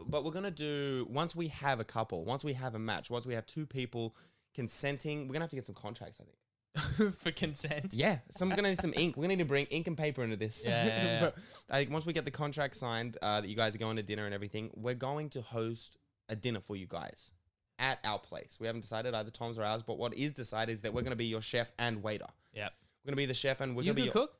But 0.07 0.23
we're 0.23 0.31
gonna 0.31 0.49
do 0.49 1.05
once 1.09 1.35
we 1.35 1.49
have 1.49 1.81
a 1.81 1.83
couple, 1.83 2.23
once 2.23 2.45
we 2.45 2.53
have 2.53 2.73
a 2.73 2.79
match, 2.79 3.09
once 3.09 3.27
we 3.27 3.33
have 3.33 3.45
two 3.45 3.65
people 3.65 4.15
consenting, 4.55 5.27
we're 5.27 5.33
gonna 5.33 5.43
have 5.43 5.49
to 5.49 5.57
get 5.57 5.65
some 5.65 5.75
contracts. 5.75 6.21
I 6.21 6.23
think. 6.23 7.15
For 7.15 7.31
consent. 7.31 7.93
Yeah, 7.93 8.19
so 8.31 8.45
I'm 8.45 8.49
gonna 8.51 8.69
need 8.69 8.81
some 8.81 8.93
ink. 8.95 9.17
We're 9.17 9.23
gonna 9.23 9.35
need 9.35 9.43
to 9.43 9.45
bring 9.45 9.65
ink 9.65 9.87
and 9.87 9.97
paper 9.97 10.23
into 10.23 10.37
this. 10.37 10.63
Yeah, 10.65 10.85
yeah, 10.85 11.21
yeah. 11.21 11.29
I 11.69 11.79
think 11.79 11.91
once 11.91 12.05
we 12.05 12.13
get 12.13 12.23
the 12.23 12.31
contract 12.31 12.77
signed, 12.77 13.17
uh, 13.21 13.41
that 13.41 13.49
you 13.49 13.55
guys 13.57 13.75
are 13.75 13.79
going 13.79 13.97
to 13.97 14.03
dinner 14.03 14.25
and 14.25 14.33
everything, 14.33 14.71
we're 14.73 14.93
going 14.93 15.29
to 15.31 15.41
host 15.41 15.97
a 16.29 16.35
dinner 16.35 16.61
for 16.61 16.75
you 16.75 16.85
guys 16.87 17.31
at 17.79 17.99
our 18.03 18.19
place. 18.19 18.57
We 18.59 18.67
haven't 18.67 18.81
decided 18.81 19.13
either 19.13 19.31
Tom's 19.31 19.57
or 19.57 19.63
ours, 19.63 19.81
but 19.81 19.97
what 19.97 20.13
is 20.13 20.33
decided 20.33 20.73
is 20.73 20.81
that 20.83 20.93
we're 20.93 21.01
gonna 21.01 21.15
be 21.15 21.25
your 21.25 21.41
chef 21.41 21.71
and 21.79 22.03
waiter. 22.03 22.27
Yep. 22.53 22.73
We're 23.03 23.09
gonna 23.09 23.17
be 23.17 23.25
the 23.25 23.33
chef 23.33 23.61
and 23.61 23.75
we're 23.75 23.83
gonna 23.83 23.93
be 23.93 24.01
can 24.01 24.05
your, 24.05 24.13
cook 24.13 24.39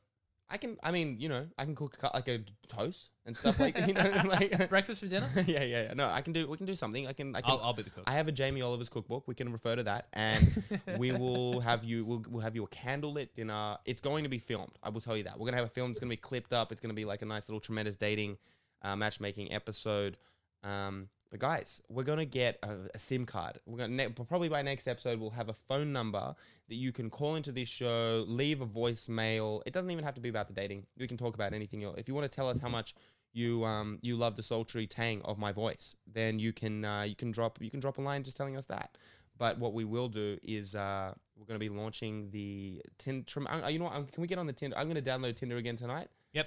I 0.50 0.56
can. 0.56 0.76
I 0.82 0.90
mean, 0.90 1.16
you 1.20 1.28
know, 1.28 1.46
I 1.56 1.64
can 1.64 1.76
cook 1.76 1.96
like 2.12 2.26
a 2.26 2.40
toast 2.66 3.10
and 3.24 3.36
stuff 3.36 3.60
like 3.60 3.78
you 3.86 3.94
know, 3.94 4.22
like 4.26 4.68
breakfast 4.68 5.00
for 5.00 5.06
dinner. 5.06 5.30
yeah, 5.46 5.62
yeah, 5.62 5.82
yeah. 5.82 5.94
No, 5.94 6.10
I 6.10 6.22
can 6.22 6.32
do. 6.32 6.48
We 6.48 6.56
can 6.56 6.66
do 6.66 6.74
something. 6.74 7.06
I 7.06 7.12
can. 7.12 7.36
I 7.36 7.40
can. 7.40 7.52
I'll, 7.52 7.60
I'll 7.62 7.72
be 7.72 7.82
the 7.82 7.90
cook. 7.90 8.02
I 8.08 8.14
have 8.14 8.26
a 8.26 8.32
Jamie 8.32 8.60
Oliver's 8.60 8.88
cookbook. 8.88 9.28
We 9.28 9.36
can 9.36 9.52
refer 9.52 9.76
to 9.76 9.84
that, 9.84 10.08
and 10.12 10.64
we 10.98 11.12
will 11.12 11.60
have 11.60 11.84
you. 11.84 12.04
We'll, 12.04 12.24
we'll 12.28 12.42
have 12.42 12.56
you 12.56 12.64
a 12.64 12.68
candlelit 12.68 13.32
dinner. 13.34 13.76
It's 13.84 14.00
going 14.00 14.24
to 14.24 14.28
be 14.28 14.38
filmed. 14.38 14.72
I 14.82 14.88
will 14.88 15.00
tell 15.00 15.16
you 15.16 15.22
that. 15.22 15.38
We're 15.38 15.46
gonna 15.46 15.58
have 15.58 15.66
a 15.66 15.70
film. 15.70 15.92
It's 15.92 16.00
gonna 16.00 16.10
be 16.10 16.16
clipped 16.16 16.52
up. 16.52 16.72
It's 16.72 16.80
gonna 16.80 16.94
be 16.94 17.04
like 17.04 17.22
a 17.22 17.26
nice 17.26 17.48
little 17.48 17.60
tremendous 17.60 17.94
dating, 17.94 18.36
uh, 18.82 18.96
matchmaking 18.96 19.52
episode. 19.52 20.16
Um, 20.64 21.08
but 21.30 21.40
guys, 21.40 21.82
we're 21.88 22.04
gonna 22.04 22.24
get 22.24 22.58
a, 22.62 22.88
a 22.94 22.98
SIM 22.98 23.24
card. 23.24 23.58
We're 23.66 23.78
gonna 23.78 23.94
ne- 23.94 24.08
probably 24.08 24.48
by 24.48 24.62
next 24.62 24.88
episode 24.88 25.20
we'll 25.20 25.30
have 25.30 25.48
a 25.48 25.54
phone 25.54 25.92
number 25.92 26.34
that 26.68 26.74
you 26.74 26.92
can 26.92 27.10
call 27.10 27.36
into 27.36 27.52
this 27.52 27.68
show, 27.68 28.24
leave 28.26 28.60
a 28.60 28.66
voicemail. 28.66 29.62
It 29.66 29.72
doesn't 29.72 29.90
even 29.90 30.04
have 30.04 30.14
to 30.14 30.20
be 30.20 30.28
about 30.28 30.48
the 30.48 30.54
dating. 30.54 30.86
We 30.98 31.06
can 31.06 31.16
talk 31.16 31.34
about 31.34 31.52
anything. 31.52 31.82
If 31.82 32.08
you 32.08 32.14
want 32.14 32.30
to 32.30 32.34
tell 32.34 32.48
us 32.48 32.58
how 32.58 32.68
much 32.68 32.94
you 33.32 33.64
um 33.64 33.98
you 34.02 34.16
love 34.16 34.34
the 34.34 34.42
sultry 34.42 34.86
tang 34.86 35.22
of 35.22 35.38
my 35.38 35.52
voice, 35.52 35.94
then 36.12 36.38
you 36.38 36.52
can 36.52 36.84
uh, 36.84 37.02
you 37.02 37.14
can 37.14 37.30
drop 37.30 37.58
you 37.60 37.70
can 37.70 37.80
drop 37.80 37.98
a 37.98 38.00
line 38.00 38.22
just 38.22 38.36
telling 38.36 38.56
us 38.56 38.66
that. 38.66 38.96
But 39.40 39.58
what 39.58 39.72
we 39.72 39.86
will 39.86 40.08
do 40.08 40.36
is 40.42 40.74
uh, 40.74 41.14
we're 41.34 41.46
going 41.46 41.58
to 41.58 41.66
be 41.66 41.70
launching 41.70 42.30
the 42.30 42.82
Tinder. 42.98 43.24
You 43.70 43.78
know 43.78 43.86
what? 43.86 44.12
Can 44.12 44.20
we 44.20 44.26
get 44.26 44.38
on 44.38 44.46
the 44.46 44.52
Tinder? 44.52 44.76
I'm 44.76 44.86
going 44.86 45.02
to 45.02 45.10
download 45.10 45.34
Tinder 45.36 45.56
again 45.56 45.76
tonight. 45.76 46.08
Yep. 46.34 46.46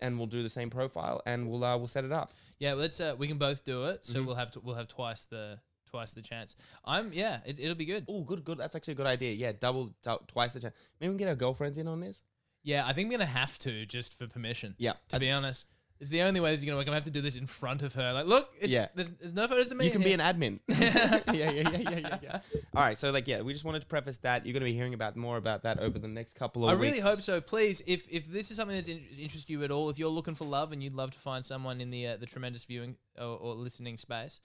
And 0.00 0.18
we'll 0.18 0.26
do 0.26 0.42
the 0.42 0.48
same 0.48 0.70
profile, 0.70 1.22
and 1.26 1.48
we'll 1.48 1.62
uh, 1.64 1.76
we'll 1.78 1.86
set 1.86 2.04
it 2.04 2.12
up. 2.12 2.30
Yeah, 2.58 2.74
let's. 2.74 3.00
Uh, 3.00 3.14
we 3.18 3.28
can 3.28 3.38
both 3.38 3.64
do 3.64 3.84
it, 3.86 4.04
so 4.04 4.20
Mhm. 4.20 4.26
we'll 4.26 4.34
have 4.36 4.50
to. 4.52 4.60
We'll 4.60 4.74
have 4.76 4.88
twice 4.88 5.24
the 5.24 5.58
twice 5.90 6.12
the 6.12 6.22
chance. 6.22 6.56
I'm. 6.84 7.12
Yeah, 7.12 7.40
it, 7.46 7.60
it'll 7.60 7.74
be 7.76 7.84
good. 7.84 8.04
Oh, 8.08 8.22
good, 8.22 8.44
good. 8.44 8.58
That's 8.58 8.74
actually 8.76 8.92
a 8.92 8.96
good 8.96 9.06
idea. 9.06 9.32
Yeah, 9.32 9.52
double, 9.58 9.94
dou- 10.02 10.18
twice 10.26 10.52
the 10.54 10.60
chance. 10.60 10.74
Maybe 11.00 11.10
we 11.10 11.12
can 11.14 11.18
get 11.18 11.28
our 11.28 11.34
girlfriends 11.36 11.78
in 11.78 11.86
on 11.88 12.00
this. 12.00 12.24
Yeah, 12.62 12.86
I 12.86 12.92
think 12.94 13.08
we're 13.10 13.18
gonna 13.18 13.26
have 13.26 13.58
to 13.60 13.84
just 13.86 14.14
for 14.14 14.26
permission. 14.26 14.74
Yeah, 14.78 14.94
To 15.08 15.18
be 15.20 15.30
honest, 15.30 15.66
It's 16.00 16.10
the 16.10 16.22
only 16.22 16.40
way 16.40 16.50
this 16.50 16.60
is 16.60 16.64
gonna 16.66 16.76
work. 16.76 16.82
I'm 16.82 16.86
gonna 16.86 16.96
have 16.96 17.04
to 17.04 17.10
do 17.10 17.20
this 17.20 17.36
in 17.36 17.46
front 17.46 17.82
of 17.82 17.94
her. 17.94 18.12
Like, 18.12 18.26
look, 18.26 18.48
it's, 18.60 18.68
Yeah. 18.72 18.88
there's, 18.94 19.10
there's 19.12 19.32
no 19.32 19.46
photos 19.48 19.70
of 19.70 19.78
me. 19.78 19.86
You 19.86 19.90
can 19.92 20.02
be 20.02 20.10
here. 20.10 20.20
an 20.20 20.36
admin. 20.38 20.58
yeah, 20.68 21.50
yeah, 21.50 21.50
yeah, 21.50 21.70
yeah, 21.78 21.90
yeah, 21.98 22.18
yeah. 22.22 22.40
All 22.74 22.82
right, 22.82 22.98
so 22.98 23.10
like, 23.10 23.26
yeah, 23.28 23.40
we 23.42 23.52
just 23.52 23.64
wanted 23.64 23.80
to 23.82 23.86
preface 23.86 24.16
that 24.18 24.44
you're 24.44 24.52
going 24.52 24.60
to 24.60 24.64
be 24.70 24.74
hearing 24.74 24.92
about 24.94 25.16
more 25.16 25.36
about 25.36 25.62
that 25.62 25.78
over 25.78 25.98
the 25.98 26.08
next 26.08 26.34
couple 26.34 26.64
of 26.64 26.70
I 26.70 26.74
weeks. 26.80 26.92
really 26.96 27.00
hope 27.08 27.22
so. 27.22 27.40
Please, 27.40 27.82
if 27.86 28.06
if 28.10 28.26
this 28.30 28.50
is 28.50 28.56
something 28.56 28.76
that's 28.76 28.88
in, 28.88 29.00
interests 29.18 29.48
you 29.48 29.62
at 29.64 29.70
all, 29.70 29.88
if 29.88 29.98
you're 29.98 30.08
looking 30.08 30.34
for 30.34 30.44
love 30.44 30.72
and 30.72 30.82
you'd 30.82 30.94
love 30.94 31.12
to 31.12 31.18
find 31.18 31.46
someone 31.46 31.80
in 31.80 31.90
the 31.90 32.06
uh, 32.08 32.16
the 32.16 32.26
tremendous 32.26 32.64
viewing 32.64 32.96
or, 33.18 33.24
or 33.38 33.54
listening 33.54 33.96
space, 33.96 34.40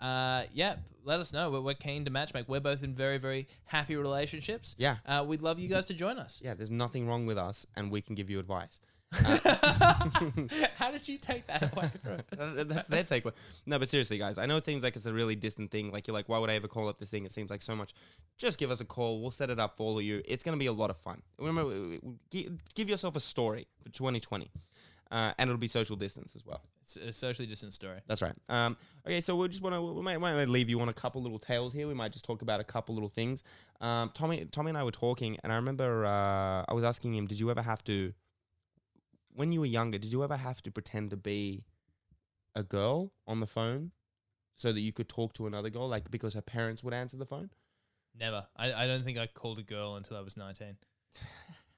uh, 0.00 0.44
yeah, 0.54 0.76
let 1.04 1.20
us 1.20 1.32
know. 1.32 1.50
We're, 1.50 1.60
we're 1.60 1.74
keen 1.74 2.04
to 2.06 2.10
matchmake. 2.10 2.48
We're 2.48 2.60
both 2.60 2.82
in 2.82 2.94
very 2.94 3.18
very 3.18 3.48
happy 3.64 3.96
relationships. 3.96 4.74
Yeah. 4.78 4.96
uh, 5.06 5.24
we'd 5.26 5.42
love 5.42 5.58
you 5.58 5.68
guys 5.68 5.84
to 5.86 5.94
join 5.94 6.18
us. 6.18 6.40
Yeah, 6.44 6.54
there's 6.54 6.70
nothing 6.70 7.06
wrong 7.08 7.26
with 7.26 7.38
us, 7.38 7.66
and 7.76 7.90
we 7.90 8.00
can 8.00 8.14
give 8.14 8.30
you 8.30 8.38
advice. 8.38 8.80
How 10.76 10.90
did 10.90 11.06
you 11.06 11.18
take 11.18 11.46
that 11.46 11.72
away 11.72 11.90
from? 12.02 12.18
That- 12.56 12.68
That's 12.68 12.88
their 12.88 13.04
take. 13.04 13.24
No, 13.66 13.78
but 13.78 13.90
seriously, 13.90 14.18
guys, 14.18 14.38
I 14.38 14.46
know 14.46 14.56
it 14.56 14.64
seems 14.64 14.82
like 14.82 14.96
it's 14.96 15.06
a 15.06 15.12
really 15.12 15.36
distant 15.36 15.70
thing. 15.70 15.90
Like 15.92 16.06
you're 16.06 16.14
like, 16.14 16.28
why 16.28 16.38
would 16.38 16.50
I 16.50 16.54
ever 16.54 16.68
call 16.68 16.88
up 16.88 16.98
this 16.98 17.10
thing? 17.10 17.24
It 17.24 17.32
seems 17.32 17.50
like 17.50 17.62
so 17.62 17.76
much. 17.76 17.94
Just 18.38 18.58
give 18.58 18.70
us 18.70 18.80
a 18.80 18.84
call. 18.84 19.20
We'll 19.20 19.30
set 19.30 19.50
it 19.50 19.58
up 19.58 19.76
for 19.76 19.84
all 19.84 19.98
of 19.98 20.04
you. 20.04 20.22
It's 20.24 20.42
gonna 20.44 20.56
be 20.56 20.66
a 20.66 20.72
lot 20.72 20.90
of 20.90 20.96
fun. 20.96 21.22
Remember, 21.38 21.98
give 22.30 22.88
yourself 22.88 23.16
a 23.16 23.20
story 23.20 23.66
for 23.82 23.90
2020, 23.90 24.50
uh, 25.10 25.32
and 25.38 25.48
it'll 25.50 25.58
be 25.58 25.68
social 25.68 25.96
distance 25.96 26.34
as 26.34 26.44
well. 26.44 26.62
It's 26.82 26.96
a 26.96 27.12
socially 27.12 27.46
distant 27.46 27.72
story. 27.72 28.00
That's 28.08 28.22
right. 28.22 28.34
Um, 28.48 28.76
okay, 29.06 29.20
so 29.20 29.36
we 29.36 29.46
just 29.48 29.62
want 29.62 29.74
to 29.76 29.80
we 29.80 30.02
might, 30.02 30.18
might 30.18 30.48
leave 30.48 30.68
you 30.68 30.80
on 30.80 30.88
a 30.88 30.92
couple 30.92 31.22
little 31.22 31.38
tales 31.38 31.72
here. 31.72 31.86
We 31.86 31.94
might 31.94 32.12
just 32.12 32.24
talk 32.24 32.42
about 32.42 32.60
a 32.60 32.64
couple 32.64 32.94
little 32.94 33.08
things. 33.08 33.44
Um, 33.80 34.10
Tommy, 34.14 34.44
Tommy 34.46 34.70
and 34.70 34.78
I 34.78 34.82
were 34.82 34.90
talking, 34.90 35.36
and 35.44 35.52
I 35.52 35.56
remember 35.56 36.04
uh, 36.04 36.64
I 36.68 36.72
was 36.74 36.82
asking 36.84 37.14
him, 37.14 37.26
did 37.28 37.38
you 37.38 37.50
ever 37.52 37.62
have 37.62 37.84
to, 37.84 38.12
when 39.34 39.52
you 39.52 39.60
were 39.60 39.66
younger, 39.66 39.98
did 39.98 40.12
you 40.12 40.22
ever 40.24 40.36
have 40.36 40.62
to 40.62 40.70
pretend 40.70 41.10
to 41.10 41.16
be 41.16 41.64
a 42.54 42.62
girl 42.62 43.12
on 43.26 43.40
the 43.40 43.46
phone 43.46 43.92
so 44.56 44.72
that 44.72 44.80
you 44.80 44.92
could 44.92 45.08
talk 45.08 45.32
to 45.34 45.46
another 45.46 45.70
girl, 45.70 45.88
like 45.88 46.10
because 46.10 46.34
her 46.34 46.42
parents 46.42 46.82
would 46.84 46.94
answer 46.94 47.16
the 47.16 47.26
phone? 47.26 47.50
Never. 48.18 48.46
I, 48.56 48.72
I 48.72 48.86
don't 48.86 49.04
think 49.04 49.18
I 49.18 49.26
called 49.26 49.58
a 49.58 49.62
girl 49.62 49.96
until 49.96 50.16
I 50.16 50.20
was 50.20 50.36
19. 50.36 50.76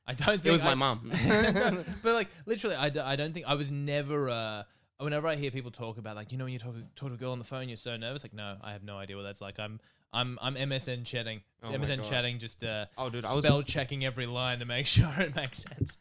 I 0.06 0.14
don't 0.14 0.26
think 0.42 0.46
It 0.46 0.50
was 0.50 0.60
I- 0.62 0.74
my 0.74 0.74
mum. 0.74 1.10
but 2.02 2.14
like 2.14 2.28
literally, 2.46 2.76
I, 2.76 2.88
d- 2.90 3.00
I 3.00 3.16
don't 3.16 3.32
think 3.32 3.46
I 3.46 3.54
was 3.54 3.70
never. 3.70 4.28
Uh, 4.28 4.62
whenever 4.98 5.26
I 5.26 5.34
hear 5.34 5.50
people 5.50 5.70
talk 5.70 5.98
about 5.98 6.16
like 6.16 6.30
you 6.32 6.38
know 6.38 6.44
when 6.44 6.52
you 6.52 6.58
talk 6.58 6.74
talk 6.94 7.08
to 7.08 7.14
a 7.14 7.18
girl 7.18 7.32
on 7.32 7.38
the 7.38 7.44
phone, 7.44 7.68
you're 7.68 7.76
so 7.76 7.96
nervous. 7.96 8.22
Like 8.24 8.34
no, 8.34 8.56
I 8.62 8.72
have 8.72 8.82
no 8.82 8.96
idea 8.98 9.16
what 9.16 9.22
that's 9.22 9.40
like. 9.40 9.58
I'm 9.58 9.80
I'm 10.12 10.38
I'm 10.42 10.54
MSN 10.56 11.04
chatting, 11.04 11.40
Oh 11.62 11.70
MSN 11.70 12.04
chatting, 12.08 12.38
just 12.38 12.62
uh, 12.62 12.86
Oh, 12.98 13.08
dude, 13.10 13.24
spell 13.24 13.62
checking 13.62 14.04
every 14.04 14.26
line 14.26 14.58
to 14.58 14.64
make 14.66 14.86
sure 14.96 15.08
it 15.18 15.34
makes 15.34 15.58
sense. 15.64 15.98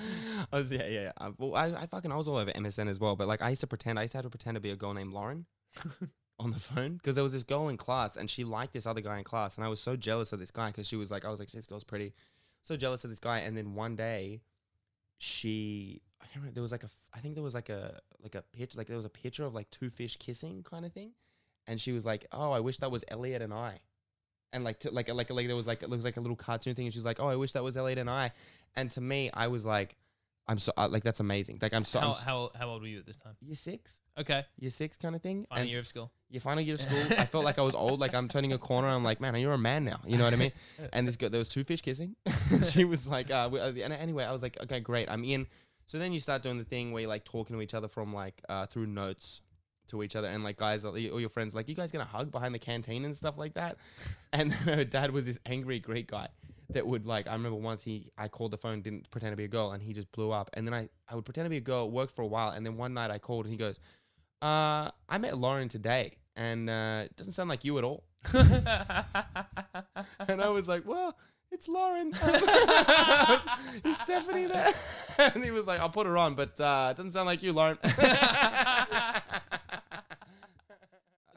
I 0.52 0.58
was 0.58 0.70
yeah 0.70 0.86
yeah. 0.86 1.00
yeah. 1.00 1.12
Uh, 1.18 1.32
well, 1.38 1.54
I, 1.54 1.82
I 1.82 1.86
fucking 1.86 2.12
I 2.12 2.16
was 2.16 2.28
all 2.28 2.36
over 2.36 2.50
MSN 2.50 2.88
as 2.88 2.98
well. 2.98 3.16
But 3.16 3.28
like 3.28 3.42
I 3.42 3.50
used 3.50 3.60
to 3.62 3.66
pretend 3.66 3.98
I 3.98 4.02
used 4.02 4.12
to 4.12 4.18
have 4.18 4.24
to 4.24 4.30
pretend 4.30 4.54
to 4.56 4.60
be 4.60 4.70
a 4.70 4.76
girl 4.76 4.94
named 4.94 5.12
Lauren 5.12 5.46
on 6.40 6.50
the 6.50 6.58
phone 6.58 6.94
because 6.94 7.14
there 7.14 7.24
was 7.24 7.32
this 7.32 7.42
girl 7.42 7.68
in 7.68 7.76
class 7.76 8.16
and 8.16 8.30
she 8.30 8.44
liked 8.44 8.72
this 8.72 8.86
other 8.86 9.00
guy 9.00 9.18
in 9.18 9.24
class 9.24 9.56
and 9.56 9.64
I 9.64 9.68
was 9.68 9.80
so 9.80 9.96
jealous 9.96 10.32
of 10.32 10.38
this 10.38 10.50
guy 10.50 10.68
because 10.68 10.86
she 10.86 10.96
was 10.96 11.10
like 11.10 11.24
I 11.24 11.30
was 11.30 11.40
like 11.40 11.50
this 11.50 11.66
girl's 11.66 11.84
pretty, 11.84 12.14
so 12.62 12.76
jealous 12.76 13.04
of 13.04 13.10
this 13.10 13.20
guy 13.20 13.40
and 13.40 13.56
then 13.56 13.74
one 13.74 13.96
day, 13.96 14.40
she 15.18 16.00
I 16.20 16.24
can't 16.26 16.36
remember 16.36 16.54
there 16.54 16.62
was 16.62 16.72
like 16.72 16.84
a 16.84 16.88
I 17.12 17.18
think 17.18 17.34
there 17.34 17.42
was 17.42 17.54
like 17.54 17.68
a 17.68 18.00
like 18.22 18.34
a 18.34 18.42
picture 18.52 18.78
like 18.78 18.86
there 18.86 18.96
was 18.96 19.06
a 19.06 19.10
picture 19.10 19.44
of 19.44 19.54
like 19.54 19.70
two 19.70 19.90
fish 19.90 20.16
kissing 20.16 20.62
kind 20.62 20.84
of 20.84 20.92
thing, 20.92 21.12
and 21.66 21.80
she 21.80 21.92
was 21.92 22.06
like 22.06 22.26
oh 22.32 22.52
I 22.52 22.60
wish 22.60 22.78
that 22.78 22.90
was 22.90 23.04
Elliot 23.08 23.42
and 23.42 23.52
I. 23.52 23.78
And 24.52 24.64
like, 24.64 24.80
to, 24.80 24.90
like, 24.90 25.12
like, 25.12 25.30
like, 25.30 25.46
there 25.46 25.56
was 25.56 25.66
like, 25.66 25.82
it 25.82 25.90
was 25.90 26.04
like 26.04 26.16
a 26.16 26.20
little 26.20 26.36
cartoon 26.36 26.74
thing, 26.74 26.86
and 26.86 26.94
she's 26.94 27.04
like, 27.04 27.20
"Oh, 27.20 27.28
I 27.28 27.36
wish 27.36 27.52
that 27.52 27.62
was 27.62 27.76
Elliot 27.76 27.98
and 27.98 28.08
I." 28.08 28.32
And 28.76 28.90
to 28.92 29.00
me, 29.00 29.30
I 29.34 29.48
was 29.48 29.66
like, 29.66 29.96
I'm 30.46 30.58
so 30.58 30.72
uh, 30.78 30.88
like 30.88 31.04
that's 31.04 31.20
amazing. 31.20 31.58
Like 31.60 31.74
I'm 31.74 31.84
so 31.84 31.98
I'm 32.00 32.06
How, 32.06 32.12
how 32.14 32.50
how 32.58 32.68
old 32.70 32.80
were 32.80 32.88
you 32.88 32.98
at 33.00 33.06
this 33.06 33.16
time? 33.18 33.34
year 33.42 33.54
six, 33.54 34.00
Okay, 34.16 34.46
year 34.58 34.70
six 34.70 34.96
kind 34.96 35.14
of 35.14 35.20
thing. 35.20 35.44
final 35.50 35.60
And 35.62 35.70
year 35.70 35.80
of 35.80 35.86
school. 35.86 36.10
your 36.30 36.40
final 36.40 36.62
year 36.62 36.76
of 36.76 36.80
school. 36.80 36.98
I 37.18 37.26
felt 37.26 37.44
like 37.44 37.58
I 37.58 37.62
was 37.62 37.74
old. 37.74 38.00
Like 38.00 38.14
I'm 38.14 38.28
turning 38.28 38.54
a 38.54 38.58
corner. 38.58 38.88
I'm 38.88 39.04
like, 39.04 39.20
man, 39.20 39.34
you're 39.36 39.52
a 39.52 39.58
man 39.58 39.84
now. 39.84 40.00
You 40.06 40.16
know 40.16 40.24
what 40.24 40.32
I 40.32 40.36
mean? 40.36 40.52
And 40.94 41.06
this 41.06 41.16
girl, 41.16 41.28
there 41.28 41.38
was 41.38 41.50
two 41.50 41.64
fish 41.64 41.82
kissing. 41.82 42.16
she 42.64 42.86
was 42.86 43.06
like, 43.06 43.30
uh, 43.30 43.50
we- 43.52 43.60
uh, 43.60 43.72
and 43.84 43.92
anyway, 43.92 44.24
I 44.24 44.32
was 44.32 44.40
like, 44.40 44.56
okay, 44.62 44.80
great, 44.80 45.10
I'm 45.10 45.22
in. 45.24 45.46
So 45.86 45.98
then 45.98 46.14
you 46.14 46.20
start 46.20 46.42
doing 46.42 46.56
the 46.56 46.64
thing 46.64 46.92
where 46.92 47.02
you're 47.02 47.08
like 47.10 47.24
talking 47.26 47.54
to 47.54 47.60
each 47.60 47.74
other 47.74 47.88
from 47.88 48.14
like 48.14 48.40
uh, 48.48 48.64
through 48.64 48.86
notes 48.86 49.42
to 49.88 50.02
each 50.02 50.16
other, 50.16 50.28
and 50.28 50.44
like 50.44 50.56
guys, 50.56 50.84
all 50.84 50.98
your 50.98 51.28
friends, 51.28 51.54
like 51.54 51.68
you 51.68 51.74
guys 51.74 51.90
gonna 51.92 52.04
hug 52.04 52.30
behind 52.30 52.54
the 52.54 52.58
canteen 52.58 53.04
and 53.04 53.16
stuff 53.16 53.36
like 53.38 53.54
that. 53.54 53.76
And 54.30 54.52
her 54.52 54.84
dad 54.84 55.10
was 55.10 55.24
this 55.24 55.38
angry 55.46 55.78
Greek 55.78 56.10
guy 56.10 56.28
that 56.70 56.86
would 56.86 57.06
like. 57.06 57.26
I 57.26 57.32
remember 57.32 57.56
once 57.56 57.82
he, 57.82 58.10
I 58.18 58.28
called 58.28 58.50
the 58.50 58.58
phone, 58.58 58.82
didn't 58.82 59.10
pretend 59.10 59.32
to 59.32 59.36
be 59.36 59.44
a 59.44 59.48
girl, 59.48 59.72
and 59.72 59.82
he 59.82 59.94
just 59.94 60.12
blew 60.12 60.32
up. 60.32 60.50
And 60.52 60.66
then 60.66 60.74
I, 60.74 60.90
I 61.08 61.14
would 61.14 61.24
pretend 61.24 61.46
to 61.46 61.50
be 61.50 61.56
a 61.56 61.62
girl, 61.62 61.90
work 61.90 62.10
for 62.10 62.20
a 62.20 62.26
while, 62.26 62.50
and 62.50 62.66
then 62.66 62.76
one 62.76 62.92
night 62.92 63.10
I 63.10 63.18
called, 63.18 63.46
and 63.46 63.52
he 63.52 63.56
goes, 63.56 63.80
uh, 64.42 64.90
I 65.08 65.18
met 65.18 65.38
Lauren 65.38 65.68
today, 65.68 66.18
and 66.36 66.68
uh, 66.68 67.02
it 67.06 67.16
doesn't 67.16 67.32
sound 67.32 67.48
like 67.48 67.64
you 67.64 67.78
at 67.78 67.84
all. 67.84 68.04
and 68.34 68.66
I 70.42 70.48
was 70.48 70.68
like, 70.68 70.86
well, 70.86 71.16
it's 71.50 71.68
Lauren. 71.68 72.12
Is 73.84 73.98
Stephanie 73.98 74.46
there? 74.46 74.72
and 75.18 75.42
he 75.42 75.50
was 75.50 75.66
like, 75.66 75.80
I'll 75.80 75.88
put 75.88 76.06
her 76.06 76.16
on, 76.16 76.34
but 76.34 76.60
uh, 76.60 76.88
it 76.92 76.96
doesn't 76.96 77.12
sound 77.12 77.26
like 77.26 77.42
you, 77.42 77.52
Lauren. 77.52 77.78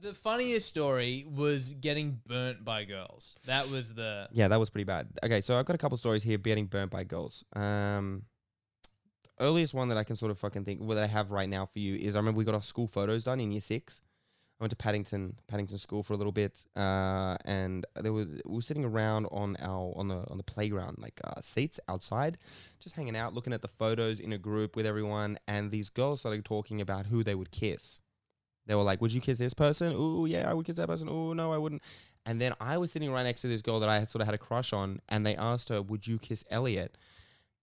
The 0.01 0.15
funniest 0.15 0.67
story 0.67 1.25
was 1.29 1.73
getting 1.73 2.21
burnt 2.25 2.65
by 2.65 2.85
girls. 2.85 3.35
That 3.45 3.69
was 3.69 3.93
the 3.93 4.27
yeah, 4.31 4.47
that 4.47 4.59
was 4.59 4.71
pretty 4.71 4.85
bad. 4.85 5.09
Okay, 5.23 5.41
so 5.41 5.59
I've 5.59 5.65
got 5.65 5.75
a 5.75 5.77
couple 5.77 5.95
stories 5.95 6.23
here 6.23 6.39
getting 6.39 6.65
burnt 6.65 6.89
by 6.89 7.03
girls. 7.03 7.45
Um, 7.55 8.23
earliest 9.39 9.75
one 9.75 9.89
that 9.89 9.99
I 9.99 10.03
can 10.03 10.15
sort 10.15 10.31
of 10.31 10.39
fucking 10.39 10.65
think 10.65 10.81
what 10.81 10.97
I 10.97 11.05
have 11.05 11.29
right 11.29 11.47
now 11.47 11.67
for 11.67 11.77
you 11.77 11.95
is 11.95 12.15
I 12.15 12.19
remember 12.19 12.39
we 12.39 12.45
got 12.45 12.55
our 12.55 12.63
school 12.63 12.87
photos 12.87 13.25
done 13.25 13.39
in 13.39 13.51
year 13.51 13.61
six. 13.61 14.01
I 14.59 14.63
went 14.63 14.71
to 14.71 14.75
Paddington, 14.75 15.35
Paddington 15.47 15.77
School 15.77 16.01
for 16.01 16.13
a 16.13 16.17
little 16.17 16.31
bit, 16.31 16.65
uh, 16.75 17.37
and 17.45 17.85
there 17.95 18.13
we 18.13 18.25
were 18.45 18.61
sitting 18.61 18.85
around 18.85 19.27
on 19.31 19.55
our 19.59 19.93
on 19.95 20.07
the 20.07 20.23
on 20.31 20.37
the 20.37 20.43
playground, 20.43 20.97
like 20.97 21.21
uh, 21.23 21.41
seats 21.41 21.79
outside, 21.87 22.39
just 22.79 22.95
hanging 22.95 23.15
out, 23.15 23.35
looking 23.35 23.53
at 23.53 23.61
the 23.61 23.67
photos 23.67 24.19
in 24.19 24.33
a 24.33 24.37
group 24.39 24.75
with 24.75 24.87
everyone, 24.87 25.37
and 25.47 25.69
these 25.69 25.89
girls 25.89 26.21
started 26.21 26.43
talking 26.43 26.81
about 26.81 27.05
who 27.05 27.23
they 27.23 27.35
would 27.35 27.51
kiss. 27.51 27.99
They 28.67 28.75
were 28.75 28.83
like, 28.83 29.01
"Would 29.01 29.13
you 29.13 29.21
kiss 29.21 29.37
this 29.37 29.53
person? 29.53 29.93
Ooh, 29.93 30.25
yeah, 30.25 30.49
I 30.49 30.53
would 30.53 30.65
kiss 30.65 30.77
that 30.77 30.87
person. 30.87 31.09
Ooh, 31.09 31.33
no, 31.33 31.51
I 31.51 31.57
wouldn't." 31.57 31.81
And 32.25 32.39
then 32.39 32.53
I 32.61 32.77
was 32.77 32.91
sitting 32.91 33.11
right 33.11 33.23
next 33.23 33.41
to 33.41 33.47
this 33.47 33.61
girl 33.61 33.79
that 33.79 33.89
I 33.89 33.99
had 33.99 34.11
sort 34.11 34.21
of 34.21 34.27
had 34.27 34.35
a 34.35 34.39
crush 34.39 34.73
on, 34.73 35.01
and 35.09 35.25
they 35.25 35.35
asked 35.35 35.69
her, 35.69 35.81
"Would 35.81 36.07
you 36.07 36.19
kiss 36.19 36.43
Elliot?" 36.49 36.97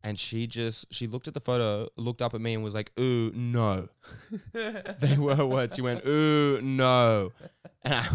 And 0.03 0.19
she 0.19 0.47
just 0.47 0.93
she 0.93 1.07
looked 1.07 1.29
at 1.29 1.35
the 1.35 1.41
photo, 1.41 1.89
looked 1.97 2.23
up 2.23 2.35
at 2.35 2.41
me, 2.41 2.55
and 2.55 2.63
was 2.63 2.75
like, 2.75 2.93
"Ooh, 2.99 3.31
no." 3.33 3.89
they 4.53 5.17
were 5.17 5.47
what 5.47 5.77
she 5.77 5.83
went, 5.83 6.05
"Ooh, 6.07 6.61
no." 6.63 7.33
And 7.83 7.95
I, 7.95 8.09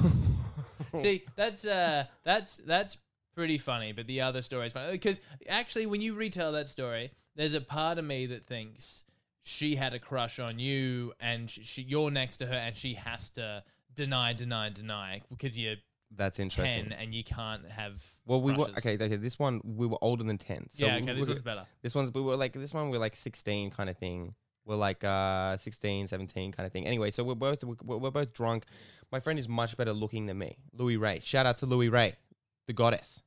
See, 0.97 1.23
that's 1.35 1.65
uh, 1.65 2.05
that's 2.23 2.57
that's 2.57 2.97
pretty 3.35 3.57
funny. 3.57 3.91
But 3.91 4.07
the 4.07 4.21
other 4.21 4.41
story 4.41 4.67
is 4.67 4.73
funny 4.73 4.91
because 4.91 5.19
actually, 5.47 5.85
when 5.85 6.01
you 6.01 6.13
retell 6.13 6.51
that 6.53 6.69
story, 6.69 7.11
there's 7.35 7.53
a 7.53 7.61
part 7.61 7.97
of 7.97 8.05
me 8.05 8.25
that 8.27 8.45
thinks 8.45 9.05
she 9.43 9.75
had 9.75 9.93
a 9.93 9.99
crush 9.99 10.39
on 10.39 10.57
you, 10.59 11.13
and 11.19 11.49
she, 11.49 11.63
she 11.63 11.81
you're 11.83 12.09
next 12.11 12.37
to 12.37 12.45
her, 12.45 12.53
and 12.55 12.75
she 12.75 12.93
has 12.95 13.29
to 13.31 13.63
deny, 13.93 14.33
deny, 14.33 14.69
deny 14.69 15.21
because 15.29 15.57
you're 15.57 15.75
that's 16.15 16.39
interesting. 16.39 16.89
ten 16.89 16.93
and 16.93 17.13
you 17.13 17.23
can't 17.23 17.67
have. 17.69 18.03
Well, 18.25 18.41
we 18.41 18.51
were 18.53 18.65
crushes. 18.65 18.85
okay. 18.85 19.03
Okay, 19.03 19.15
this 19.15 19.37
one 19.39 19.61
we 19.63 19.87
were 19.87 19.97
older 20.01 20.23
than 20.23 20.37
ten. 20.37 20.67
So 20.71 20.85
yeah, 20.85 20.95
we- 20.97 21.03
okay, 21.03 21.13
this 21.13 21.25
we- 21.25 21.31
one's 21.33 21.41
better. 21.41 21.65
This 21.81 21.95
one's 21.95 22.13
we 22.13 22.21
were 22.21 22.35
like 22.35 22.53
this 22.53 22.73
one 22.73 22.89
we're 22.89 22.97
like 22.99 23.15
16 23.15 23.71
kind 23.71 23.89
of 23.89 23.97
thing. 23.97 24.35
We're 24.65 24.75
like 24.75 25.03
uh 25.03 25.57
16, 25.57 26.07
17 26.07 26.51
kind 26.53 26.65
of 26.65 26.71
thing. 26.71 26.85
Anyway, 26.85 27.11
so 27.11 27.23
we're 27.23 27.35
both 27.35 27.63
we're, 27.63 27.97
we're 27.97 28.11
both 28.11 28.33
drunk. 28.33 28.65
My 29.11 29.19
friend 29.19 29.37
is 29.37 29.49
much 29.49 29.75
better 29.75 29.91
looking 29.91 30.25
than 30.27 30.37
me. 30.37 30.55
Louis 30.71 30.97
Ray. 30.97 31.19
Shout 31.21 31.45
out 31.45 31.57
to 31.57 31.65
Louis 31.65 31.89
Ray, 31.89 32.15
the 32.67 32.73
goddess, 32.73 33.21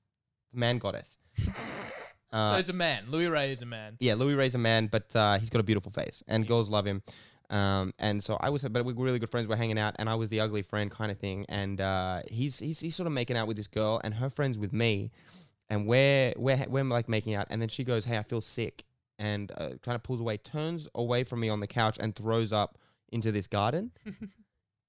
the 0.52 0.58
man 0.60 0.78
goddess. 0.78 1.18
so 2.32 2.38
Uh, 2.38 2.56
it's 2.58 2.68
a 2.68 2.72
man. 2.72 3.04
Louis 3.08 3.26
Ray 3.28 3.52
is 3.52 3.62
a 3.62 3.66
man. 3.66 3.96
yeah, 4.00 4.14
Louis 4.14 4.34
Ray's 4.34 4.54
a 4.54 4.58
man, 4.58 4.86
but 4.88 5.14
uh, 5.14 5.38
he's 5.38 5.50
got 5.50 5.60
a 5.60 5.64
beautiful 5.64 5.90
face, 5.92 6.22
and 6.28 6.46
girls 6.46 6.68
love 6.68 6.86
him. 6.86 7.02
Um, 7.48 7.94
and 8.00 8.22
so 8.24 8.36
I 8.40 8.50
was, 8.50 8.64
but 8.64 8.84
we 8.84 8.92
were 8.92 9.04
really 9.04 9.18
good 9.20 9.30
friends. 9.30 9.46
We're 9.46 9.56
hanging 9.56 9.78
out, 9.78 9.94
and 10.00 10.08
I 10.08 10.16
was 10.16 10.28
the 10.30 10.40
ugly 10.40 10.62
friend 10.62 10.90
kind 10.90 11.12
of 11.12 11.18
thing. 11.18 11.46
And 11.48 11.80
uh, 11.80 12.22
he's, 12.28 12.58
he's 12.58 12.80
he's 12.80 12.96
sort 12.96 13.06
of 13.06 13.12
making 13.12 13.36
out 13.36 13.46
with 13.46 13.56
this 13.56 13.68
girl, 13.68 14.00
and 14.02 14.12
her 14.14 14.28
friends 14.28 14.58
with 14.58 14.72
me, 14.72 15.12
and 15.70 15.86
we're 15.86 16.32
we're 16.36 16.64
we're 16.68 16.82
like 16.84 17.08
making 17.08 17.34
out. 17.34 17.46
And 17.50 17.62
then 17.62 17.68
she 17.68 17.84
goes, 17.84 18.04
"Hey, 18.04 18.18
I 18.18 18.24
feel 18.24 18.40
sick," 18.40 18.84
and 19.20 19.52
uh, 19.52 19.70
kind 19.82 19.94
of 19.94 20.02
pulls 20.02 20.20
away, 20.20 20.38
turns 20.38 20.88
away 20.96 21.22
from 21.22 21.38
me 21.38 21.48
on 21.48 21.60
the 21.60 21.68
couch, 21.68 21.98
and 22.00 22.16
throws 22.16 22.52
up 22.52 22.78
into 23.12 23.30
this 23.30 23.46
garden. 23.46 23.92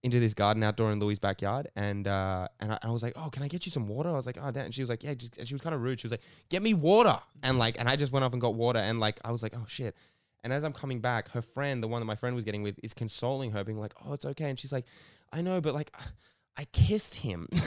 Into 0.04 0.20
this 0.20 0.34
garden 0.34 0.64
outdoor 0.64 0.91
in 0.91 1.00
Louis' 1.00 1.20
backyard, 1.20 1.70
and 1.76 2.08
uh, 2.08 2.48
and 2.60 2.72
I, 2.74 2.80
I 2.84 2.91
was 2.91 3.02
like, 3.02 3.14
"Oh, 3.16 3.30
can 3.30 3.41
I 3.43 3.48
get 3.48 3.66
you 3.66 3.72
some 3.72 3.88
water?" 3.88 4.10
I 4.10 4.14
was 4.14 4.28
like, 4.28 4.38
"Oh, 4.41 4.52
damn." 4.52 4.66
And 4.66 4.74
she 4.74 4.82
was 4.82 4.89
like, 4.89 5.04
"Yeah," 5.04 5.16
just, 5.16 5.38
and 5.38 5.48
she 5.48 5.54
was 5.56 5.62
kind 5.62 5.74
of 5.74 5.82
rude. 5.82 6.00
She 6.00 6.06
was 6.06 6.12
like, 6.12 6.22
"Get 6.50 6.62
me 6.62 6.76
water," 6.76 7.20
and 7.41 7.58
like, 7.58 7.80
and 7.80 7.89
I 7.89 7.95
just 7.95 8.12
went 8.12 8.24
off 8.24 8.32
and 8.32 8.39
got 8.39 8.54
water, 8.54 8.80
and 8.80 9.00
like, 9.00 9.20
I 9.26 9.32
was 9.32 9.41
like, 9.41 9.54
"Oh 9.56 9.66
shit," 9.68 9.95
And 10.43 10.54
as 10.54 10.64
I'm 10.64 10.72
coming 10.72 11.02
back, 11.02 11.30
her 11.32 11.41
friend, 11.41 11.84
the 11.84 11.88
one 11.88 12.00
that 12.00 12.06
my 12.06 12.16
friend 12.16 12.36
was 12.36 12.45
getting 12.45 12.64
with, 12.64 12.80
is 12.84 12.93
consoling 12.93 13.52
her, 13.52 13.64
being 13.64 13.80
like, 13.80 13.93
"Oh, 14.06 14.14
it's 14.14 14.24
okay." 14.26 14.50
And 14.50 14.58
she's 14.60 14.72
like, 14.72 14.86
"I 15.34 15.41
know, 15.41 15.60
but 15.60 15.74
like, 15.74 15.93
I 16.56 16.66
kissed 16.66 17.16
him." 17.16 17.48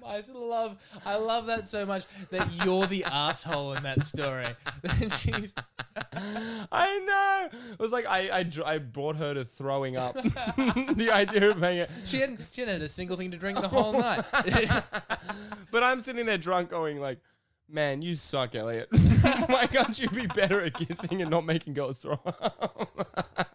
I 0.11 0.17
just 0.17 0.35
love, 0.35 0.77
I 1.05 1.15
love 1.15 1.45
that 1.45 1.67
so 1.67 1.85
much 1.85 2.05
that 2.31 2.45
you're 2.65 2.85
the 2.85 3.05
asshole 3.05 3.73
in 3.73 3.83
that 3.83 4.03
story. 4.03 4.45
I 6.69 6.99
know. 6.99 7.59
It 7.71 7.79
was 7.79 7.93
like 7.93 8.05
I 8.05 8.29
I, 8.39 8.43
dr- 8.43 8.67
I 8.67 8.77
brought 8.79 9.15
her 9.15 9.33
to 9.33 9.45
throwing 9.45 9.95
up. 9.95 10.15
the 10.15 11.09
idea 11.11 11.51
of 11.51 11.61
being, 11.61 11.87
she 12.05 12.19
hadn't, 12.19 12.41
she 12.51 12.61
hadn't 12.61 12.73
had 12.73 12.81
a 12.81 12.89
single 12.89 13.15
thing 13.15 13.31
to 13.31 13.37
drink 13.37 13.61
the 13.61 13.69
whole 13.69 13.93
night. 13.93 14.21
but 15.71 15.81
I'm 15.83 16.01
sitting 16.01 16.25
there 16.25 16.37
drunk, 16.37 16.69
going 16.69 16.99
like, 16.99 17.19
"Man, 17.69 18.01
you 18.01 18.15
suck, 18.15 18.53
Elliot. 18.53 18.89
Why 19.47 19.67
can't 19.67 19.97
you 19.97 20.09
be 20.09 20.27
better 20.27 20.61
at 20.61 20.73
kissing 20.73 21.21
and 21.21 21.31
not 21.31 21.45
making 21.45 21.73
girls 21.73 21.99
throw 21.99 22.19
up?" 22.25 23.50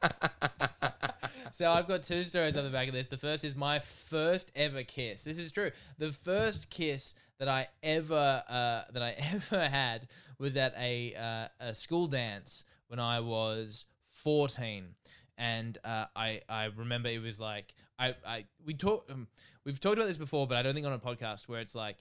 So 1.53 1.71
I've 1.71 1.89
got 1.89 2.03
two 2.03 2.23
stories 2.23 2.57
on 2.57 2.65
the 2.65 2.71
back 2.71 2.89
of 2.89 2.95
this. 2.95 3.07
The 3.07 3.17
first 3.17 3.45
is 3.45 3.55
my 3.57 3.79
first 3.79 4.53
ever 4.55 4.83
kiss. 4.83 5.25
This 5.25 5.39
is 5.39 5.53
true. 5.53 5.71
The 5.99 6.13
first 6.13 6.71
kiss 6.71 7.15
that 7.39 7.49
I 7.49 7.69
ever 7.83 8.43
uh, 8.49 8.83
that 8.93 9.03
I 9.03 9.15
ever 9.35 9.67
had 9.67 10.09
was 10.39 10.57
at 10.57 10.75
a 10.79 11.15
uh, 11.15 11.49
a 11.69 11.75
school 11.75 12.07
dance 12.07 12.65
when 12.89 12.99
I 12.99 13.21
was 13.21 13.85
fourteen, 14.11 14.95
and 15.37 15.77
uh, 15.85 16.07
I 16.15 16.43
I 16.49 16.67
remember 16.77 17.09
it 17.09 17.23
was 17.23 17.39
like 17.41 17.75
I 17.99 18.15
I 18.27 18.45
we 18.65 18.75
talk 18.75 19.07
um, 19.11 19.29
we've 19.65 19.81
talked 19.81 19.99
about 19.99 20.07
this 20.09 20.19
before, 20.19 20.47
but 20.47 20.57
I 20.57 20.63
don't 20.63 20.75
think 20.75 20.87
on 20.87 20.93
a 20.93 20.99
podcast 20.99 21.49
where 21.49 21.61
it's 21.61 21.75
like. 21.75 21.97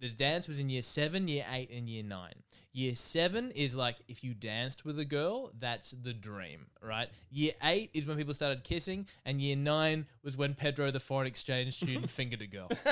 The 0.00 0.08
dance 0.08 0.48
was 0.48 0.58
in 0.58 0.70
year 0.70 0.80
seven, 0.80 1.28
year 1.28 1.44
eight, 1.52 1.70
and 1.70 1.86
year 1.86 2.02
nine. 2.02 2.32
Year 2.72 2.94
seven 2.94 3.50
is 3.50 3.76
like 3.76 3.96
if 4.08 4.24
you 4.24 4.32
danced 4.32 4.82
with 4.86 4.98
a 4.98 5.04
girl, 5.04 5.52
that's 5.58 5.90
the 5.90 6.14
dream, 6.14 6.68
right? 6.82 7.10
Year 7.30 7.52
eight 7.62 7.90
is 7.92 8.06
when 8.06 8.16
people 8.16 8.32
started 8.32 8.64
kissing, 8.64 9.06
and 9.26 9.42
year 9.42 9.56
nine 9.56 10.06
was 10.24 10.38
when 10.38 10.54
Pedro, 10.54 10.90
the 10.90 11.00
foreign 11.00 11.26
exchange 11.26 11.74
student, 11.74 12.08
fingered 12.20 12.40
a 12.40 12.46
girl, 12.46 12.68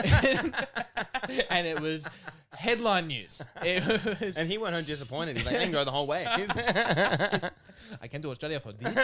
and 1.49 1.67
it 1.67 1.81
was 1.81 2.07
headline 2.53 3.07
news. 3.07 3.43
It 3.63 4.21
was, 4.21 4.37
and 4.37 4.47
he 4.47 4.59
went 4.59 4.75
home 4.75 4.85
disappointed. 4.85 5.39
He's 5.39 5.47
like, 5.47 5.55
"I 5.55 5.61
didn't 5.61 5.73
go 5.73 5.85
the 5.85 5.91
whole 5.91 6.07
way." 6.07 6.27
I 8.03 8.09
came 8.11 8.21
to 8.21 8.31
Australia 8.31 8.61
for 8.61 8.73
this. 8.73 8.95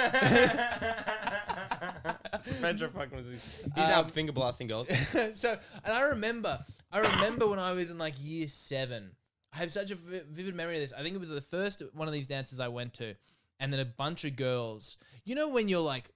Pedro 2.60 2.88
fucking 2.90 3.16
was. 3.16 3.28
He's 3.28 3.64
Um, 3.76 3.82
out 3.90 4.10
finger 4.10 4.32
blasting 4.32 4.66
girls. 4.66 4.88
so, 5.32 5.58
and 5.84 5.92
I 5.92 6.02
remember, 6.02 6.58
I 6.92 6.98
remember 7.00 7.46
when 7.46 7.58
I 7.58 7.72
was 7.72 7.90
in 7.90 7.98
like 7.98 8.14
year 8.20 8.46
seven. 8.48 9.10
I 9.52 9.58
have 9.58 9.70
such 9.70 9.90
a 9.90 9.94
vivid 9.94 10.54
memory 10.54 10.74
of 10.74 10.80
this. 10.80 10.92
I 10.92 11.02
think 11.02 11.14
it 11.14 11.18
was 11.20 11.28
the 11.28 11.40
first 11.40 11.82
one 11.92 12.08
of 12.08 12.12
these 12.14 12.26
dances 12.26 12.58
I 12.60 12.68
went 12.68 12.94
to, 12.94 13.14
and 13.60 13.72
then 13.72 13.80
a 13.80 13.84
bunch 13.84 14.24
of 14.24 14.34
girls. 14.36 14.96
You 15.24 15.34
know 15.36 15.48
when 15.50 15.68
you're 15.68 15.80
like 15.80 16.10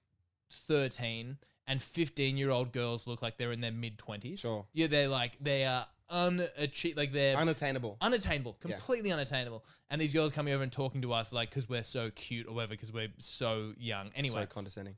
thirteen 0.51 1.37
and 1.67 1.81
fifteen 1.81 2.37
year 2.37 2.49
old 2.49 2.71
girls 2.73 3.07
look 3.07 3.21
like 3.21 3.37
they're 3.37 3.51
in 3.51 3.61
their 3.61 3.71
mid 3.71 3.97
twenties. 3.97 4.39
Sure. 4.41 4.65
Yeah, 4.73 4.87
they're 4.87 5.07
like 5.07 5.37
they 5.39 5.65
are 5.65 5.85
unachieved, 6.11 6.97
like 6.97 7.11
they're 7.13 7.35
Unattainable. 7.37 7.97
unattainable, 8.01 8.57
Yeah. 8.65 8.71
completely 8.77 9.11
unattainable. 9.11 9.63
And 9.91 10.01
these 10.01 10.11
girls 10.11 10.31
coming 10.31 10.53
over 10.53 10.63
and 10.63 10.71
talking 10.71 11.01
to 11.03 11.13
us 11.13 11.31
like 11.31 11.49
because 11.51 11.69
we're 11.69 11.83
so 11.83 12.09
cute 12.11 12.47
or 12.47 12.53
whatever, 12.55 12.71
because 12.71 12.91
we're 12.91 13.13
so 13.19 13.73
young. 13.77 14.09
Anyway, 14.15 14.41
so 14.41 14.45
condescending. 14.47 14.95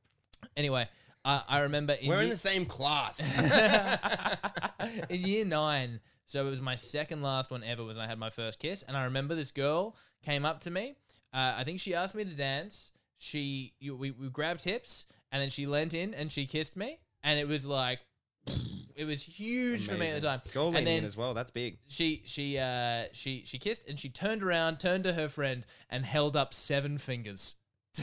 anyway, 0.56 0.88
I 1.24 1.62
remember 1.62 1.94
in 1.94 2.10
We're 2.10 2.22
in 2.22 2.30
the 2.30 2.38
same 2.38 2.66
class. 2.66 3.40
in 5.10 5.22
year 5.22 5.46
nine. 5.46 6.00
So 6.26 6.46
it 6.46 6.50
was 6.50 6.62
my 6.62 6.76
second 6.76 7.22
last 7.22 7.52
one 7.52 7.64
ever 7.64 7.84
was 7.84 7.98
when 7.98 8.06
I 8.06 8.10
had 8.10 8.18
my 8.18 8.30
first 8.30 8.58
kiss, 8.60 8.84
and 8.84 8.96
I 8.96 9.04
remember 9.04 9.36
this 9.36 9.52
girl 9.52 9.98
came 10.24 10.46
up 10.46 10.62
to 10.62 10.72
me. 10.72 10.96
Uh, 11.34 11.56
I 11.58 11.64
think 11.64 11.80
she 11.80 11.94
asked 11.94 12.16
me 12.16 12.24
to 12.24 12.36
dance. 12.36 12.92
She 13.18 13.74
you, 13.80 13.96
we 13.96 14.12
we 14.12 14.30
grabbed 14.30 14.64
hips, 14.64 15.06
and 15.32 15.42
then 15.42 15.50
she 15.50 15.68
leant 15.68 15.94
in 15.94 16.14
and 16.14 16.32
she 16.32 16.46
kissed 16.46 16.76
me, 16.76 17.00
and 17.24 17.40
it 17.40 17.48
was 17.48 17.68
like. 17.68 18.00
It 18.96 19.06
was 19.06 19.22
huge 19.24 19.88
for 19.88 19.96
me 19.96 20.08
at 20.08 20.22
the 20.22 20.28
time. 20.28 20.42
Girl 20.54 20.76
and 20.76 20.86
then 20.86 21.06
as 21.06 21.16
well. 21.16 21.34
That's 21.34 21.52
big. 21.52 21.78
she 21.88 22.24
she 22.26 22.58
uh 22.58 23.06
she 23.14 23.44
she 23.46 23.58
kissed 23.58 23.88
and 23.88 23.98
she 23.98 24.10
turned 24.10 24.44
around, 24.44 24.80
turned 24.80 25.04
to 25.06 25.14
her 25.14 25.30
friend, 25.30 25.66
and 25.90 26.06
held 26.06 26.36
up 26.36 26.54
seven 26.54 26.98
fingers. 26.98 27.56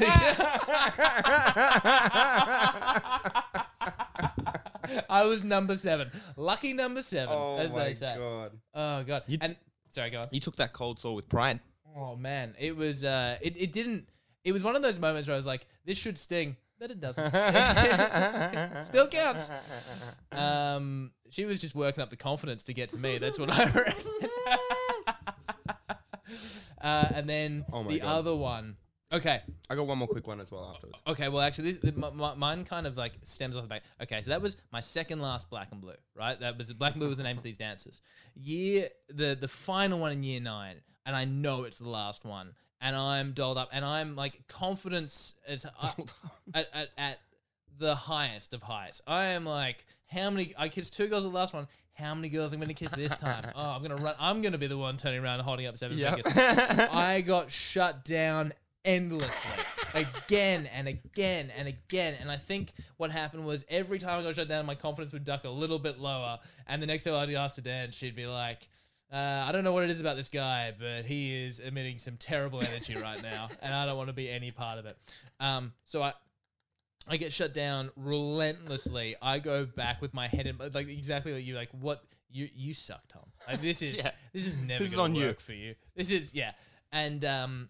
I 5.09 5.25
was 5.27 5.45
number 5.45 5.77
seven. 5.77 6.11
Lucky 6.37 6.73
number 6.73 7.03
seven, 7.03 7.35
oh 7.37 7.57
as 7.57 7.73
my 7.73 7.85
they 7.85 7.93
say. 7.95 8.17
god. 8.19 8.53
Oh 8.75 9.03
god. 9.05 9.23
You- 9.27 9.39
and 9.41 9.57
sorry, 9.91 10.11
go 10.11 10.19
on. 10.19 10.25
You 10.31 10.41
took 10.41 10.57
that 10.57 10.73
cold 10.73 10.99
sore 10.99 11.15
with 11.15 11.29
pride. 11.29 11.61
Oh 11.97 12.17
man, 12.17 12.55
it 12.59 12.77
was 12.77 13.05
uh 13.05 13.39
it, 13.41 13.57
it 13.57 13.73
didn't 13.73 14.09
it 14.45 14.53
was 14.53 14.63
one 14.65 14.77
of 14.77 14.83
those 14.83 14.99
moments 14.99 15.27
where 15.29 15.35
I 15.35 15.39
was 15.39 15.47
like, 15.47 15.67
this 15.85 15.99
should 15.99 16.19
sting, 16.19 16.57
but 16.79 16.91
it 16.91 17.01
doesn't. 17.01 17.27
Still 18.87 19.09
counts. 19.09 19.51
Um 20.33 21.13
she 21.31 21.45
was 21.45 21.59
just 21.59 21.75
working 21.75 22.03
up 22.03 22.11
the 22.11 22.17
confidence 22.17 22.63
to 22.65 22.73
get 22.75 22.91
to 22.91 22.99
me. 22.99 23.19
That's 23.19 23.39
what 23.39 23.51
I 23.51 23.65
reckon. 23.71 24.11
uh, 26.83 27.09
and 27.15 27.29
then 27.29 27.65
Oh 27.73 27.83
my 27.83 27.91
the 27.93 28.01
God. 28.01 28.19
other 28.19 28.35
one. 28.35 28.77
Okay. 29.13 29.41
I 29.71 29.75
got 29.75 29.87
one 29.87 29.97
more 29.99 30.07
quick 30.09 30.27
one 30.27 30.39
as 30.41 30.53
well 30.53 30.71
afterwards. 30.75 31.01
Okay, 31.07 31.29
well, 31.31 31.41
actually, 31.41 31.73
this 31.73 31.93
m- 31.97 32.05
m- 32.05 32.39
mine 32.39 32.65
kind 32.65 32.87
of 32.87 32.97
like 32.99 33.13
stems 33.23 33.57
off 33.57 33.63
the 33.63 33.69
back. 33.69 33.83
Okay, 34.03 34.21
so 34.21 34.31
that 34.31 34.43
was 34.43 34.57
my 34.71 34.81
second 34.81 35.21
last 35.23 35.49
Black 35.49 35.69
and 35.73 35.81
Blue, 35.81 35.95
right? 36.15 36.39
That 36.41 36.59
was 36.59 36.71
Black 36.75 36.93
and 36.93 37.01
Blue 37.01 37.09
was 37.09 37.17
the 37.17 37.23
names 37.23 37.39
of 37.39 37.45
these 37.45 37.57
dancers. 37.57 38.01
Year 38.35 38.89
the 39.09 39.37
the 39.41 39.49
final 39.49 39.99
one 39.99 40.13
in 40.13 40.23
year 40.23 40.41
nine, 40.41 40.77
and 41.07 41.17
I 41.17 41.25
know 41.25 41.65
it's 41.65 41.79
the 41.79 41.89
last 41.89 42.27
one, 42.27 42.53
and 42.83 42.95
I'm 42.95 43.33
dolled 43.33 43.57
up, 43.57 43.71
and 43.73 43.83
I'm 43.85 44.15
like 44.15 44.47
confidence 44.47 45.35
as 45.47 45.65
I, 45.81 45.93
at, 46.55 46.69
at 46.75 46.89
at 46.99 47.19
the 47.79 47.95
highest 47.95 48.53
of 48.53 48.63
highs. 48.63 49.01
I 49.07 49.25
am 49.27 49.47
like, 49.47 49.87
how 50.07 50.29
many? 50.29 50.53
I 50.59 50.69
kissed 50.69 50.95
two 50.95 51.07
girls 51.07 51.25
at 51.25 51.31
the 51.33 51.37
last 51.39 51.55
one. 51.55 51.67
How 51.95 52.15
many 52.15 52.29
girls 52.29 52.53
I'm 52.53 52.61
going 52.61 52.69
to 52.69 52.75
kiss 52.75 52.93
this 52.93 53.17
time? 53.17 53.45
Oh, 53.57 53.71
I'm 53.75 53.83
going 53.83 53.97
to 53.97 54.01
run. 54.03 54.15
I'm 54.21 54.41
going 54.43 54.53
to 54.53 54.59
be 54.59 54.67
the 54.69 54.79
one 54.79 54.97
turning 54.99 55.21
around 55.21 55.41
and 55.41 55.43
holding 55.49 55.67
up 55.67 55.77
seven 55.77 55.97
Yep. 55.99 56.23
fingers. 56.23 56.33
I 56.93 57.25
got 57.27 57.51
shut 57.51 58.05
down 58.05 58.53
endlessly 58.85 59.51
again 59.95 60.67
and 60.75 60.89
again 60.89 61.51
and 61.57 61.69
again. 61.69 62.15
And 62.21 62.31
I 62.31 62.37
think 62.37 62.73
what 62.97 63.11
happened 63.11 63.45
was 63.45 63.65
every 63.69 63.99
time 63.99 64.21
I 64.21 64.23
got 64.23 64.35
shut 64.35 64.49
down, 64.49 64.67
my 64.67 64.75
confidence 64.75 65.13
would 65.13 65.25
duck 65.25 65.45
a 65.45 65.51
little 65.51 65.79
bit 65.79 65.99
lower. 65.99 66.39
And 66.67 66.83
the 66.83 66.87
next 66.87 67.05
time 67.05 67.15
I'd 67.15 67.31
ask 67.35 67.57
to 67.57 67.63
dance, 67.63 67.95
she'd 67.95 68.17
be 68.17 68.27
like, 68.27 68.69
uh, 69.13 69.45
I 69.49 69.53
don't 69.53 69.65
know 69.65 69.73
what 69.73 69.85
it 69.85 69.91
is 69.91 70.01
about 70.01 70.17
this 70.17 70.29
guy, 70.29 70.75
but 70.79 71.05
he 71.07 71.35
is 71.47 71.61
emitting 71.61 71.99
some 71.99 72.17
terrible 72.19 72.61
energy 72.61 72.95
right 72.95 73.23
now, 73.23 73.49
and 73.63 73.73
I 73.75 73.87
don't 73.87 73.97
want 73.97 74.09
to 74.09 74.13
be 74.13 74.29
any 74.29 74.51
part 74.51 74.79
of 74.79 74.85
it. 74.85 74.99
Um, 75.41 75.73
so 75.85 76.03
I, 76.03 76.13
I 77.09 77.17
get 77.17 77.33
shut 77.33 77.55
down 77.55 77.91
relentlessly. 77.97 79.17
I 79.23 79.39
go 79.39 79.65
back 79.65 80.03
with 80.03 80.13
my 80.13 80.29
head 80.29 80.47
in 80.47 80.59
like 80.75 80.89
exactly 80.89 81.33
like 81.33 81.47
you 81.47 81.55
like 81.55 81.71
what 81.73 82.05
you 82.31 82.51
you 82.55 82.75
suck, 82.75 83.01
Tom. 83.09 83.23
Like 83.49 83.63
this 83.63 83.81
is 83.81 83.97
Yeah. 84.05 84.11
this 84.35 84.47
is 84.47 84.57
never 84.59 84.81
This 84.85 84.91
is 84.93 84.97
gonna 84.99 85.09
on 85.15 85.15
you. 85.15 85.33
for 85.39 85.55
you. 85.55 85.75
This 85.97 86.11
is 86.11 86.35
yeah. 86.35 86.53
And 86.93 87.25
um, 87.25 87.69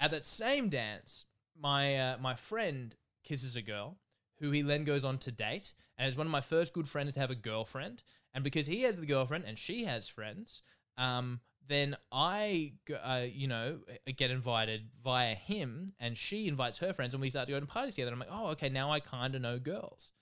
at 0.00 0.10
that 0.10 0.24
same 0.24 0.68
dance, 0.68 1.24
my 1.60 1.96
uh, 1.96 2.16
my 2.20 2.34
friend 2.34 2.94
kisses 3.24 3.56
a 3.56 3.62
girl 3.62 3.96
who 4.40 4.50
he 4.52 4.62
then 4.62 4.84
goes 4.84 5.04
on 5.04 5.18
to 5.18 5.32
date, 5.32 5.72
and 5.98 6.08
is 6.08 6.16
one 6.16 6.26
of 6.26 6.30
my 6.30 6.40
first 6.40 6.72
good 6.72 6.88
friends 6.88 7.12
to 7.12 7.20
have 7.20 7.30
a 7.30 7.34
girlfriend. 7.34 8.02
And 8.32 8.44
because 8.44 8.66
he 8.66 8.82
has 8.82 9.00
the 9.00 9.06
girlfriend 9.06 9.44
and 9.46 9.58
she 9.58 9.84
has 9.84 10.08
friends, 10.08 10.62
um, 10.96 11.40
then 11.66 11.96
I, 12.12 12.74
uh, 13.04 13.22
you 13.28 13.48
know, 13.48 13.80
get 14.16 14.30
invited 14.30 14.90
via 15.02 15.34
him, 15.34 15.88
and 15.98 16.16
she 16.16 16.46
invites 16.46 16.78
her 16.78 16.92
friends, 16.92 17.14
and 17.14 17.20
we 17.20 17.30
start 17.30 17.46
to 17.48 17.52
go 17.52 17.58
to 17.60 17.66
parties 17.66 17.96
together. 17.96 18.12
And 18.12 18.22
I'm 18.22 18.28
like, 18.28 18.38
oh, 18.40 18.50
okay, 18.52 18.68
now 18.68 18.92
I 18.92 19.00
kind 19.00 19.34
of 19.34 19.42
know 19.42 19.58
girls. 19.58 20.12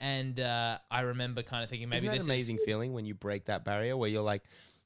And 0.00 0.38
uh, 0.38 0.78
I 0.90 1.00
remember 1.00 1.42
kind 1.42 1.64
of 1.64 1.70
thinking 1.70 1.88
maybe 1.88 2.00
Isn't 2.06 2.10
that 2.12 2.16
this 2.18 2.24
an 2.26 2.30
amazing 2.30 2.58
feeling 2.58 2.92
when 2.92 3.06
you 3.06 3.14
break 3.14 3.46
that 3.46 3.64
barrier 3.64 3.96
where 3.96 4.08
you're 4.10 4.22
like, 4.22 4.42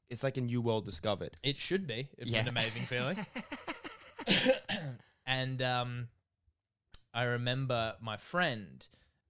it's 0.08 0.22
like 0.22 0.36
a 0.36 0.40
new 0.40 0.60
world 0.60 0.84
discovered. 0.84 1.34
it 1.42 1.58
should 1.58 1.86
be 1.88 2.08
it's 2.18 2.30
Yeah. 2.30 2.42
an 2.42 2.48
amazing 2.48 2.82
feeling. 2.82 3.16
and 5.26 5.62
um, 5.62 6.08
I 7.14 7.24
remember 7.24 7.94
my 8.00 8.16
friend 8.16 8.86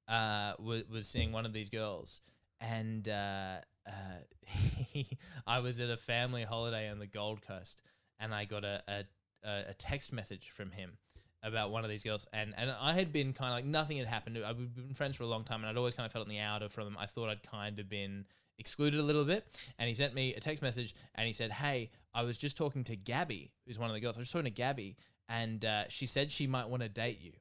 uh, 0.08 0.54
was, 0.58 0.84
was 0.88 1.08
seeing 1.08 1.32
one 1.32 1.46
of 1.46 1.52
these 1.52 1.68
girls, 1.68 2.20
and 2.60 3.08
uh, 3.08 3.56
uh, 3.86 5.02
I 5.46 5.58
was 5.60 5.80
at 5.80 5.90
a 5.90 5.96
family 5.96 6.44
holiday 6.44 6.90
on 6.90 6.98
the 6.98 7.06
Gold 7.06 7.42
Coast, 7.42 7.82
and 8.18 8.34
I 8.34 8.44
got 8.44 8.64
a, 8.64 8.82
a, 8.88 9.04
a 9.44 9.74
text 9.74 10.12
message 10.12 10.50
from 10.50 10.70
him 10.70 10.98
about 11.42 11.70
one 11.70 11.84
of 11.84 11.90
these 11.90 12.02
girls, 12.02 12.26
and, 12.32 12.54
and 12.56 12.72
I 12.80 12.94
had 12.94 13.12
been 13.12 13.32
kind 13.32 13.50
of 13.50 13.56
like 13.56 13.64
nothing 13.64 13.98
had 13.98 14.06
happened. 14.06 14.38
I'd 14.44 14.74
been 14.74 14.94
friends 14.94 15.16
for 15.16 15.24
a 15.24 15.28
long 15.28 15.44
time, 15.44 15.60
and 15.60 15.68
I'd 15.68 15.76
always 15.76 15.94
kind 15.94 16.06
of 16.06 16.12
felt 16.12 16.24
on 16.24 16.30
the 16.30 16.40
outer 16.40 16.68
from 16.68 16.84
them. 16.84 16.96
I 16.98 17.06
thought 17.06 17.28
I'd 17.28 17.42
kind 17.42 17.78
of 17.78 17.88
been 17.88 18.24
excluded 18.58 19.00
a 19.00 19.02
little 19.02 19.24
bit, 19.24 19.46
and 19.78 19.88
he 19.88 19.94
sent 19.94 20.14
me 20.14 20.34
a 20.34 20.40
text 20.40 20.62
message, 20.62 20.94
and 21.14 21.26
he 21.26 21.32
said, 21.32 21.50
"Hey, 21.50 21.90
I 22.14 22.22
was 22.22 22.38
just 22.38 22.56
talking 22.56 22.84
to 22.84 22.96
Gabby, 22.96 23.52
who's 23.66 23.78
one 23.78 23.90
of 23.90 23.94
the 23.94 24.00
girls. 24.00 24.16
I 24.16 24.20
was 24.20 24.30
talking 24.30 24.44
to 24.44 24.50
Gabby, 24.50 24.96
and 25.28 25.64
uh, 25.64 25.84
she 25.88 26.06
said 26.06 26.30
she 26.32 26.46
might 26.46 26.68
want 26.68 26.82
to 26.82 26.88
date 26.88 27.20
you, 27.20 27.32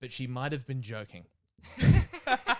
but 0.00 0.12
she 0.12 0.26
might 0.26 0.52
have 0.52 0.66
been 0.66 0.82
joking." 0.82 1.24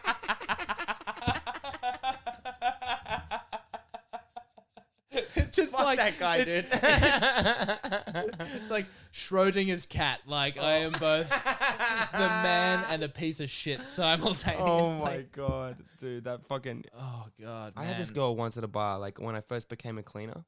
Just 5.71 5.75
like 5.75 5.99
that 5.99 6.19
guy, 6.19 6.39
it's- 6.39 6.65
dude. 6.65 8.47
it's 8.57 8.71
like 8.71 8.87
Schrodinger's 9.13 9.87
cat. 9.87 10.21
Like 10.27 10.59
I 10.59 10.79
am 10.79 10.93
both 10.93 11.29
the 11.31 12.19
man 12.19 12.85
and 12.91 13.03
a 13.03 13.09
piece 13.09 13.41
of 13.41 13.51
shit 13.51 13.85
simultaneously. 13.85 14.57
Oh 14.59 14.95
my 14.97 15.25
god, 15.33 15.77
dude, 16.01 16.25
that 16.25 16.47
fucking. 16.47 16.85
Oh 16.99 17.27
god. 17.41 17.73
I 17.77 17.85
had 17.85 17.99
this 17.99 18.11
girl 18.11 18.35
once 18.37 18.57
at 18.57 18.65
a 18.65 18.69
bar, 18.69 18.99
like 18.99 19.21
when 19.21 19.35
I 19.37 19.41
first 19.41 19.69
became 19.69 19.99
a 19.99 20.03
cleaner. 20.03 20.45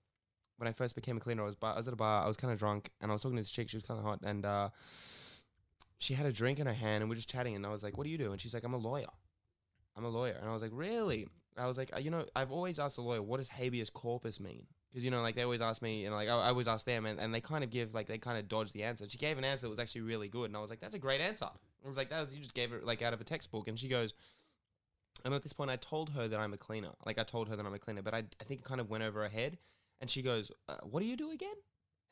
When 0.56 0.68
I 0.68 0.72
first 0.72 0.94
became 0.94 1.16
a 1.16 1.20
cleaner, 1.20 1.42
I 1.42 1.46
was 1.46 1.56
bar, 1.56 1.74
I 1.74 1.78
was 1.78 1.88
at 1.88 1.94
a 1.94 1.96
bar. 1.96 2.24
I 2.24 2.28
was 2.28 2.36
kind 2.36 2.52
of 2.52 2.58
drunk, 2.60 2.90
and 3.00 3.10
I 3.10 3.12
was 3.14 3.22
talking 3.22 3.36
to 3.36 3.42
this 3.42 3.50
chick. 3.50 3.68
She 3.68 3.76
was 3.76 3.82
kind 3.82 3.98
of 3.98 4.06
hot, 4.06 4.20
and 4.22 4.46
uh, 4.46 4.68
she 5.98 6.14
had 6.14 6.26
a 6.26 6.32
drink 6.32 6.60
in 6.60 6.66
her 6.66 6.72
hand, 6.72 7.02
and 7.02 7.10
we 7.10 7.14
are 7.14 7.16
just 7.16 7.28
chatting. 7.28 7.56
And 7.56 7.66
I 7.66 7.70
was 7.70 7.82
like, 7.82 7.98
"What 7.98 8.04
do 8.04 8.10
you 8.10 8.18
do?" 8.18 8.30
And 8.30 8.40
she's 8.40 8.54
like, 8.54 8.62
"I'm 8.62 8.72
a 8.72 8.78
lawyer. 8.78 9.08
I'm 9.96 10.04
a 10.04 10.08
lawyer." 10.08 10.36
And 10.40 10.48
I 10.48 10.52
was 10.52 10.62
like, 10.62 10.70
"Really?" 10.72 11.26
I 11.56 11.66
was 11.66 11.76
like, 11.76 11.90
uh, 11.94 11.98
"You 11.98 12.10
know, 12.10 12.24
I've 12.36 12.52
always 12.52 12.78
asked 12.78 12.98
a 12.98 13.02
lawyer, 13.02 13.20
what 13.20 13.38
does 13.38 13.48
habeas 13.48 13.90
corpus 13.90 14.38
mean?" 14.38 14.66
Because 14.94 15.04
you 15.04 15.10
know, 15.10 15.22
like 15.22 15.34
they 15.34 15.42
always 15.42 15.60
ask 15.60 15.82
me, 15.82 16.04
and 16.04 16.14
like 16.14 16.28
I, 16.28 16.34
I 16.34 16.48
always 16.50 16.68
ask 16.68 16.86
them, 16.86 17.04
and, 17.04 17.18
and 17.18 17.34
they 17.34 17.40
kind 17.40 17.64
of 17.64 17.70
give 17.70 17.94
like 17.94 18.06
they 18.06 18.16
kind 18.16 18.38
of 18.38 18.48
dodge 18.48 18.72
the 18.72 18.84
answer. 18.84 19.06
She 19.08 19.18
gave 19.18 19.38
an 19.38 19.44
answer 19.44 19.66
that 19.66 19.70
was 19.70 19.80
actually 19.80 20.02
really 20.02 20.28
good, 20.28 20.44
and 20.44 20.56
I 20.56 20.60
was 20.60 20.70
like, 20.70 20.78
"That's 20.78 20.94
a 20.94 21.00
great 21.00 21.20
answer." 21.20 21.46
I 21.46 21.88
was 21.88 21.96
like, 21.96 22.10
"That 22.10 22.22
was 22.22 22.32
you 22.32 22.40
just 22.40 22.54
gave 22.54 22.72
it 22.72 22.86
like 22.86 23.02
out 23.02 23.12
of 23.12 23.20
a 23.20 23.24
textbook," 23.24 23.66
and 23.66 23.76
she 23.76 23.88
goes. 23.88 24.14
And 25.24 25.34
at 25.34 25.42
this 25.42 25.52
point, 25.52 25.70
I 25.70 25.76
told 25.76 26.10
her 26.10 26.28
that 26.28 26.38
I'm 26.38 26.52
a 26.52 26.56
cleaner. 26.56 26.90
Like 27.04 27.18
I 27.18 27.24
told 27.24 27.48
her 27.48 27.56
that 27.56 27.66
I'm 27.66 27.74
a 27.74 27.78
cleaner, 27.78 28.02
but 28.02 28.14
I, 28.14 28.18
I 28.40 28.44
think 28.44 28.60
it 28.60 28.64
kind 28.64 28.80
of 28.80 28.88
went 28.88 29.02
over 29.02 29.22
her 29.22 29.28
head. 29.28 29.58
And 30.00 30.08
she 30.08 30.22
goes, 30.22 30.52
uh, 30.68 30.76
"What 30.84 31.00
do 31.00 31.06
you 31.06 31.16
do 31.16 31.32
again?" 31.32 31.56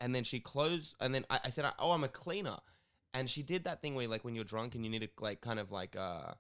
And 0.01 0.13
then 0.13 0.25
she 0.25 0.41
closed. 0.41 0.97
And 0.99 1.15
then 1.15 1.25
I, 1.31 1.39
I 1.45 1.51
said, 1.51 1.65
"Oh, 1.79 1.93
I'm 1.93 2.03
a 2.03 2.09
cleaner." 2.09 2.59
And 3.15 3.31
she 3.31 3.45
did 3.45 3.63
that 3.65 3.81
thing 3.81 3.95
where, 3.95 4.09
like, 4.09 4.25
when 4.25 4.35
you're 4.35 4.43
drunk 4.43 4.75
and 4.75 4.85
you 4.85 4.91
need 4.91 5.03
to 5.03 5.09
like 5.21 5.41
kind 5.41 5.61
of 5.61 5.71
like 5.71 5.95
uh, 5.95 6.33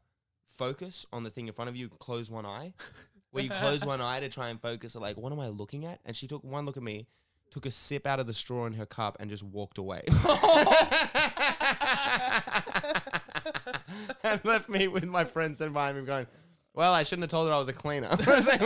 focus 0.48 1.06
on 1.12 1.22
the 1.22 1.30
thing 1.30 1.46
in 1.46 1.52
front 1.52 1.68
of 1.68 1.76
you, 1.76 1.88
close 1.88 2.28
one 2.32 2.46
eye. 2.46 2.74
where 3.32 3.42
you 3.42 3.50
close 3.54 3.84
one 3.84 4.00
eye 4.00 4.20
to 4.20 4.28
try 4.28 4.48
and 4.50 4.60
focus. 4.60 4.94
Like, 4.94 5.16
what 5.16 5.32
am 5.32 5.40
I 5.40 5.48
looking 5.48 5.84
at? 5.84 5.98
And 6.04 6.16
she 6.16 6.28
took 6.28 6.44
one 6.44 6.64
look 6.64 6.76
at 6.76 6.82
me, 6.82 7.08
took 7.50 7.66
a 7.66 7.70
sip 7.70 8.06
out 8.06 8.20
of 8.20 8.26
the 8.26 8.32
straw 8.32 8.66
in 8.66 8.74
her 8.74 8.86
cup, 8.86 9.16
and 9.18 9.28
just 9.28 9.42
walked 9.42 9.78
away. 9.78 10.04
and 14.22 14.44
left 14.44 14.68
me 14.68 14.86
with 14.88 15.04
my 15.04 15.24
friends 15.24 15.58
sitting 15.58 15.72
behind 15.72 15.98
me 15.98 16.04
going, 16.04 16.26
well, 16.74 16.94
I 16.94 17.02
shouldn't 17.02 17.24
have 17.24 17.30
told 17.30 17.48
her 17.48 17.54
I 17.54 17.58
was 17.58 17.68
a 17.68 17.72
cleaner. 17.72 18.08
I 18.10 18.14
was 18.14 18.46
like, 18.46 18.62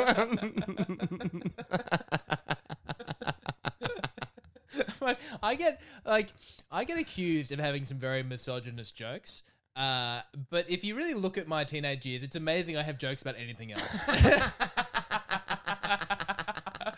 Like, 5.00 5.18
I 5.42 5.54
get 5.54 5.80
like 6.04 6.30
I 6.70 6.84
get 6.84 6.98
accused 6.98 7.52
of 7.52 7.60
having 7.60 7.84
some 7.84 7.98
very 7.98 8.22
misogynist 8.24 8.96
jokes. 8.96 9.44
Uh, 9.76 10.20
but 10.50 10.68
if 10.70 10.84
you 10.84 10.96
really 10.96 11.14
look 11.14 11.36
at 11.36 11.46
my 11.46 11.62
teenage 11.62 12.06
years, 12.06 12.22
it's 12.22 12.36
amazing 12.36 12.76
I 12.76 12.82
have 12.82 12.98
jokes 12.98 13.22
about 13.22 13.34
anything 13.38 13.72
else. 13.72 14.00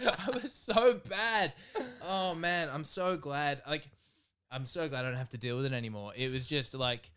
I 0.01 0.31
was 0.33 0.53
so 0.53 1.01
bad. 1.09 1.53
Oh 2.03 2.35
man, 2.37 2.69
I'm 2.73 2.85
so 2.85 3.17
glad. 3.17 3.63
Like, 3.67 3.89
I'm 4.51 4.65
so 4.65 4.89
glad 4.89 5.05
I 5.05 5.09
don't 5.09 5.19
have 5.19 5.31
to 5.31 5.39
deal 5.39 5.57
with 5.57 5.67
it 5.67 5.73
anymore. 5.73 6.13
It 6.17 6.31
was 6.31 6.47
just 6.47 6.75
like, 6.75 7.11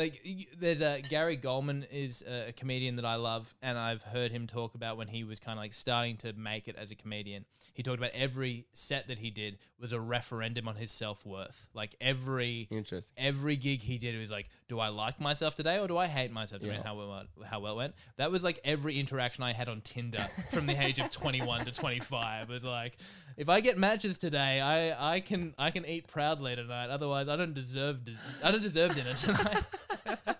like 0.00 0.48
there's 0.58 0.80
a 0.80 1.02
Gary 1.08 1.36
Gulman 1.36 1.86
is 1.92 2.24
a, 2.26 2.52
comedian 2.52 2.96
that 2.96 3.04
I 3.04 3.16
love, 3.16 3.54
and 3.62 3.76
I've 3.76 4.02
heard 4.02 4.30
him 4.30 4.46
talk 4.46 4.74
about 4.74 4.96
when 4.96 5.08
he 5.08 5.24
was 5.24 5.38
kind 5.38 5.58
of 5.58 5.62
like 5.62 5.74
starting 5.74 6.16
to 6.18 6.32
make 6.32 6.68
it 6.68 6.76
as 6.76 6.90
a 6.90 6.94
comedian. 6.94 7.44
He 7.74 7.82
talked 7.82 7.98
about 7.98 8.12
every 8.14 8.66
set 8.72 9.08
that 9.08 9.18
he 9.18 9.30
did 9.30 9.58
was 9.78 9.92
a 9.92 10.00
referendum 10.00 10.68
on 10.68 10.76
his 10.76 10.90
self 10.90 11.26
worth. 11.26 11.68
Like 11.74 11.94
every 12.00 12.66
Interesting. 12.70 13.14
every 13.18 13.56
gig 13.56 13.82
he 13.82 13.98
did 13.98 14.18
was 14.18 14.30
like, 14.30 14.48
do 14.68 14.80
I 14.80 14.88
like 14.88 15.20
myself 15.20 15.54
today 15.54 15.78
or 15.78 15.86
do 15.86 15.98
I 15.98 16.06
hate 16.06 16.32
myself 16.32 16.62
today? 16.62 16.76
Yeah. 16.76 16.82
How 16.82 16.96
well 16.96 17.24
how 17.44 17.60
well 17.60 17.74
it 17.74 17.76
went. 17.76 17.94
That 18.16 18.30
was 18.30 18.42
like 18.42 18.58
every 18.64 18.98
interaction 18.98 19.44
I 19.44 19.52
had 19.52 19.68
on 19.68 19.82
Tinder 19.82 20.26
from 20.50 20.66
the 20.66 20.82
age 20.82 20.98
of 20.98 21.10
21 21.20 21.66
to 21.66 21.72
25 21.72 22.48
was 22.48 22.64
like, 22.64 22.96
if 23.40 23.48
I 23.48 23.60
get 23.60 23.78
matches 23.78 24.18
today, 24.18 24.60
I 24.60 25.14
I 25.14 25.20
can 25.20 25.54
I 25.58 25.70
can 25.70 25.86
eat 25.86 26.06
proudly 26.06 26.54
tonight. 26.54 26.90
Otherwise, 26.90 27.26
I 27.26 27.36
don't 27.36 27.54
deserve 27.54 28.04
di- 28.04 28.14
I 28.44 28.50
don't 28.50 28.62
deserve 28.62 28.94
dinner 28.94 29.14
tonight. 29.14 29.66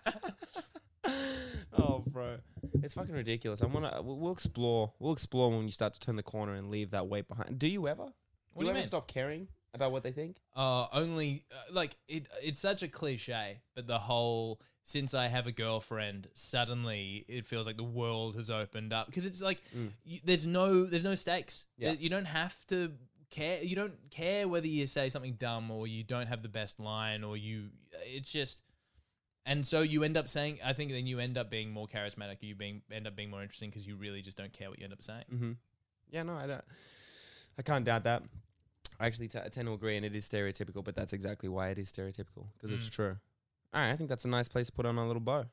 oh, 1.78 2.04
bro, 2.06 2.36
it's 2.82 2.92
fucking 2.92 3.14
ridiculous. 3.14 3.62
I 3.62 3.66
wanna. 3.66 4.02
We'll 4.02 4.18
we'll 4.18 4.32
explore. 4.32 4.92
We'll 4.98 5.14
explore 5.14 5.50
when 5.50 5.64
you 5.64 5.72
start 5.72 5.94
to 5.94 6.00
turn 6.00 6.16
the 6.16 6.22
corner 6.22 6.52
and 6.52 6.70
leave 6.70 6.90
that 6.90 7.08
weight 7.08 7.26
behind. 7.26 7.58
Do 7.58 7.68
you 7.68 7.88
ever? 7.88 8.02
What 8.02 8.12
do 8.12 8.58
do 8.58 8.60
you 8.60 8.66
you 8.66 8.70
ever 8.72 8.78
mean? 8.80 8.86
stop 8.86 9.08
caring 9.08 9.48
about 9.72 9.92
what 9.92 10.02
they 10.02 10.12
think? 10.12 10.36
Uh, 10.54 10.86
only 10.92 11.44
uh, 11.50 11.72
like 11.72 11.96
it. 12.06 12.28
It's 12.42 12.60
such 12.60 12.82
a 12.82 12.88
cliche, 12.88 13.62
but 13.74 13.86
the 13.86 13.98
whole 13.98 14.60
since 14.82 15.14
I 15.14 15.28
have 15.28 15.46
a 15.46 15.52
girlfriend, 15.52 16.28
suddenly 16.34 17.24
it 17.28 17.44
feels 17.46 17.66
like 17.66 17.76
the 17.76 17.84
world 17.84 18.36
has 18.36 18.50
opened 18.50 18.92
up 18.92 19.06
because 19.06 19.26
it's 19.26 19.42
like 19.42 19.62
y 20.06 20.20
there's 20.24 20.46
no 20.46 20.84
there's 20.84 21.04
no 21.04 21.14
stakes. 21.14 21.66
Yeah. 21.76 21.92
You 21.92 22.08
don't 22.10 22.24
have 22.26 22.66
to 22.68 22.92
care. 23.30 23.62
You 23.62 23.76
don't 23.76 23.94
care 24.10 24.48
whether 24.48 24.66
you 24.66 24.86
say 24.86 25.08
something 25.08 25.34
dumb 25.34 25.70
or 25.70 25.86
you 25.86 26.02
don't 26.02 26.26
have 26.26 26.42
the 26.42 26.48
best 26.48 26.80
line 26.80 27.24
or 27.24 27.36
you. 27.36 27.70
It's 28.04 28.30
just. 28.30 28.62
And 29.46 29.66
so 29.66 29.80
you 29.80 30.04
end 30.04 30.16
up 30.18 30.28
saying, 30.28 30.58
I 30.64 30.74
think 30.74 30.90
then 30.92 31.06
you 31.06 31.18
end 31.18 31.38
up 31.38 31.50
being 31.50 31.70
more 31.70 31.86
charismatic. 31.86 32.36
You 32.40 32.54
being 32.54 32.82
end 32.92 33.06
up 33.06 33.16
being 33.16 33.30
more 33.30 33.40
interesting 33.42 33.70
because 33.70 33.86
you 33.86 33.96
really 33.96 34.20
just 34.20 34.36
don't 34.36 34.52
care 34.52 34.68
what 34.68 34.78
you 34.78 34.84
end 34.84 34.92
up 34.92 35.02
saying. 35.02 35.24
Mm-hmm. 35.32 35.52
Yeah, 36.10 36.22
no, 36.24 36.34
I 36.34 36.46
don't. 36.46 36.64
I 37.58 37.62
can't 37.62 37.84
doubt 37.84 38.04
that. 38.04 38.22
I 39.00 39.06
actually 39.06 39.28
t- 39.28 39.38
I 39.38 39.48
tend 39.48 39.66
to 39.66 39.72
agree, 39.72 39.96
and 39.96 40.04
it 40.04 40.14
is 40.14 40.28
stereotypical, 40.28 40.84
but 40.84 40.94
that's 40.94 41.14
exactly 41.14 41.48
why 41.48 41.70
it 41.70 41.78
is 41.78 41.90
stereotypical 41.90 42.46
because 42.58 42.70
it's 42.72 42.88
Mm. 42.88 42.92
true. 42.92 43.16
All 43.72 43.80
right, 43.80 43.90
I 43.92 43.96
think 43.96 44.08
that's 44.10 44.24
a 44.24 44.28
nice 44.28 44.48
place 44.48 44.66
to 44.66 44.72
put 44.72 44.86
on 44.86 44.96
a 44.98 45.06
little 45.06 45.20
bow. 45.20 45.42
Do 45.42 45.48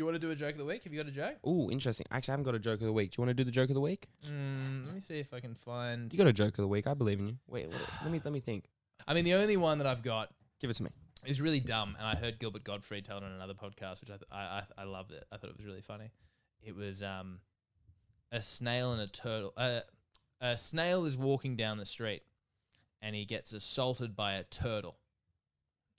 you 0.00 0.04
want 0.04 0.16
to 0.16 0.18
do 0.18 0.30
a 0.30 0.34
joke 0.34 0.52
of 0.52 0.58
the 0.58 0.64
week? 0.64 0.84
Have 0.84 0.92
you 0.92 0.98
got 0.98 1.08
a 1.08 1.12
joke? 1.12 1.36
Ooh, 1.46 1.70
interesting. 1.70 2.04
Actually, 2.10 2.32
I 2.32 2.34
haven't 2.34 2.44
got 2.44 2.54
a 2.54 2.58
joke 2.58 2.80
of 2.80 2.86
the 2.86 2.92
week. 2.92 3.12
Do 3.12 3.16
you 3.20 3.26
want 3.26 3.30
to 3.36 3.42
do 3.42 3.44
the 3.44 3.50
joke 3.50 3.70
of 3.70 3.74
the 3.74 3.80
week? 3.80 4.08
Mm, 4.28 4.84
let 4.86 4.94
me 4.94 5.00
see 5.00 5.18
if 5.20 5.32
I 5.32 5.40
can 5.40 5.54
find. 5.54 6.12
You 6.12 6.18
got 6.18 6.26
a 6.26 6.32
joke 6.32 6.58
of 6.58 6.62
the 6.62 6.68
week. 6.68 6.86
I 6.86 6.92
believe 6.94 7.18
in 7.18 7.28
you. 7.28 7.36
Wait, 7.48 7.68
wait 7.68 7.80
let 8.02 8.12
me 8.12 8.20
let 8.22 8.32
me 8.32 8.40
think. 8.40 8.64
I 9.08 9.14
mean, 9.14 9.24
the 9.24 9.34
only 9.34 9.56
one 9.56 9.78
that 9.78 9.86
I've 9.86 10.02
got 10.02 10.30
Give 10.60 10.68
it 10.68 10.74
to 10.74 10.82
me. 10.82 10.90
is 11.24 11.40
really 11.40 11.60
dumb, 11.60 11.96
and 11.98 12.06
I 12.06 12.14
heard 12.14 12.38
Gilbert 12.38 12.64
Gottfried 12.64 13.04
tell 13.04 13.16
it 13.18 13.24
on 13.24 13.32
another 13.32 13.54
podcast, 13.54 14.00
which 14.02 14.10
I 14.10 14.14
th- 14.14 14.24
I, 14.30 14.36
I 14.38 14.62
I 14.78 14.84
loved 14.84 15.12
it. 15.12 15.24
I 15.32 15.36
thought 15.38 15.48
it 15.50 15.56
was 15.56 15.64
really 15.64 15.80
funny. 15.80 16.10
It 16.62 16.74
was 16.76 17.02
um, 17.02 17.38
a 18.32 18.42
snail 18.42 18.92
and 18.92 19.00
a 19.00 19.06
turtle. 19.06 19.54
Uh, 19.56 19.80
a 20.42 20.58
snail 20.58 21.06
is 21.06 21.16
walking 21.16 21.56
down 21.56 21.78
the 21.78 21.86
street, 21.86 22.22
and 23.00 23.14
he 23.16 23.24
gets 23.24 23.52
assaulted 23.54 24.14
by 24.14 24.32
a 24.34 24.42
turtle, 24.44 24.96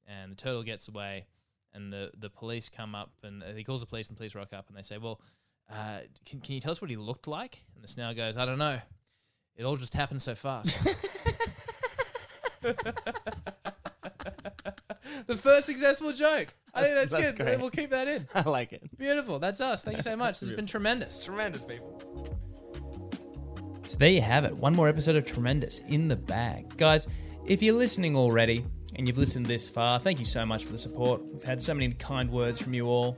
and 0.07 0.31
the 0.31 0.35
turtle 0.35 0.63
gets 0.63 0.87
away, 0.87 1.25
and 1.73 1.91
the 1.91 2.11
the 2.17 2.29
police 2.29 2.69
come 2.69 2.95
up, 2.95 3.11
and 3.23 3.43
uh, 3.43 3.47
he 3.55 3.63
calls 3.63 3.81
the 3.81 3.87
police, 3.87 4.07
and 4.09 4.15
the 4.15 4.19
police 4.19 4.35
rock 4.35 4.53
up, 4.53 4.67
and 4.69 4.77
they 4.77 4.81
say, 4.81 4.97
"Well, 4.97 5.21
uh, 5.71 5.99
can 6.25 6.39
can 6.41 6.55
you 6.55 6.61
tell 6.61 6.71
us 6.71 6.81
what 6.81 6.89
he 6.89 6.95
looked 6.97 7.27
like?" 7.27 7.63
And 7.75 7.83
the 7.83 7.87
snail 7.87 8.13
goes, 8.13 8.37
"I 8.37 8.45
don't 8.45 8.57
know. 8.59 8.79
It 9.55 9.63
all 9.63 9.77
just 9.77 9.93
happened 9.93 10.21
so 10.21 10.35
fast." 10.35 10.77
the 15.27 15.37
first 15.37 15.65
successful 15.67 16.11
joke. 16.11 16.53
I 16.73 16.81
think 16.83 16.93
That's- 16.95 17.11
that's, 17.11 17.11
that's 17.11 17.31
good. 17.37 17.43
great. 17.45 17.59
We'll 17.59 17.69
keep 17.69 17.89
that 17.91 18.07
in. 18.07 18.27
I 18.35 18.47
like 18.49 18.73
it. 18.73 18.97
Beautiful. 18.97 19.39
That's 19.39 19.61
us. 19.61 19.83
Thank 19.83 19.97
you 19.97 20.03
so 20.03 20.15
much. 20.15 20.39
This 20.39 20.49
has 20.49 20.55
been 20.55 20.65
tremendous. 20.67 21.23
Tremendous, 21.23 21.63
people. 21.63 22.01
So 23.85 23.97
there 23.97 24.09
you 24.11 24.21
have 24.21 24.43
it. 24.43 24.55
One 24.55 24.75
more 24.75 24.89
episode 24.89 25.15
of 25.15 25.25
Tremendous 25.25 25.79
in 25.87 26.07
the 26.09 26.15
bag. 26.15 26.75
Guys, 26.77 27.07
if 27.45 27.63
you're 27.63 27.77
listening 27.77 28.15
already 28.17 28.65
and 28.97 29.07
you've 29.07 29.17
listened 29.17 29.45
this 29.45 29.69
far, 29.69 29.99
thank 29.99 30.19
you 30.19 30.25
so 30.25 30.45
much 30.45 30.65
for 30.65 30.71
the 30.71 30.77
support. 30.77 31.21
We've 31.31 31.43
had 31.43 31.61
so 31.61 31.73
many 31.73 31.93
kind 31.93 32.29
words 32.29 32.59
from 32.59 32.73
you 32.73 32.87
all. 32.87 33.17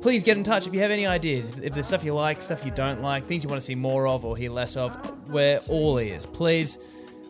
Please 0.00 0.24
get 0.24 0.36
in 0.36 0.42
touch 0.42 0.66
if 0.66 0.72
you 0.72 0.80
have 0.80 0.90
any 0.90 1.06
ideas. 1.06 1.50
If, 1.50 1.62
if 1.62 1.74
there's 1.74 1.86
stuff 1.86 2.04
you 2.04 2.14
like, 2.14 2.40
stuff 2.40 2.64
you 2.64 2.70
don't 2.70 3.02
like, 3.02 3.26
things 3.26 3.42
you 3.42 3.50
want 3.50 3.60
to 3.60 3.64
see 3.64 3.74
more 3.74 4.06
of 4.06 4.24
or 4.24 4.36
hear 4.36 4.50
less 4.50 4.76
of, 4.76 4.96
we're 5.30 5.58
all 5.68 5.98
ears. 5.98 6.24
Please, 6.24 6.78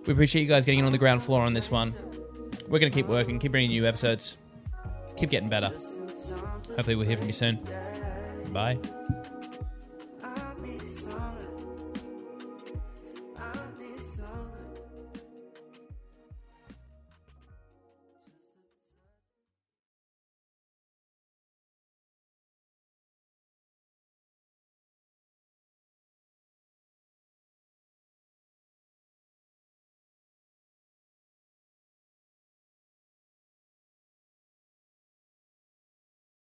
we 0.07 0.13
appreciate 0.13 0.43
you 0.43 0.49
guys 0.49 0.65
getting 0.65 0.81
in 0.81 0.85
on 0.85 0.93
the 0.93 0.99
ground 0.99 1.23
floor 1.23 1.43
on 1.43 1.53
this 1.53 1.71
one. 1.71 1.95
We're 2.69 2.79
going 2.79 2.93
to 2.93 2.97
keep 2.97 3.07
working, 3.07 3.39
keep 3.39 3.53
bringing 3.53 3.71
new 3.71 3.87
episodes, 3.87 4.37
keep 5.17 5.31
getting 5.31 5.49
better. 5.49 5.73
Hopefully, 6.77 6.95
we'll 6.95 7.07
hear 7.07 7.17
from 7.17 7.27
you 7.27 7.33
soon. 7.33 7.59
Bye. 8.53 8.79